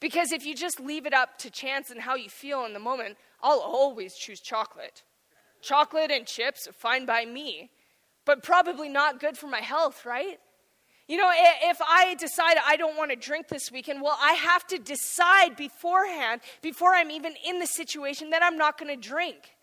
Because 0.00 0.32
if 0.32 0.44
you 0.44 0.54
just 0.54 0.80
leave 0.80 1.06
it 1.06 1.14
up 1.14 1.38
to 1.38 1.50
chance 1.50 1.90
and 1.90 2.00
how 2.00 2.14
you 2.16 2.28
feel 2.28 2.64
in 2.64 2.72
the 2.72 2.78
moment, 2.80 3.16
I'll 3.42 3.60
always 3.60 4.14
choose 4.16 4.40
chocolate. 4.40 5.02
Chocolate 5.60 6.10
and 6.10 6.26
chips, 6.26 6.68
fine 6.72 7.06
by 7.06 7.24
me, 7.24 7.70
but 8.24 8.42
probably 8.42 8.88
not 8.88 9.20
good 9.20 9.36
for 9.36 9.46
my 9.46 9.60
health, 9.60 10.04
right? 10.06 10.38
You 11.08 11.16
know, 11.16 11.30
if 11.32 11.78
I 11.80 12.14
decide 12.16 12.58
I 12.66 12.76
don't 12.76 12.96
want 12.96 13.10
to 13.10 13.16
drink 13.16 13.48
this 13.48 13.72
weekend, 13.72 14.02
well, 14.02 14.18
I 14.20 14.34
have 14.34 14.66
to 14.66 14.78
decide 14.78 15.56
beforehand, 15.56 16.42
before 16.60 16.94
I'm 16.94 17.10
even 17.10 17.34
in 17.46 17.60
the 17.60 17.66
situation, 17.66 18.30
that 18.30 18.42
I'm 18.42 18.58
not 18.58 18.78
going 18.78 18.94
to 18.94 19.08
drink. 19.08 19.56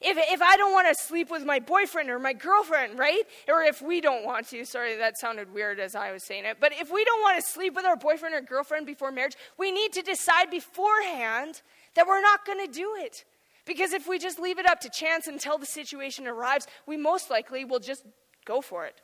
If, 0.00 0.16
if 0.16 0.40
I 0.40 0.56
don't 0.56 0.72
want 0.72 0.86
to 0.86 0.94
sleep 0.94 1.30
with 1.30 1.44
my 1.44 1.58
boyfriend 1.58 2.10
or 2.10 2.20
my 2.20 2.32
girlfriend, 2.32 2.96
right? 2.96 3.22
Or 3.48 3.62
if 3.62 3.82
we 3.82 4.00
don't 4.00 4.24
want 4.24 4.48
to, 4.50 4.64
sorry, 4.64 4.96
that 4.96 5.18
sounded 5.18 5.52
weird 5.52 5.80
as 5.80 5.96
I 5.96 6.12
was 6.12 6.24
saying 6.24 6.44
it, 6.44 6.58
but 6.60 6.72
if 6.72 6.92
we 6.92 7.04
don't 7.04 7.22
want 7.22 7.42
to 7.42 7.50
sleep 7.50 7.74
with 7.74 7.84
our 7.84 7.96
boyfriend 7.96 8.36
or 8.36 8.40
girlfriend 8.40 8.86
before 8.86 9.10
marriage, 9.10 9.34
we 9.58 9.72
need 9.72 9.92
to 9.94 10.02
decide 10.02 10.50
beforehand 10.50 11.62
that 11.94 12.06
we're 12.06 12.22
not 12.22 12.46
going 12.46 12.64
to 12.64 12.72
do 12.72 12.94
it. 12.98 13.24
Because 13.68 13.92
if 13.92 14.08
we 14.08 14.18
just 14.18 14.40
leave 14.40 14.58
it 14.58 14.64
up 14.64 14.80
to 14.80 14.88
chance 14.88 15.26
until 15.26 15.58
the 15.58 15.66
situation 15.66 16.26
arrives, 16.26 16.66
we 16.86 16.96
most 16.96 17.30
likely 17.30 17.66
will 17.66 17.80
just 17.80 18.02
go 18.46 18.62
for 18.62 18.86
it. 18.86 19.02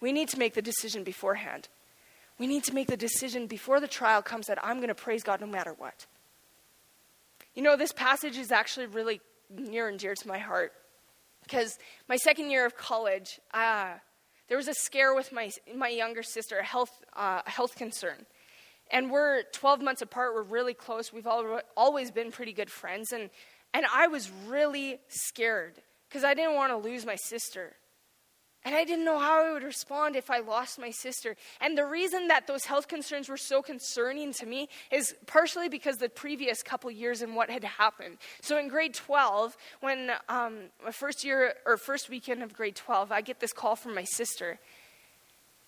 We 0.00 0.10
need 0.10 0.30
to 0.30 0.38
make 0.38 0.54
the 0.54 0.62
decision 0.62 1.04
beforehand. 1.04 1.68
We 2.38 2.46
need 2.46 2.64
to 2.64 2.74
make 2.74 2.86
the 2.86 2.96
decision 2.96 3.46
before 3.46 3.78
the 3.78 3.86
trial 3.86 4.22
comes 4.22 4.46
that 4.46 4.58
I'm 4.64 4.78
going 4.78 4.88
to 4.88 4.94
praise 4.94 5.22
God 5.22 5.42
no 5.42 5.46
matter 5.46 5.74
what. 5.76 6.06
You 7.54 7.62
know, 7.62 7.76
this 7.76 7.92
passage 7.92 8.38
is 8.38 8.50
actually 8.50 8.86
really 8.86 9.20
near 9.50 9.88
and 9.88 9.98
dear 9.98 10.14
to 10.14 10.28
my 10.28 10.38
heart 10.38 10.72
because 11.42 11.78
my 12.08 12.16
second 12.16 12.50
year 12.50 12.64
of 12.64 12.78
college, 12.78 13.38
uh, 13.52 13.94
there 14.48 14.56
was 14.56 14.68
a 14.68 14.74
scare 14.74 15.14
with 15.14 15.30
my, 15.30 15.50
my 15.76 15.88
younger 15.88 16.22
sister, 16.22 16.56
a 16.56 16.64
health, 16.64 17.04
uh, 17.14 17.42
health 17.44 17.76
concern. 17.76 18.24
And 18.90 19.10
we're 19.10 19.42
12 19.52 19.82
months 19.82 20.00
apart, 20.00 20.34
we're 20.34 20.42
really 20.42 20.74
close. 20.74 21.12
We've 21.12 21.26
all, 21.26 21.60
always 21.76 22.10
been 22.10 22.32
pretty 22.32 22.52
good 22.52 22.70
friends. 22.70 23.12
And 23.12 23.30
and 23.72 23.86
I 23.92 24.08
was 24.08 24.30
really 24.46 24.98
scared 25.08 25.74
because 26.08 26.24
I 26.24 26.34
didn't 26.34 26.54
want 26.54 26.72
to 26.72 26.76
lose 26.76 27.06
my 27.06 27.16
sister. 27.16 27.76
And 28.62 28.74
I 28.74 28.84
didn't 28.84 29.06
know 29.06 29.18
how 29.18 29.42
I 29.42 29.52
would 29.52 29.62
respond 29.62 30.16
if 30.16 30.30
I 30.30 30.40
lost 30.40 30.78
my 30.78 30.90
sister. 30.90 31.34
And 31.62 31.78
the 31.78 31.86
reason 31.86 32.28
that 32.28 32.46
those 32.46 32.66
health 32.66 32.88
concerns 32.88 33.28
were 33.28 33.38
so 33.38 33.62
concerning 33.62 34.34
to 34.34 34.44
me 34.44 34.68
is 34.90 35.14
partially 35.26 35.70
because 35.70 35.96
the 35.96 36.10
previous 36.10 36.62
couple 36.62 36.90
years 36.90 37.22
and 37.22 37.34
what 37.34 37.48
had 37.48 37.64
happened. 37.64 38.18
So 38.42 38.58
in 38.58 38.68
grade 38.68 38.92
12, 38.92 39.56
when 39.80 40.10
um, 40.28 40.64
my 40.84 40.90
first 40.90 41.24
year 41.24 41.54
or 41.64 41.78
first 41.78 42.10
weekend 42.10 42.42
of 42.42 42.52
grade 42.52 42.76
12, 42.76 43.10
I 43.10 43.22
get 43.22 43.40
this 43.40 43.54
call 43.54 43.76
from 43.76 43.94
my 43.94 44.04
sister. 44.04 44.58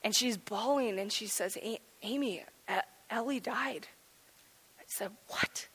And 0.03 0.15
she's 0.15 0.37
bawling 0.37 0.99
and 0.99 1.11
she 1.11 1.27
says, 1.27 1.57
Amy, 2.03 2.45
Ellie 3.09 3.41
died. 3.41 3.87
I 4.79 4.83
said, 4.87 5.13
What? 5.29 5.69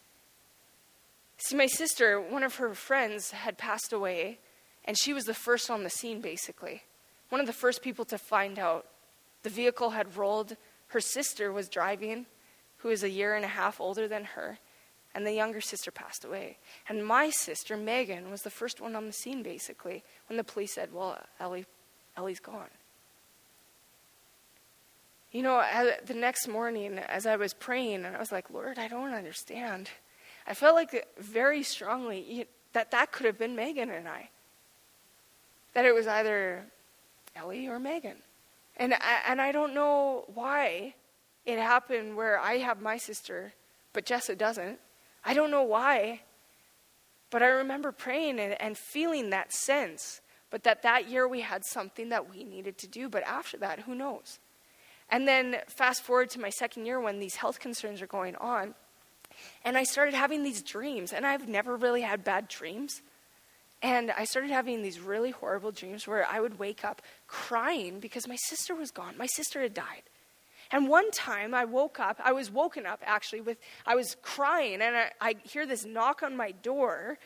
See, 1.37 1.55
my 1.55 1.67
sister, 1.67 2.19
one 2.19 2.43
of 2.43 2.55
her 2.55 2.73
friends, 2.73 3.31
had 3.31 3.57
passed 3.57 3.93
away, 3.93 4.39
and 4.85 4.97
she 4.97 5.13
was 5.13 5.25
the 5.25 5.33
first 5.33 5.69
on 5.69 5.83
the 5.83 5.89
scene, 5.89 6.19
basically. 6.19 6.83
One 7.29 7.41
of 7.41 7.47
the 7.47 7.53
first 7.53 7.81
people 7.81 8.05
to 8.05 8.17
find 8.17 8.57
out. 8.57 8.87
The 9.43 9.49
vehicle 9.49 9.91
had 9.91 10.17
rolled. 10.17 10.57
Her 10.87 10.99
sister 10.99 11.51
was 11.51 11.69
driving, 11.69 12.25
who 12.77 12.89
is 12.89 13.03
a 13.03 13.09
year 13.09 13.35
and 13.35 13.45
a 13.45 13.49
half 13.49 13.79
older 13.79 14.07
than 14.07 14.23
her, 14.23 14.57
and 15.13 15.25
the 15.25 15.33
younger 15.33 15.61
sister 15.61 15.91
passed 15.91 16.25
away. 16.25 16.57
And 16.89 17.05
my 17.05 17.29
sister, 17.29 17.77
Megan, 17.77 18.31
was 18.31 18.41
the 18.41 18.49
first 18.49 18.81
one 18.81 18.95
on 18.95 19.05
the 19.05 19.13
scene, 19.13 19.43
basically, 19.43 20.03
when 20.27 20.37
the 20.37 20.43
police 20.43 20.73
said, 20.73 20.93
Well, 20.93 21.19
Ellie, 21.39 21.65
Ellie's 22.15 22.39
gone. 22.39 22.69
You 25.31 25.43
know, 25.43 25.63
the 26.05 26.13
next 26.13 26.47
morning, 26.47 26.97
as 26.97 27.25
I 27.25 27.35
was 27.35 27.53
praying, 27.53 28.05
and 28.05 28.15
I 28.15 28.19
was 28.19 28.31
like, 28.31 28.49
Lord, 28.49 28.79
I 28.79 28.87
don't 28.87 29.13
understand. 29.13 29.89
I 30.47 30.53
felt 30.53 30.75
like 30.75 31.07
very 31.19 31.61
strongly 31.61 32.47
that 32.73 32.91
that 32.91 33.11
could 33.11 33.25
have 33.25 33.37
been 33.37 33.55
Megan 33.55 33.89
and 33.89 34.07
I. 34.07 34.29
That 35.73 35.85
it 35.85 35.93
was 35.93 36.07
either 36.07 36.65
Ellie 37.35 37.67
or 37.67 37.79
Megan. 37.79 38.17
And 38.77 38.93
I, 38.93 39.19
and 39.27 39.41
I 39.41 39.51
don't 39.51 39.73
know 39.73 40.25
why 40.33 40.93
it 41.45 41.59
happened 41.59 42.15
where 42.15 42.39
I 42.39 42.57
have 42.57 42.81
my 42.81 42.97
sister, 42.97 43.53
but 43.93 44.05
Jessa 44.05 44.37
doesn't. 44.37 44.79
I 45.25 45.33
don't 45.33 45.51
know 45.51 45.63
why. 45.63 46.21
But 47.29 47.43
I 47.43 47.47
remember 47.47 47.91
praying 47.91 48.39
and, 48.39 48.59
and 48.61 48.77
feeling 48.77 49.31
that 49.31 49.51
sense. 49.51 50.21
But 50.49 50.63
that 50.63 50.83
that 50.83 51.09
year 51.09 51.27
we 51.27 51.41
had 51.41 51.65
something 51.65 52.09
that 52.09 52.29
we 52.29 52.43
needed 52.43 52.77
to 52.79 52.87
do. 52.87 53.09
But 53.09 53.23
after 53.23 53.57
that, 53.57 53.81
who 53.81 53.95
knows? 53.95 54.39
And 55.09 55.27
then 55.27 55.57
fast 55.67 56.03
forward 56.03 56.29
to 56.31 56.39
my 56.39 56.49
second 56.49 56.85
year 56.85 56.99
when 56.99 57.19
these 57.19 57.35
health 57.35 57.59
concerns 57.59 58.01
are 58.01 58.07
going 58.07 58.35
on. 58.37 58.75
And 59.63 59.77
I 59.77 59.83
started 59.83 60.13
having 60.13 60.43
these 60.43 60.61
dreams, 60.61 61.13
and 61.13 61.25
I've 61.25 61.47
never 61.47 61.75
really 61.75 62.01
had 62.01 62.23
bad 62.23 62.47
dreams. 62.47 63.01
And 63.81 64.11
I 64.11 64.25
started 64.25 64.49
having 64.49 64.81
these 64.81 64.99
really 64.99 65.31
horrible 65.31 65.71
dreams 65.71 66.07
where 66.07 66.27
I 66.27 66.39
would 66.39 66.57
wake 66.57 66.83
up 66.83 67.01
crying 67.27 67.99
because 67.99 68.27
my 68.27 68.37
sister 68.47 68.73
was 68.73 68.91
gone. 68.91 69.17
My 69.17 69.27
sister 69.27 69.61
had 69.61 69.73
died. 69.73 70.03
And 70.71 70.89
one 70.89 71.11
time 71.11 71.53
I 71.53 71.65
woke 71.65 71.99
up, 71.99 72.19
I 72.23 72.33
was 72.33 72.51
woken 72.51 72.85
up 72.85 73.01
actually 73.05 73.41
with, 73.41 73.57
I 73.85 73.95
was 73.95 74.17
crying 74.21 74.81
and 74.81 74.97
I, 74.97 75.11
I 75.21 75.35
hear 75.43 75.65
this 75.65 75.85
knock 75.85 76.23
on 76.23 76.35
my 76.35 76.51
door 76.51 77.19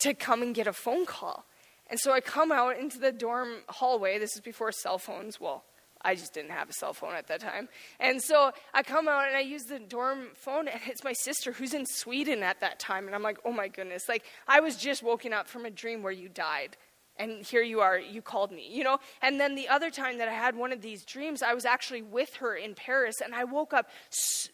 to 0.00 0.14
come 0.14 0.40
and 0.40 0.54
get 0.54 0.66
a 0.66 0.72
phone 0.72 1.04
call. 1.04 1.44
And 1.88 1.98
so 1.98 2.12
I 2.12 2.20
come 2.20 2.52
out 2.52 2.78
into 2.78 2.98
the 2.98 3.12
dorm 3.12 3.56
hallway. 3.68 4.18
This 4.18 4.34
is 4.36 4.40
before 4.40 4.72
cell 4.72 4.98
phones. 4.98 5.40
Well, 5.40 5.64
I 6.02 6.14
just 6.14 6.32
didn't 6.32 6.50
have 6.52 6.70
a 6.70 6.72
cell 6.72 6.94
phone 6.94 7.14
at 7.14 7.26
that 7.28 7.40
time. 7.40 7.68
And 7.98 8.22
so 8.22 8.52
I 8.72 8.82
come 8.82 9.08
out 9.08 9.28
and 9.28 9.36
I 9.36 9.40
use 9.40 9.64
the 9.64 9.78
dorm 9.78 10.28
phone, 10.34 10.68
and 10.68 10.80
it's 10.86 11.04
my 11.04 11.12
sister 11.12 11.52
who's 11.52 11.74
in 11.74 11.84
Sweden 11.86 12.42
at 12.42 12.60
that 12.60 12.78
time. 12.78 13.06
And 13.06 13.14
I'm 13.14 13.22
like, 13.22 13.38
oh 13.44 13.52
my 13.52 13.68
goodness. 13.68 14.08
Like, 14.08 14.24
I 14.48 14.60
was 14.60 14.76
just 14.76 15.02
woken 15.02 15.32
up 15.32 15.48
from 15.48 15.66
a 15.66 15.70
dream 15.70 16.02
where 16.02 16.12
you 16.12 16.28
died. 16.28 16.76
And 17.16 17.44
here 17.44 17.62
you 17.62 17.80
are, 17.80 17.98
you 17.98 18.22
called 18.22 18.50
me, 18.50 18.66
you 18.70 18.82
know? 18.82 18.98
And 19.20 19.38
then 19.38 19.54
the 19.54 19.68
other 19.68 19.90
time 19.90 20.16
that 20.18 20.28
I 20.28 20.32
had 20.32 20.56
one 20.56 20.72
of 20.72 20.80
these 20.80 21.04
dreams, 21.04 21.42
I 21.42 21.52
was 21.52 21.66
actually 21.66 22.00
with 22.00 22.36
her 22.36 22.54
in 22.54 22.74
Paris, 22.74 23.20
and 23.20 23.34
I 23.34 23.44
woke 23.44 23.74
up 23.74 23.90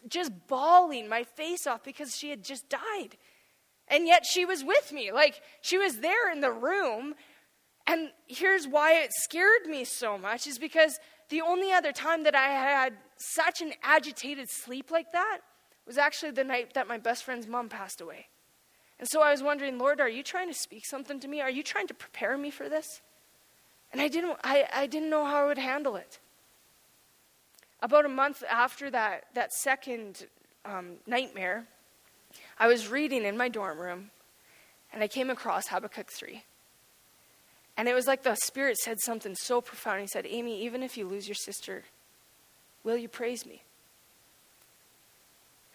just 0.09 0.31
bawling 0.47 1.07
my 1.07 1.23
face 1.23 1.65
off 1.65 1.81
because 1.81 2.13
she 2.13 2.29
had 2.29 2.43
just 2.43 2.67
died. 2.67 3.15
And 3.87 4.05
yet 4.05 4.25
she 4.25 4.43
was 4.43 4.65
with 4.65 4.91
me. 4.91 5.13
Like, 5.13 5.41
she 5.61 5.77
was 5.77 5.99
there 5.99 6.29
in 6.29 6.41
the 6.41 6.51
room. 6.51 7.15
And 7.85 8.09
here's 8.27 8.67
why 8.67 8.95
it 8.95 9.11
scared 9.13 9.65
me 9.65 9.85
so 9.85 10.17
much 10.17 10.45
is 10.45 10.59
because 10.59 10.99
the 11.29 11.41
only 11.41 11.71
other 11.71 11.91
time 11.91 12.23
that 12.23 12.35
I 12.35 12.47
had 12.47 12.93
such 13.17 13.61
an 13.61 13.73
agitated 13.83 14.49
sleep 14.49 14.91
like 14.91 15.11
that 15.11 15.39
was 15.85 15.97
actually 15.97 16.31
the 16.31 16.43
night 16.43 16.73
that 16.73 16.87
my 16.87 16.97
best 16.97 17.23
friend's 17.23 17.47
mom 17.47 17.69
passed 17.69 18.01
away. 18.01 18.27
And 18.99 19.07
so 19.07 19.21
I 19.21 19.31
was 19.31 19.43
wondering, 19.43 19.77
Lord, 19.77 19.99
are 19.99 20.09
you 20.09 20.23
trying 20.23 20.47
to 20.47 20.53
speak 20.53 20.85
something 20.85 21.19
to 21.19 21.27
me? 21.27 21.41
Are 21.41 21.49
you 21.49 21.63
trying 21.63 21.87
to 21.87 21.93
prepare 21.93 22.37
me 22.37 22.49
for 22.49 22.67
this? 22.67 23.01
And 23.91 24.01
I 24.01 24.07
didn't, 24.07 24.37
I, 24.43 24.67
I 24.73 24.87
didn't 24.87 25.09
know 25.09 25.25
how 25.25 25.43
I 25.43 25.47
would 25.47 25.57
handle 25.57 25.95
it. 25.95 26.19
About 27.81 28.05
a 28.05 28.09
month 28.09 28.43
after 28.49 28.89
that, 28.89 29.25
that 29.35 29.53
second 29.53 30.25
um, 30.65 30.93
nightmare, 31.05 31.67
I 32.59 32.67
was 32.67 32.87
reading 32.87 33.23
in 33.23 33.37
my 33.37 33.49
dorm 33.49 33.79
room, 33.79 34.11
and 34.91 35.03
I 35.03 35.07
came 35.07 35.29
across 35.29 35.67
Habakkuk 35.67 36.11
3. 36.11 36.43
And 37.77 37.87
it 37.87 37.93
was 37.93 38.07
like 38.07 38.23
the 38.23 38.35
Spirit 38.35 38.77
said 38.77 38.99
something 38.99 39.35
so 39.35 39.61
profound. 39.61 40.01
He 40.01 40.07
said, 40.07 40.25
Amy, 40.27 40.63
even 40.63 40.81
if 40.81 40.97
you 40.97 41.07
lose 41.07 41.27
your 41.27 41.35
sister, 41.35 41.83
will 42.83 42.97
you 42.97 43.07
praise 43.07 43.45
me? 43.45 43.61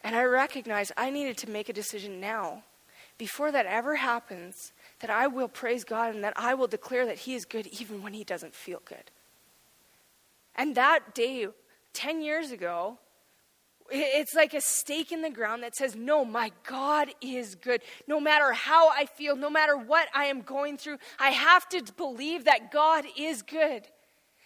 And 0.02 0.16
I 0.16 0.24
recognized 0.24 0.92
I 0.96 1.10
needed 1.10 1.38
to 1.38 1.50
make 1.50 1.68
a 1.68 1.72
decision 1.72 2.20
now, 2.20 2.64
before 3.18 3.52
that 3.52 3.66
ever 3.66 3.94
happens, 3.94 4.72
that 4.98 5.10
I 5.10 5.28
will 5.28 5.46
praise 5.46 5.84
God 5.84 6.12
and 6.12 6.24
that 6.24 6.32
I 6.34 6.54
will 6.54 6.66
declare 6.66 7.06
that 7.06 7.20
He 7.20 7.34
is 7.34 7.44
good 7.44 7.68
even 7.68 8.02
when 8.02 8.14
He 8.14 8.24
doesn't 8.24 8.54
feel 8.54 8.82
good. 8.84 9.12
And 10.56 10.74
that 10.74 11.14
day, 11.14 11.46
10 11.92 12.20
years 12.20 12.50
ago, 12.50 12.98
it's 13.90 14.34
like 14.34 14.54
a 14.54 14.60
stake 14.60 15.12
in 15.12 15.22
the 15.22 15.30
ground 15.30 15.62
that 15.62 15.74
says, 15.74 15.96
No, 15.96 16.24
my 16.24 16.50
God 16.64 17.08
is 17.20 17.54
good. 17.54 17.82
No 18.06 18.20
matter 18.20 18.52
how 18.52 18.88
I 18.90 19.06
feel, 19.06 19.36
no 19.36 19.50
matter 19.50 19.76
what 19.76 20.08
I 20.14 20.26
am 20.26 20.42
going 20.42 20.78
through, 20.78 20.98
I 21.18 21.30
have 21.30 21.68
to 21.70 21.82
believe 21.96 22.44
that 22.44 22.72
God 22.72 23.04
is 23.16 23.42
good. 23.42 23.86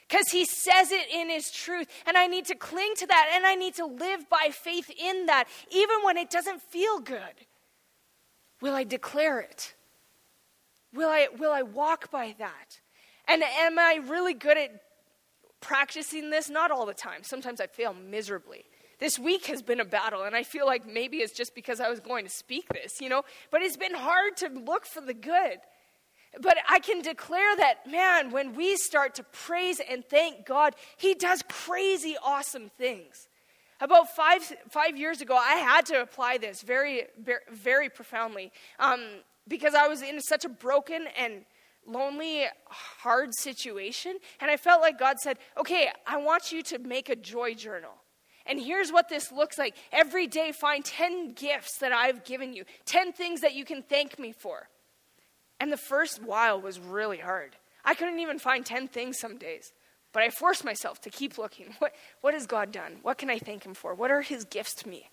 Because 0.09 0.28
he 0.30 0.45
says 0.45 0.93
it 0.93 1.09
in 1.12 1.28
his 1.28 1.51
truth. 1.51 1.89
And 2.07 2.16
I 2.16 2.26
need 2.28 2.47
to 2.47 2.55
cling 2.55 2.95
to 2.99 3.07
that 3.07 3.32
and 3.34 3.45
I 3.45 3.57
need 3.57 3.74
to 3.74 3.87
live 3.87 4.28
by 4.28 4.51
faith 4.53 4.91
in 4.97 5.26
that, 5.26 5.45
even 5.70 5.97
when 6.05 6.16
it 6.16 6.30
doesn't 6.30 6.62
feel 6.62 7.01
good. 7.01 7.20
Will 8.61 8.74
I 8.74 8.84
declare 8.84 9.41
it? 9.41 9.74
Will 10.95 11.09
I, 11.09 11.28
will 11.37 11.53
I 11.53 11.62
walk 11.62 12.11
by 12.11 12.34
that? 12.39 12.80
And 13.28 13.43
am 13.43 13.78
I 13.78 14.01
really 14.07 14.34
good 14.34 14.57
at 14.57 14.80
practicing 15.61 16.30
this? 16.30 16.49
Not 16.49 16.70
all 16.70 16.87
the 16.87 16.95
time. 16.95 17.22
Sometimes 17.22 17.61
I 17.61 17.66
fail 17.66 17.93
miserably. 17.93 18.64
This 18.99 19.18
week 19.18 19.47
has 19.47 19.62
been 19.62 19.80
a 19.80 19.84
battle, 19.84 20.22
and 20.22 20.34
I 20.34 20.42
feel 20.42 20.64
like 20.64 20.86
maybe 20.86 21.18
it's 21.18 21.34
just 21.34 21.55
because 21.55 21.80
I 21.80 21.90
was 21.90 22.01
going 22.01 22.24
to 22.24 22.30
speak 22.30 22.68
this, 22.68 23.01
you 23.01 23.11
know? 23.11 23.24
But 23.51 23.62
it's 23.62 23.76
been 23.76 23.94
hard 23.94 24.36
to 24.38 24.49
look 24.49 24.86
for 24.86 25.03
the 25.03 25.12
good. 25.12 25.59
But 26.40 26.57
I 26.68 26.78
can 26.78 27.03
declare 27.03 27.57
that, 27.57 27.90
man, 27.90 28.30
when 28.30 28.55
we 28.55 28.76
start 28.76 29.14
to 29.16 29.22
praise 29.22 29.80
and 29.80 30.05
thank 30.05 30.47
God, 30.47 30.74
He 30.97 31.14
does 31.14 31.42
crazy, 31.49 32.16
awesome 32.22 32.70
things. 32.78 33.28
About 33.80 34.14
five, 34.16 34.40
five 34.70 34.97
years 34.97 35.20
ago, 35.20 35.36
I 35.36 35.57
had 35.57 35.84
to 35.86 36.01
apply 36.01 36.38
this 36.38 36.62
very, 36.62 37.05
very, 37.51 37.90
profoundly 37.90 38.51
um, 38.78 39.03
because 39.47 39.74
I 39.74 39.86
was 39.88 40.01
in 40.01 40.20
such 40.22 40.47
a 40.47 40.49
broken 40.49 41.07
and 41.18 41.44
lonely, 41.86 42.44
hard 42.66 43.34
situation. 43.34 44.16
And 44.40 44.51
I 44.51 44.57
felt 44.57 44.80
like 44.80 44.99
God 44.99 45.18
said, 45.20 45.36
okay, 45.59 45.90
I 46.07 46.16
want 46.16 46.53
you 46.53 46.62
to 46.64 46.78
make 46.78 47.11
a 47.11 47.16
joy 47.16 47.53
journal. 47.53 47.92
And 48.49 48.61
here's 48.61 48.92
what 48.92 49.09
this 49.09 49.32
looks 49.32 49.59
like. 49.59 49.74
Every 49.92 50.26
day, 50.26 50.53
find 50.53 50.84
10 50.84 51.32
gifts 51.32 51.78
that 51.78 51.92
I've 51.92 52.24
given 52.24 52.53
you, 52.53 52.64
10 52.84 53.12
things 53.12 53.40
that 53.40 53.55
you 53.55 53.64
can 53.64 53.82
thank 53.82 54.18
me 54.18 54.32
for. 54.32 54.68
And 55.59 55.72
the 55.72 55.76
first 55.76 56.22
while 56.22 56.61
was 56.61 56.78
really 56.78 57.18
hard. 57.18 57.57
I 57.84 57.94
couldn't 57.94 58.20
even 58.20 58.38
find 58.38 58.64
10 58.64 58.88
things 58.88 59.18
some 59.18 59.38
days. 59.38 59.72
But 60.12 60.22
I 60.22 60.30
forced 60.30 60.64
myself 60.64 61.01
to 61.03 61.11
keep 61.11 61.38
looking. 61.38 61.74
What, 61.78 61.92
what 62.22 62.34
has 62.34 62.47
God 62.47 62.72
done? 62.72 62.99
What 63.03 63.18
can 63.18 63.28
I 63.28 63.38
thank 63.38 63.64
Him 63.66 63.74
for? 63.74 63.94
What 63.94 64.11
are 64.11 64.22
His 64.22 64.44
gifts 64.44 64.74
to 64.76 64.88
me? 64.88 65.11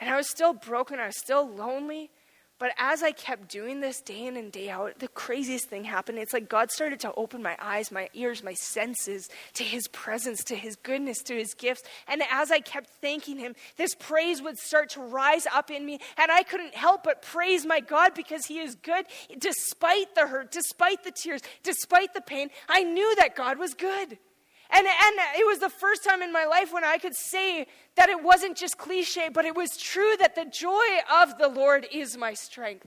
And 0.00 0.10
I 0.10 0.16
was 0.16 0.28
still 0.28 0.52
broken. 0.52 0.98
I 0.98 1.06
was 1.06 1.18
still 1.18 1.48
lonely. 1.48 2.10
But 2.58 2.72
as 2.76 3.04
I 3.04 3.12
kept 3.12 3.48
doing 3.48 3.80
this 3.80 4.00
day 4.00 4.26
in 4.26 4.36
and 4.36 4.50
day 4.50 4.68
out, 4.68 4.98
the 4.98 5.06
craziest 5.06 5.66
thing 5.66 5.84
happened. 5.84 6.18
It's 6.18 6.32
like 6.32 6.48
God 6.48 6.72
started 6.72 6.98
to 7.00 7.14
open 7.14 7.40
my 7.40 7.56
eyes, 7.60 7.92
my 7.92 8.08
ears, 8.14 8.42
my 8.42 8.54
senses 8.54 9.28
to 9.54 9.62
His 9.62 9.86
presence, 9.88 10.42
to 10.44 10.56
His 10.56 10.74
goodness, 10.74 11.22
to 11.24 11.36
His 11.36 11.54
gifts. 11.54 11.82
And 12.08 12.20
as 12.30 12.50
I 12.50 12.58
kept 12.58 12.90
thanking 13.00 13.38
Him, 13.38 13.54
this 13.76 13.94
praise 13.94 14.42
would 14.42 14.58
start 14.58 14.90
to 14.90 15.00
rise 15.00 15.46
up 15.46 15.70
in 15.70 15.86
me. 15.86 16.00
And 16.16 16.32
I 16.32 16.42
couldn't 16.42 16.74
help 16.74 17.04
but 17.04 17.22
praise 17.22 17.64
my 17.64 17.78
God 17.78 18.14
because 18.14 18.46
He 18.46 18.58
is 18.58 18.74
good 18.74 19.06
despite 19.38 20.16
the 20.16 20.26
hurt, 20.26 20.50
despite 20.50 21.04
the 21.04 21.12
tears, 21.12 21.42
despite 21.62 22.12
the 22.12 22.20
pain. 22.20 22.50
I 22.68 22.82
knew 22.82 23.14
that 23.16 23.36
God 23.36 23.58
was 23.58 23.74
good. 23.74 24.18
And, 24.70 24.86
and 24.86 25.16
it 25.36 25.46
was 25.46 25.60
the 25.60 25.70
first 25.70 26.04
time 26.04 26.22
in 26.22 26.32
my 26.32 26.44
life 26.44 26.72
when 26.72 26.84
I 26.84 26.98
could 26.98 27.14
say 27.14 27.66
that 27.96 28.10
it 28.10 28.22
wasn't 28.22 28.56
just 28.56 28.76
cliche, 28.76 29.30
but 29.32 29.44
it 29.44 29.56
was 29.56 29.76
true 29.76 30.14
that 30.18 30.34
the 30.34 30.44
joy 30.44 30.86
of 31.10 31.38
the 31.38 31.48
Lord 31.48 31.86
is 31.90 32.16
my 32.18 32.34
strength. 32.34 32.86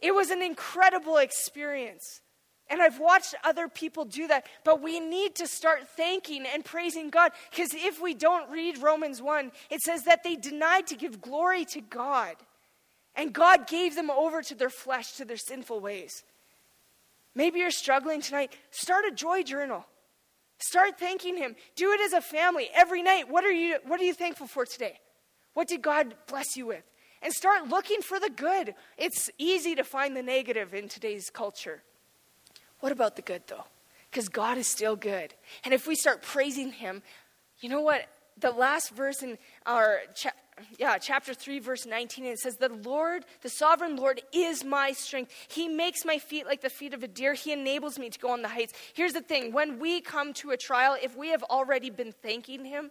It 0.00 0.14
was 0.14 0.30
an 0.30 0.42
incredible 0.42 1.16
experience. 1.16 2.20
And 2.68 2.80
I've 2.80 3.00
watched 3.00 3.34
other 3.42 3.68
people 3.68 4.04
do 4.04 4.28
that, 4.28 4.46
but 4.64 4.80
we 4.80 5.00
need 5.00 5.34
to 5.36 5.46
start 5.48 5.88
thanking 5.88 6.46
and 6.46 6.64
praising 6.64 7.10
God 7.10 7.32
because 7.50 7.74
if 7.74 8.00
we 8.00 8.14
don't 8.14 8.48
read 8.48 8.78
Romans 8.78 9.20
1, 9.20 9.50
it 9.70 9.80
says 9.80 10.04
that 10.04 10.22
they 10.22 10.36
denied 10.36 10.86
to 10.86 10.94
give 10.94 11.20
glory 11.20 11.64
to 11.66 11.80
God. 11.80 12.36
And 13.16 13.32
God 13.32 13.66
gave 13.66 13.96
them 13.96 14.08
over 14.08 14.40
to 14.42 14.54
their 14.54 14.70
flesh, 14.70 15.14
to 15.14 15.24
their 15.24 15.36
sinful 15.36 15.80
ways. 15.80 16.22
Maybe 17.34 17.58
you're 17.58 17.72
struggling 17.72 18.20
tonight. 18.20 18.52
Start 18.70 19.04
a 19.04 19.10
joy 19.10 19.42
journal. 19.42 19.84
Start 20.60 20.98
thanking 20.98 21.36
Him. 21.36 21.56
Do 21.74 21.92
it 21.92 22.00
as 22.00 22.12
a 22.12 22.20
family 22.20 22.68
every 22.74 23.02
night. 23.02 23.28
What 23.28 23.44
are 23.44 23.50
you, 23.50 23.78
what 23.86 24.00
are 24.00 24.04
you 24.04 24.14
thankful 24.14 24.46
for 24.46 24.64
today? 24.64 25.00
What 25.54 25.68
did 25.68 25.82
God 25.82 26.14
bless 26.28 26.56
you 26.56 26.66
with? 26.66 26.84
And 27.22 27.32
start 27.32 27.68
looking 27.68 28.00
for 28.02 28.20
the 28.20 28.30
good. 28.30 28.74
It's 28.96 29.30
easy 29.38 29.74
to 29.74 29.84
find 29.84 30.16
the 30.16 30.22
negative 30.22 30.72
in 30.74 30.88
today's 30.88 31.30
culture. 31.30 31.82
What 32.80 32.92
about 32.92 33.16
the 33.16 33.22
good, 33.22 33.42
though? 33.46 33.64
Because 34.10 34.28
God 34.28 34.58
is 34.58 34.66
still 34.66 34.96
good. 34.96 35.34
And 35.64 35.74
if 35.74 35.86
we 35.86 35.94
start 35.94 36.22
praising 36.22 36.72
Him, 36.72 37.02
you 37.60 37.68
know 37.68 37.80
what? 37.80 38.06
The 38.38 38.50
last 38.50 38.90
verse 38.90 39.22
in 39.22 39.38
our 39.66 40.00
cha- 40.14 40.30
yeah, 40.78 40.98
chapter 40.98 41.34
3, 41.34 41.58
verse 41.58 41.86
19, 41.86 42.24
and 42.24 42.34
it 42.34 42.38
says, 42.38 42.56
The 42.56 42.68
Lord, 42.68 43.24
the 43.42 43.48
sovereign 43.48 43.96
Lord, 43.96 44.22
is 44.32 44.64
my 44.64 44.92
strength. 44.92 45.32
He 45.48 45.68
makes 45.68 46.04
my 46.04 46.18
feet 46.18 46.46
like 46.46 46.60
the 46.60 46.70
feet 46.70 46.94
of 46.94 47.02
a 47.02 47.08
deer. 47.08 47.34
He 47.34 47.52
enables 47.52 47.98
me 47.98 48.10
to 48.10 48.18
go 48.18 48.30
on 48.30 48.42
the 48.42 48.48
heights. 48.48 48.72
Here's 48.94 49.12
the 49.12 49.20
thing 49.20 49.52
when 49.52 49.78
we 49.78 50.00
come 50.00 50.32
to 50.34 50.50
a 50.50 50.56
trial, 50.56 50.96
if 51.00 51.16
we 51.16 51.28
have 51.28 51.42
already 51.44 51.90
been 51.90 52.12
thanking 52.12 52.64
Him 52.64 52.90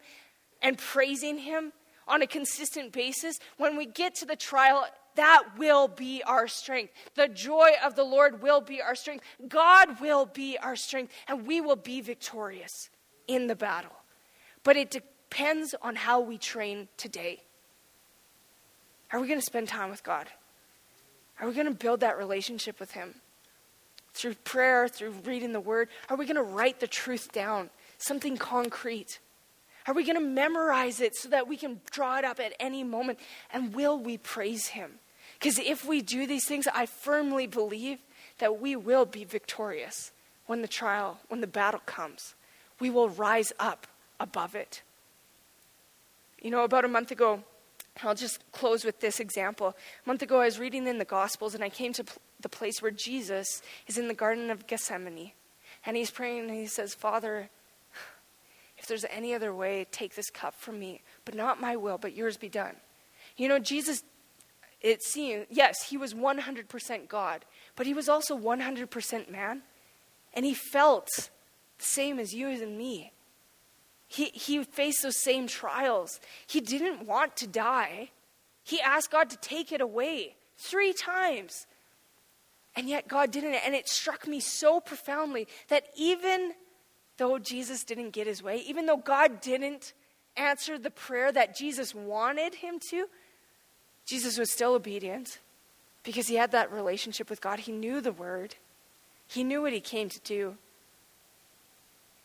and 0.62 0.78
praising 0.78 1.38
Him 1.38 1.74
on 2.08 2.22
a 2.22 2.28
consistent 2.28 2.92
basis, 2.92 3.40
when 3.58 3.78
we 3.78 3.86
get 3.86 4.16
to 4.16 4.26
the 4.26 4.36
trial, 4.36 4.86
that 5.16 5.44
will 5.58 5.88
be 5.88 6.24
our 6.24 6.48
strength. 6.48 6.94
The 7.16 7.28
joy 7.28 7.72
of 7.84 7.96
the 7.96 8.04
Lord 8.04 8.42
will 8.42 8.62
be 8.62 8.82
our 8.82 8.96
strength. 8.96 9.26
God 9.48 10.00
will 10.00 10.26
be 10.26 10.58
our 10.58 10.76
strength, 10.76 11.14
and 11.28 11.46
we 11.46 11.62
will 11.62 11.76
be 11.76 12.02
victorious 12.02 12.90
in 13.28 13.48
the 13.48 13.56
battle. 13.56 13.92
But 14.64 14.78
it 14.78 14.92
depends 14.92 15.76
on 15.82 15.96
how 15.96 16.20
we 16.20 16.38
train 16.38 16.88
today. 16.98 17.44
Are 19.12 19.20
we 19.20 19.28
going 19.28 19.40
to 19.40 19.46
spend 19.46 19.68
time 19.68 19.90
with 19.90 20.04
God? 20.04 20.28
Are 21.40 21.48
we 21.48 21.54
going 21.54 21.68
to 21.68 21.74
build 21.74 22.02
that 22.02 22.18
relationship 22.18 22.80
with 22.80 22.92
Him? 22.92 23.16
Through 24.14 24.36
prayer, 24.44 24.88
through 24.88 25.12
reading 25.26 25.54
the 25.54 25.60
Word? 25.60 25.90
Are 26.10 26.18
we 26.18 26.26
going 26.26 26.36
to 26.36 26.44
write 26.44 26.80
the 26.80 26.88
truth 26.88 27.32
down? 27.32 27.70
Something 27.98 28.38
concrete? 28.38 29.20
Are 29.88 29.94
we 29.94 30.04
going 30.04 30.18
to 30.18 30.24
memorize 30.24 31.02
it 31.02 31.16
so 31.16 31.30
that 31.30 31.48
we 31.48 31.58
can 31.58 31.82
draw 31.92 32.18
it 32.18 32.26
up 32.26 32.40
at 32.40 32.54
any 32.60 32.84
moment? 32.84 33.20
And 33.52 33.74
will 33.74 33.98
we 33.98 34.18
praise 34.18 34.68
Him? 34.68 35.00
Because 35.40 35.58
if 35.58 35.86
we 35.86 36.02
do 36.02 36.28
these 36.28 36.46
things, 36.46 36.68
I 36.68 36.86
firmly 36.86 37.48
believe 37.48 38.00
that 38.40 38.60
we 38.60 38.76
will 38.76 39.06
be 39.06 39.24
victorious 39.24 40.12
when 40.46 40.62
the 40.62 40.68
trial, 40.68 41.20
when 41.30 41.42
the 41.42 41.48
battle 41.48 41.82
comes. 41.86 42.36
We 42.80 42.90
will 42.90 43.10
rise 43.10 43.54
up 43.60 43.88
above 44.20 44.56
it. 44.56 44.82
You 46.42 46.52
know, 46.52 46.64
about 46.64 46.86
a 46.86 46.90
month 46.90 47.12
ago, 47.12 47.44
I'll 48.04 48.16
just 48.16 48.52
close 48.52 48.84
with 48.84 49.00
this 49.00 49.20
example. 49.20 49.76
A 50.06 50.10
month 50.10 50.22
ago, 50.22 50.42
I 50.42 50.46
was 50.46 50.60
reading 50.60 50.88
in 50.88 50.98
the 50.98 51.06
Gospels 51.06 51.56
and 51.56 51.64
I 51.64 51.70
came 51.70 51.94
to 51.94 52.06
the 52.40 52.50
place 52.50 52.82
where 52.82 52.92
Jesus 52.92 53.62
is 53.88 53.98
in 53.98 54.08
the 54.08 54.14
Garden 54.14 54.50
of 54.50 54.68
Gethsemane. 54.68 55.32
And 55.86 55.98
he's 55.98 56.12
praying 56.12 56.50
and 56.50 56.58
he 56.58 56.68
says, 56.68 56.94
Father, 56.94 57.50
if 58.78 58.88
there's 58.88 59.06
any 59.10 59.34
other 59.34 59.54
way, 59.54 59.86
take 59.92 60.16
this 60.16 60.30
cup 60.30 60.56
from 60.56 60.80
me, 60.80 61.02
but 61.26 61.36
not 61.36 61.62
my 61.62 61.76
will, 61.76 61.98
but 61.98 62.16
yours 62.16 62.38
be 62.38 62.50
done. 62.50 62.76
You 63.36 63.48
know, 63.48 63.60
Jesus, 63.60 64.04
it 64.82 65.04
seems, 65.04 65.46
yes, 65.50 65.90
he 65.90 65.98
was 65.98 66.14
100% 66.14 67.08
God, 67.08 67.46
but 67.76 67.86
he 67.86 67.94
was 67.94 68.08
also 68.08 68.38
100% 68.38 69.30
man. 69.30 69.62
And 70.34 70.46
he 70.46 70.54
felt 70.54 71.10
the 71.78 71.86
same 71.86 72.20
as 72.20 72.34
you 72.34 72.48
and 72.50 72.78
me. 72.78 73.12
He, 74.10 74.26
he 74.34 74.64
faced 74.64 75.04
those 75.04 75.22
same 75.22 75.48
trials. 75.48 76.20
He 76.48 76.60
didn't 76.60 77.06
want 77.06 77.38
to 77.38 77.48
die. 77.48 78.10
He 78.64 78.82
asked 78.82 79.12
God 79.12 79.30
to 79.30 79.38
take 79.38 79.72
it 79.72 79.82
away 79.82 80.36
three 80.58 80.94
times. 80.94 81.68
And 82.76 82.90
yet 82.90 83.08
God 83.08 83.32
didn't. 83.32 83.54
And 83.54 83.76
it 83.76 83.88
struck 83.88 84.28
me 84.28 84.40
so 84.40 84.80
profoundly 84.80 85.48
that 85.68 85.84
even 85.96 86.54
though 87.18 87.38
Jesus 87.38 87.84
didn't 87.84 88.10
get 88.10 88.26
his 88.26 88.42
way, 88.42 88.58
even 88.58 88.88
though 88.88 88.98
God 88.98 89.42
didn't 89.42 89.94
answer 90.36 90.80
the 90.80 90.90
prayer 90.90 91.32
that 91.32 91.56
Jesus 91.56 91.94
wanted 91.94 92.56
him 92.56 92.80
to, 92.90 93.08
Jesus 94.06 94.40
was 94.40 94.52
still 94.52 94.74
obedient 94.74 95.38
because 96.04 96.28
he 96.28 96.36
had 96.36 96.52
that 96.52 96.72
relationship 96.72 97.30
with 97.30 97.42
God. 97.42 97.60
He 97.60 97.72
knew 97.72 98.02
the 98.02 98.12
word, 98.12 98.56
he 99.28 99.44
knew 99.44 99.62
what 99.62 99.74
he 99.74 99.82
came 99.82 100.10
to 100.10 100.20
do. 100.22 100.58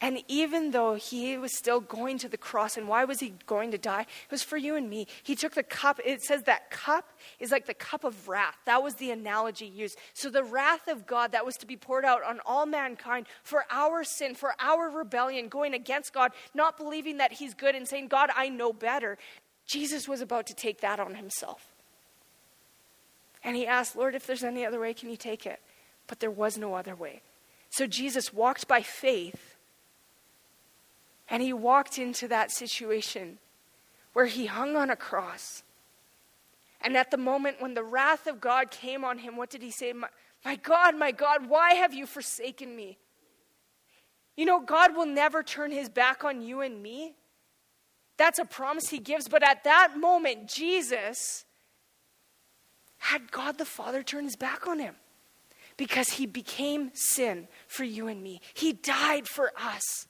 And 0.05 0.23
even 0.29 0.73
though 0.73 0.97
he 0.97 1.39
was 1.39 1.57
still 1.57 1.81
going 1.81 2.19
to 2.19 2.29
the 2.29 2.37
cross, 2.37 2.77
and 2.77 2.87
why 2.87 3.07
was 3.07 3.21
he 3.21 3.33
going 3.47 3.71
to 3.71 3.79
die? 3.79 4.03
It 4.03 4.31
was 4.31 4.43
for 4.43 4.59
you 4.59 4.77
and 4.77 4.91
me. 4.91 5.07
He 5.23 5.35
took 5.35 5.55
the 5.55 5.63
cup. 5.63 5.99
It 6.05 6.23
says 6.23 6.43
that 6.43 6.71
cup 6.71 7.09
is 7.41 7.51
like 7.51 7.65
the 7.65 7.73
cup 7.73 8.05
of 8.05 8.29
wrath. 8.29 8.55
That 8.67 8.83
was 8.83 8.97
the 8.97 9.13
analogy 9.13 9.65
used. 9.65 9.97
So 10.13 10.29
the 10.29 10.45
wrath 10.45 10.89
of 10.89 11.07
God 11.07 11.33
that 11.33 11.47
was 11.47 11.55
to 11.55 11.67
be 11.67 11.79
poured 11.79 12.05
out 12.05 12.23
on 12.23 12.41
all 12.45 12.67
mankind 12.67 13.25
for 13.45 13.65
our 13.71 14.05
sin, 14.05 14.35
for 14.35 14.55
our 14.61 14.91
rebellion, 14.91 15.49
going 15.49 15.73
against 15.73 16.13
God, 16.13 16.33
not 16.53 16.77
believing 16.77 17.17
that 17.17 17.33
he's 17.33 17.55
good 17.55 17.75
and 17.75 17.89
saying, 17.89 18.09
God, 18.09 18.29
I 18.37 18.51
know 18.51 18.75
better. 18.75 19.17
Jesus 19.67 20.07
was 20.07 20.21
about 20.21 20.47
to 20.49 20.55
take 20.55 20.83
that 20.83 21.01
on 21.01 21.15
himself. 21.15 21.73
And 23.43 23.57
he 23.57 23.67
asked, 23.67 23.97
Lord, 23.97 24.15
if 24.15 24.27
there's 24.27 24.45
any 24.45 24.67
other 24.67 24.81
way, 24.81 24.93
can 24.93 25.09
you 25.09 25.17
take 25.17 25.47
it? 25.47 25.61
But 26.09 26.21
there 26.21 26.31
was 26.31 26.59
no 26.59 26.75
other 26.75 26.95
way. 26.95 27.23
So 27.71 27.87
Jesus 27.87 28.35
walked 28.35 28.69
by 28.69 28.83
faith 28.83 29.54
and 31.29 31.43
he 31.43 31.53
walked 31.53 31.99
into 31.99 32.29
that 32.29 32.51
situation 32.51 33.39
where 34.13 34.27
he 34.27 34.47
hung 34.47 34.77
on 34.77 34.91
a 34.91 34.97
cross. 34.97 35.63
And 36.81 36.97
at 36.97 37.11
the 37.11 37.17
moment 37.17 37.61
when 37.61 37.75
the 37.75 37.83
wrath 37.83 38.27
of 38.27 38.41
God 38.41 38.71
came 38.71 39.05
on 39.05 39.19
him, 39.19 39.37
what 39.37 39.51
did 39.51 39.63
he 39.63 39.71
say? 39.71 39.93
My, 39.93 40.09
my, 40.45 40.57
God, 40.57 40.97
my 40.97 41.13
God, 41.13 41.49
why 41.49 41.75
have 41.75 41.95
you 41.95 42.07
forsaken 42.07 42.77
me? 42.77 42.99
You 44.37 44.45
know, 44.45 44.61
God 44.61 44.97
will 44.97 45.07
never 45.07 45.43
turn 45.43 45.71
his 45.71 45.89
back 45.89 46.25
on 46.25 46.43
you 46.43 46.61
and 46.61 46.83
me. 46.83 47.15
That's 48.17 48.39
a 48.39 48.45
promise 48.45 48.89
he 48.89 48.99
gives. 48.99 49.29
But 49.29 49.43
at 49.43 49.65
that 49.65 49.97
moment, 49.99 50.49
Jesus 50.49 51.45
had 52.99 53.31
God 53.31 53.59
the 53.59 53.65
Father 53.65 54.03
turn 54.03 54.25
his 54.25 54.37
back 54.37 54.67
on 54.67 54.79
him 54.79 54.97
because 55.77 56.11
he 56.11 56.27
became 56.27 56.91
sin 56.95 57.49
for 57.67 57.85
you 57.85 58.09
and 58.09 58.23
me. 58.23 58.41
He 58.55 58.73
died 58.73 59.27
for 59.27 59.53
us. 59.57 60.07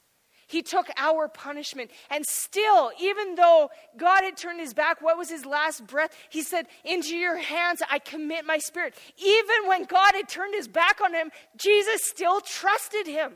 He 0.47 0.63
took 0.63 0.89
our 0.97 1.29
punishment. 1.29 1.91
And 2.11 2.25
still, 2.27 2.93
even 3.01 3.35
though 3.35 3.71
God 3.97 4.25
had 4.25 4.37
turned 4.37 4.61
his 4.61 4.75
back, 4.75 5.01
what 5.01 5.19
was 5.19 5.31
his 5.31 5.45
last 5.47 5.87
breath? 5.87 6.15
He 6.31 6.43
said, 6.43 6.67
Into 6.85 7.17
your 7.17 7.39
hands 7.39 7.83
I 7.91 7.99
commit 7.99 8.45
my 8.45 8.59
spirit. 8.59 8.95
Even 9.17 9.67
when 9.67 9.85
God 9.85 10.13
had 10.15 10.29
turned 10.29 10.55
his 10.55 10.69
back 10.69 11.01
on 11.01 11.15
him, 11.15 11.31
Jesus 11.57 12.05
still 12.05 12.41
trusted 12.41 13.07
him 13.07 13.35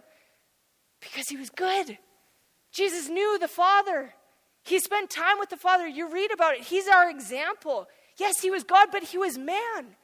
because 1.01 1.29
he 1.29 1.37
was 1.37 1.51
good. 1.51 1.99
Jesus 2.73 3.09
knew 3.09 3.39
the 3.39 3.49
Father. 3.49 4.15
He 4.65 4.79
spent 4.79 5.11
time 5.11 5.39
with 5.39 5.49
the 5.49 5.57
Father. 5.57 5.87
You 5.87 6.11
read 6.11 6.31
about 6.33 6.55
it. 6.55 6.63
He's 6.63 6.89
our 6.89 7.09
example. 7.09 7.87
Yes, 8.19 8.41
he 8.41 8.51
was 8.51 8.65
God, 8.65 8.89
but 8.93 9.05
he 9.05 9.19
was 9.19 9.39
man. 9.39 9.97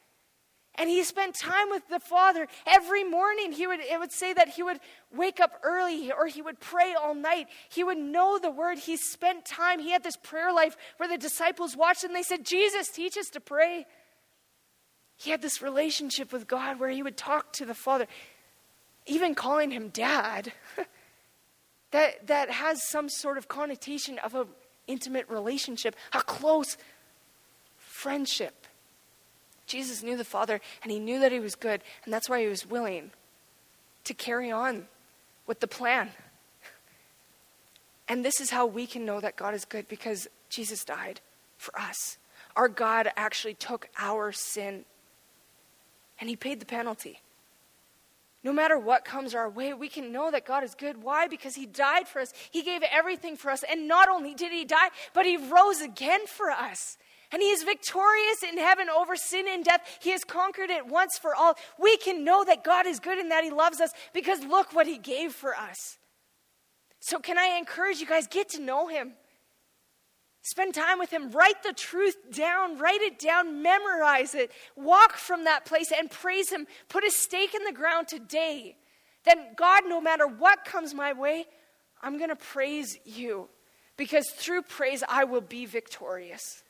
And 0.77 0.91
he 0.91 1.05
spent 1.05 1.37
time 1.37 1.71
with 1.71 1.89
the 1.89 2.01
Father 2.01 2.49
every 2.67 3.05
morning. 3.05 3.53
He 3.53 3.67
would, 3.67 3.79
it 3.79 3.99
would 3.99 4.11
say 4.11 4.33
that 4.33 4.49
he 4.49 4.63
would 4.63 4.81
wake 5.15 5.39
up 5.39 5.61
early 5.63 6.11
or 6.11 6.27
he 6.27 6.43
would 6.43 6.59
pray 6.59 6.95
all 6.95 7.15
night. 7.15 7.47
He 7.69 7.85
would 7.85 7.99
know 7.99 8.39
the 8.39 8.51
word. 8.51 8.79
He 8.79 8.97
spent 8.97 9.45
time. 9.45 9.79
He 9.79 9.93
had 9.93 10.03
this 10.03 10.17
prayer 10.17 10.53
life 10.53 10.77
where 10.97 11.09
the 11.09 11.17
disciples 11.17 11.77
watched 11.77 12.03
and 12.03 12.15
they 12.15 12.25
said, 12.25 12.45
Jesus, 12.45 12.89
teach 12.89 13.17
us 13.17 13.29
to 13.31 13.41
pray. 13.41 13.87
He 15.17 15.31
had 15.31 15.43
this 15.43 15.63
relationship 15.63 16.33
with 16.33 16.49
God 16.49 16.81
where 16.81 16.91
he 16.91 17.05
would 17.05 17.17
talk 17.17 17.53
to 17.55 17.65
the 17.65 17.75
Father, 17.75 18.09
even 19.07 19.37
calling 19.37 19.71
him 19.71 19.91
dad. 19.91 20.53
that, 21.93 22.27
that 22.27 22.51
has 22.51 22.83
some 22.83 23.09
sort 23.09 23.39
of 23.39 23.47
connotation 23.47 24.19
of 24.19 24.35
an 24.35 24.49
intimate 24.89 25.29
relationship, 25.29 25.95
a 26.13 26.21
close 26.21 26.77
friendship. 27.77 28.64
Jesus 29.67 30.03
knew 30.03 30.17
the 30.17 30.25
Father 30.25 30.61
and 30.83 30.93
he 30.93 30.99
knew 30.99 31.21
that 31.21 31.33
he 31.33 31.41
was 31.41 31.55
good, 31.55 31.83
and 32.05 32.13
that's 32.13 32.29
why 32.29 32.41
he 32.41 32.49
was 32.49 32.67
willing 32.67 33.11
to 34.05 34.15
carry 34.15 34.51
on 34.51 34.87
with 35.47 35.61
the 35.61 35.69
plan. 35.69 36.11
And 38.09 38.25
this 38.25 38.41
is 38.41 38.51
how 38.51 38.67
we 38.67 38.87
can 38.87 39.05
know 39.05 39.21
that 39.21 39.37
God 39.37 39.55
is 39.55 39.65
good 39.65 39.89
because 39.89 40.29
Jesus 40.51 40.85
died 40.85 41.21
for 41.57 41.79
us. 41.79 42.19
Our 42.55 42.69
God 42.69 43.11
actually 43.17 43.55
took 43.55 43.89
our 43.99 44.31
sin 44.31 44.85
and 46.21 46.29
he 46.29 46.37
paid 46.37 46.61
the 46.61 46.67
penalty. 46.67 47.21
No 48.45 48.53
matter 48.53 48.79
what 48.79 49.07
comes 49.07 49.35
our 49.35 49.49
way, 49.49 49.73
we 49.73 49.89
can 49.89 50.13
know 50.13 50.31
that 50.31 50.45
God 50.45 50.63
is 50.65 50.75
good. 50.75 51.03
Why? 51.03 51.27
Because 51.27 51.55
He 51.55 51.65
died 51.65 52.07
for 52.07 52.21
us. 52.21 52.33
He 52.51 52.63
gave 52.63 52.83
everything 52.83 53.37
for 53.37 53.51
us. 53.51 53.65
And 53.69 53.89
not 53.89 54.11
only 54.11 54.35
did 54.35 54.53
He 54.53 54.67
die, 54.67 54.91
but 55.15 55.25
He 55.25 55.39
rose 55.39 55.81
again 55.81 56.27
for 56.27 56.51
us. 56.51 56.99
And 57.35 57.43
he 57.43 57.49
is 57.49 57.65
victorious 57.65 58.45
in 58.45 58.59
heaven 58.59 58.89
over 58.89 59.17
sin 59.17 59.47
and 59.49 59.65
death. 59.65 59.81
He 60.01 60.13
has 60.13 60.23
conquered 60.23 60.71
it 60.71 60.87
once 60.87 61.19
for 61.21 61.35
all. 61.35 61.57
We 61.81 61.97
can 61.97 62.23
know 62.23 62.45
that 62.45 62.63
God 62.63 62.87
is 62.87 63.01
good 63.01 63.19
and 63.19 63.33
that 63.33 63.43
he 63.43 63.51
loves 63.51 63.81
us 63.81 63.91
because 64.13 64.45
look 64.45 64.73
what 64.73 64.87
he 64.87 64.99
gave 64.99 65.33
for 65.33 65.53
us. 65.53 65.99
So, 67.01 67.19
can 67.19 67.37
I 67.37 67.59
encourage 67.59 67.99
you 67.99 68.07
guys, 68.07 68.29
get 68.29 68.51
to 68.51 68.61
know 68.61 68.87
him. 68.87 69.15
Spend 70.43 70.75
time 70.75 71.01
with 71.01 71.11
him. 71.11 71.33
Write 71.33 71.61
the 71.65 71.73
truth 71.73 72.15
down. 72.33 72.79
Write 72.79 73.01
it 73.01 73.19
down. 73.19 73.63
Memorize 73.63 74.37
it. 74.37 74.53
Walk 74.77 75.15
from 75.15 75.43
that 75.43 75.65
place 75.65 75.91
and 75.91 76.09
praise 76.09 76.53
him. 76.53 76.69
Put 76.89 77.03
a 77.03 77.11
stake 77.11 77.53
in 77.53 77.65
the 77.65 77.73
ground 77.73 78.07
today. 78.07 78.77
Then, 79.25 79.57
God, 79.57 79.83
no 79.89 80.01
matter 80.01 80.29
what 80.29 80.65
comes 80.65 80.95
my 80.95 81.13
way, 81.13 81.47
I'm 82.01 82.17
going 82.17 82.31
to 82.31 82.37
praise 82.37 82.97
you 83.05 83.49
because 83.97 84.31
through 84.31 84.63
praise 84.63 85.03
I 85.09 85.25
will 85.25 85.41
be 85.41 85.67
victorious. 85.67 86.63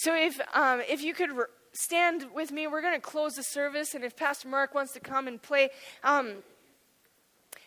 So 0.00 0.14
if, 0.14 0.40
um, 0.54 0.80
if 0.88 1.02
you 1.02 1.12
could 1.12 1.30
re- 1.30 1.44
stand 1.74 2.28
with 2.34 2.50
me, 2.50 2.66
we're 2.66 2.80
going 2.80 2.94
to 2.94 3.00
close 3.00 3.34
the 3.34 3.42
service, 3.42 3.94
and 3.94 4.02
if 4.02 4.16
Pastor 4.16 4.48
Mark 4.48 4.74
wants 4.74 4.94
to 4.94 5.00
come 5.00 5.28
and 5.28 5.40
play. 5.42 5.68
Um, 6.02 6.36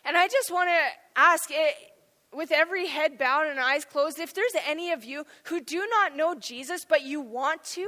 and 0.04 0.18
I 0.18 0.28
just 0.28 0.52
want 0.52 0.68
to 0.68 0.82
ask 1.16 1.52
it, 1.52 1.56
eh, 1.56 2.36
with 2.36 2.52
every 2.52 2.88
head 2.88 3.20
bowed 3.20 3.46
and 3.46 3.60
eyes 3.60 3.86
closed, 3.86 4.18
if 4.18 4.34
there's 4.34 4.56
any 4.68 4.92
of 4.92 5.04
you 5.04 5.28
who 5.44 5.62
do 5.62 5.86
not 5.92 6.18
know 6.18 6.34
Jesus, 6.34 6.84
but 6.90 7.04
you 7.04 7.22
want 7.22 7.64
to, 7.66 7.88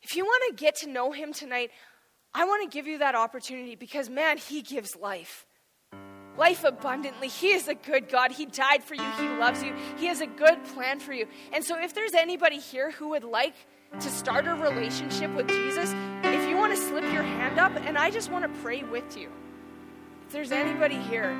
if 0.00 0.14
you 0.14 0.24
want 0.24 0.56
to 0.56 0.62
get 0.62 0.76
to 0.76 0.88
know 0.88 1.10
him 1.10 1.32
tonight, 1.32 1.72
I 2.32 2.44
want 2.44 2.62
to 2.62 2.72
give 2.72 2.86
you 2.86 2.98
that 2.98 3.16
opportunity 3.16 3.74
because, 3.74 4.08
man, 4.08 4.38
he 4.38 4.62
gives 4.62 4.94
life. 4.94 5.44
Life 6.36 6.64
abundantly. 6.64 7.28
He 7.28 7.52
is 7.52 7.68
a 7.68 7.74
good 7.74 8.08
God. 8.08 8.32
He 8.32 8.46
died 8.46 8.82
for 8.82 8.94
you. 8.94 9.10
He 9.18 9.28
loves 9.28 9.62
you. 9.62 9.74
He 9.98 10.06
has 10.06 10.22
a 10.22 10.26
good 10.26 10.64
plan 10.74 10.98
for 10.98 11.12
you. 11.12 11.26
And 11.52 11.62
so, 11.62 11.78
if 11.78 11.94
there's 11.94 12.14
anybody 12.14 12.58
here 12.58 12.90
who 12.90 13.10
would 13.10 13.24
like 13.24 13.54
to 14.00 14.08
start 14.08 14.46
a 14.46 14.54
relationship 14.54 15.30
with 15.34 15.48
Jesus, 15.48 15.92
if 16.24 16.48
you 16.48 16.56
want 16.56 16.74
to 16.74 16.80
slip 16.80 17.04
your 17.12 17.22
hand 17.22 17.58
up, 17.58 17.72
and 17.76 17.98
I 17.98 18.10
just 18.10 18.30
want 18.30 18.44
to 18.44 18.60
pray 18.62 18.82
with 18.82 19.14
you. 19.16 19.28
If 20.26 20.32
there's 20.32 20.52
anybody 20.52 20.96
here, 20.96 21.30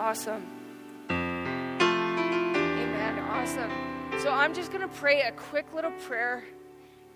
awesome. 0.00 0.46
Amen. 1.10 3.18
Awesome. 3.18 3.70
So 4.20 4.30
I'm 4.30 4.54
just 4.54 4.72
going 4.72 4.80
to 4.80 4.94
pray 4.94 5.20
a 5.22 5.32
quick 5.32 5.66
little 5.74 5.92
prayer 6.06 6.42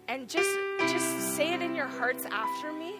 and 0.06 0.28
just 0.28 0.50
just 0.80 1.34
say 1.34 1.54
it 1.54 1.62
in 1.62 1.74
your 1.74 1.86
hearts 1.86 2.26
after 2.26 2.72
me. 2.72 2.96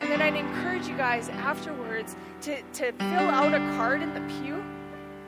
And 0.00 0.10
then 0.10 0.22
I'd 0.22 0.36
encourage 0.36 0.86
you 0.86 0.96
guys 0.96 1.28
afterwards 1.28 2.16
to, 2.42 2.62
to 2.62 2.92
fill 2.92 3.30
out 3.30 3.54
a 3.54 3.58
card 3.76 4.02
in 4.02 4.14
the 4.14 4.20
pew 4.34 4.62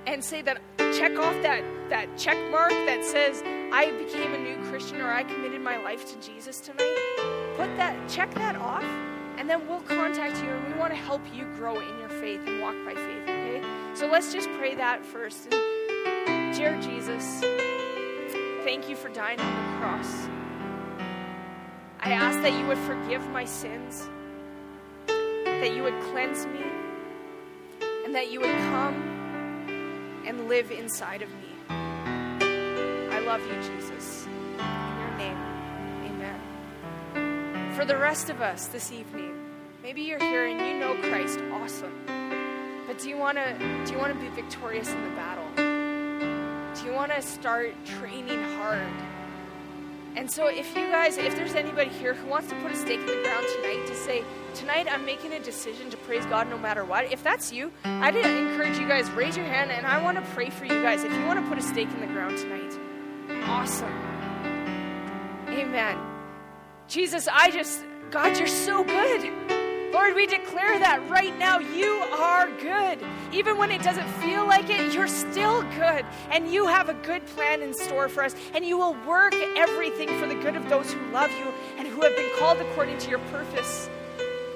and 0.07 0.25
say 0.25 0.43
that 0.43 0.61
check 0.79 1.19
off 1.19 1.35
that, 1.43 1.63
that 1.91 2.17
check 2.19 2.37
mark 2.51 2.71
that 2.71 3.05
says, 3.05 3.43
I 3.73 3.91
became 3.99 4.35
a 4.35 4.39
new 4.39 4.57
Christian 4.71 5.01
or 5.01 5.11
I 5.11 5.25
committed 5.25 5.61
my 5.61 5.83
life 5.83 6.05
to 6.13 6.27
Jesus 6.27 6.61
tonight, 6.61 6.97
put 7.57 7.77
that, 7.77 7.97
check 8.09 8.33
that 8.35 8.57
off, 8.57 8.85
and 9.39 9.49
then 9.49 9.67
we'll 9.69 9.81
contact 9.81 10.43
you 10.43 10.51
and 10.51 10.73
we 10.73 10.79
want 10.79 10.93
to 10.93 10.99
help 10.99 11.23
you 11.35 11.45
grow 11.57 11.79
in 11.79 11.99
your 11.99 12.09
faith 12.09 12.41
and 12.47 12.61
walk 12.61 12.75
by 12.85 12.95
faith, 12.95 13.23
okay? 13.23 13.63
So 13.95 14.07
let's 14.07 14.33
just 14.33 14.49
pray 14.59 14.75
that 14.75 15.05
first. 15.05 15.53
And 15.53 16.55
dear 16.57 16.81
Jesus, 16.81 17.41
thank 18.65 18.89
you 18.89 18.97
for 18.97 19.09
dying 19.09 19.41
on 19.41 19.73
the 19.73 19.79
cross. 19.79 20.29
I 22.01 22.11
ask 22.13 22.41
that 22.43 22.53
you 22.59 22.67
would 22.67 22.79
forgive 22.79 23.29
my 23.31 23.45
sins, 23.45 24.09
that 25.63 25.77
you 25.77 25.85
would 25.85 26.01
cleanse 26.11 26.45
me, 26.47 26.61
and 28.05 28.13
that 28.17 28.33
you 28.33 28.41
would 28.41 28.51
come 28.51 30.23
and 30.27 30.49
live 30.49 30.73
inside 30.73 31.23
of 31.23 31.29
me. 31.29 31.55
I 31.69 33.21
love 33.21 33.41
you, 33.43 33.55
Jesus. 33.63 34.27
In 34.27 34.99
your 34.99 35.17
name, 35.19 35.39
amen. 37.15 37.75
For 37.77 37.85
the 37.85 37.97
rest 37.97 38.29
of 38.29 38.41
us 38.41 38.67
this 38.67 38.91
evening, 38.91 39.39
maybe 39.85 40.03
you're 40.03 40.19
here 40.19 40.47
and 40.49 40.61
you 40.67 40.81
know 40.81 40.97
Christ, 41.09 41.39
awesome. 41.53 41.95
But 42.89 42.99
do 42.99 43.09
you 43.09 43.17
want 43.17 43.39
to 43.39 43.57
do 43.87 43.93
you 43.93 43.99
want 44.01 44.13
to 44.13 44.19
be 44.19 44.31
victorious 44.31 44.89
in 44.89 45.01
the 45.05 45.11
battle? 45.11 45.47
Do 46.75 46.85
you 46.85 46.93
want 46.93 47.13
to 47.13 47.23
start 47.23 47.73
training 47.85 48.43
hard? 48.59 48.83
And 50.15 50.31
so, 50.31 50.47
if 50.47 50.77
you 50.77 50.89
guys, 50.89 51.17
if 51.17 51.35
there's 51.37 51.55
anybody 51.55 51.89
here 51.89 52.13
who 52.13 52.29
wants 52.29 52.49
to 52.51 52.55
put 52.57 52.71
a 52.71 52.77
stake 52.77 53.01
in 53.01 53.07
the 53.07 53.23
ground 53.23 53.47
tonight 53.57 53.87
to 53.87 53.95
say, 53.95 54.23
tonight 54.55 54.87
I'm 54.91 55.07
making 55.07 55.33
a 55.33 55.41
decision 55.41 55.89
to 55.91 55.97
praise 55.99 56.27
God 56.27 56.51
no 56.51 56.59
matter 56.59 56.85
what, 56.85 57.11
if 57.11 57.23
that's 57.23 57.51
you, 57.51 57.73
I'd 57.85 58.15
encourage 58.15 58.79
you 58.79 58.87
guys, 58.87 59.11
raise 59.13 59.37
your 59.37 59.47
hand, 59.47 59.71
and 59.71 59.87
I 59.87 60.03
want 60.03 60.19
to 60.19 60.31
pray 60.33 60.51
for 60.51 60.67
you 60.67 60.83
guys 60.83 61.03
if 61.03 61.13
you 61.13 61.25
want 61.25 61.43
to 61.43 61.49
put 61.49 61.57
a 61.57 61.63
stake 61.63 61.89
in 61.89 62.01
the 62.01 62.07
ground 62.09 62.37
tonight. 62.37 62.79
Awesome. 63.49 63.93
Amen. 65.49 65.99
Jesus, 66.89 67.27
I 67.33 67.51
just, 67.51 67.83
God, 68.11 68.37
you're 68.37 68.47
so 68.47 68.85
good. 68.85 69.62
Lord, 69.93 70.15
we 70.15 70.27
declare 70.27 70.79
that 70.79 71.07
right 71.11 71.37
now 71.39 71.59
you 71.59 71.87
are 72.19 72.49
good. 72.61 72.99
Even 73.33 73.59
when 73.59 73.71
it 73.71 73.83
doesn't 73.83 74.09
feel 74.23 74.47
like 74.47 74.71
it, 74.71 74.95
you're 74.95 75.07
still 75.07 75.63
good. 75.63 76.07
And 76.31 76.51
you 76.51 76.67
have 76.67 76.89
a 76.89 76.95
good 76.95 77.25
plan 77.27 77.61
in 77.61 77.75
store 77.75 78.09
for 78.09 78.25
us. 78.25 78.35
And 78.55 78.65
you 78.65 78.79
will 78.79 78.97
work 79.07 79.35
everything 79.57 80.09
for 80.19 80.27
the 80.27 80.35
good 80.35 80.57
of 80.57 80.69
those 80.71 80.93
who 80.93 81.01
love 81.11 81.31
you 81.31 81.53
and 81.77 81.87
who 81.87 82.01
have 82.01 82.17
been 82.17 82.31
called 82.39 82.59
according 82.59 82.99
to 82.99 83.11
your 83.11 83.19
purpose. 83.31 83.91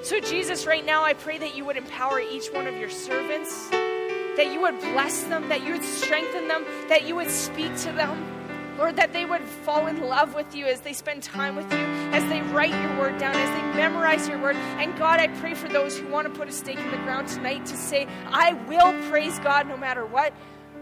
So, 0.01 0.19
Jesus, 0.19 0.65
right 0.65 0.85
now, 0.85 1.03
I 1.03 1.13
pray 1.13 1.37
that 1.37 1.55
you 1.55 1.65
would 1.65 1.77
empower 1.77 2.19
each 2.19 2.47
one 2.47 2.65
of 2.65 2.77
your 2.77 2.89
servants, 2.89 3.69
that 3.69 4.51
you 4.51 4.61
would 4.61 4.79
bless 4.79 5.23
them, 5.23 5.49
that 5.49 5.63
you 5.63 5.73
would 5.73 5.83
strengthen 5.83 6.47
them, 6.47 6.65
that 6.87 7.07
you 7.07 7.15
would 7.15 7.29
speak 7.29 7.75
to 7.77 7.91
them. 7.91 8.36
Lord, 8.77 8.95
that 8.97 9.11
they 9.11 9.25
would 9.25 9.41
fall 9.41 9.87
in 9.87 10.01
love 10.01 10.35
with 10.35 10.55
you 10.55 10.65
as 10.65 10.81
they 10.81 10.93
spend 10.93 11.23
time 11.23 11.55
with 11.55 11.71
you, 11.71 11.79
as 12.13 12.23
they 12.29 12.41
write 12.53 12.69
your 12.69 12.99
word 12.99 13.17
down, 13.17 13.35
as 13.35 13.49
they 13.49 13.77
memorize 13.77 14.27
your 14.27 14.39
word. 14.39 14.55
And 14.55 14.95
God, 14.97 15.19
I 15.19 15.27
pray 15.39 15.55
for 15.55 15.67
those 15.67 15.97
who 15.97 16.07
want 16.07 16.27
to 16.27 16.33
put 16.39 16.47
a 16.47 16.51
stake 16.51 16.77
in 16.77 16.91
the 16.91 16.97
ground 16.97 17.27
tonight 17.27 17.65
to 17.65 17.75
say, 17.75 18.07
I 18.27 18.53
will 18.67 18.93
praise 19.09 19.39
God 19.39 19.67
no 19.67 19.77
matter 19.77 20.05
what. 20.05 20.31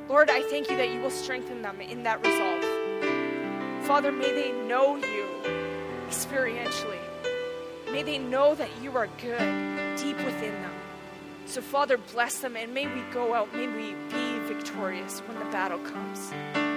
Lord, 0.09 0.29
I 0.29 0.41
thank 0.49 0.69
you 0.69 0.77
that 0.77 0.89
you 0.89 0.99
will 0.99 1.09
strengthen 1.09 1.61
them 1.61 1.79
in 1.79 2.03
that 2.03 2.21
resolve. 2.25 3.87
Father, 3.87 4.11
may 4.11 4.31
they 4.33 4.51
know 4.67 4.97
you 4.97 5.25
experientially. 6.07 6.99
May 7.91 8.03
they 8.03 8.17
know 8.17 8.55
that 8.55 8.69
you 8.81 8.95
are 8.97 9.07
good 9.21 9.97
deep 9.97 10.17
within 10.17 10.51
them. 10.61 10.73
So, 11.45 11.61
Father, 11.61 11.97
bless 11.97 12.39
them 12.39 12.57
and 12.57 12.73
may 12.73 12.87
we 12.87 13.01
go 13.13 13.33
out, 13.33 13.53
may 13.55 13.67
we 13.67 13.93
be 14.11 14.39
victorious 14.53 15.19
when 15.21 15.39
the 15.39 15.45
battle 15.45 15.79
comes. 15.79 16.74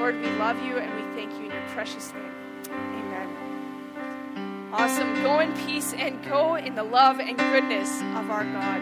Lord, 0.00 0.18
we 0.18 0.30
love 0.30 0.56
you 0.64 0.78
and 0.78 0.90
we 0.96 1.02
thank 1.14 1.30
you 1.34 1.44
in 1.44 1.50
your 1.50 1.68
precious 1.74 2.10
name. 2.14 2.32
Amen. 2.70 3.28
Awesome. 4.72 5.12
Go 5.22 5.40
in 5.40 5.54
peace 5.66 5.92
and 5.92 6.24
go 6.24 6.54
in 6.54 6.74
the 6.74 6.82
love 6.82 7.20
and 7.20 7.36
goodness 7.36 8.00
of 8.16 8.30
our 8.30 8.44
God. 8.44 8.80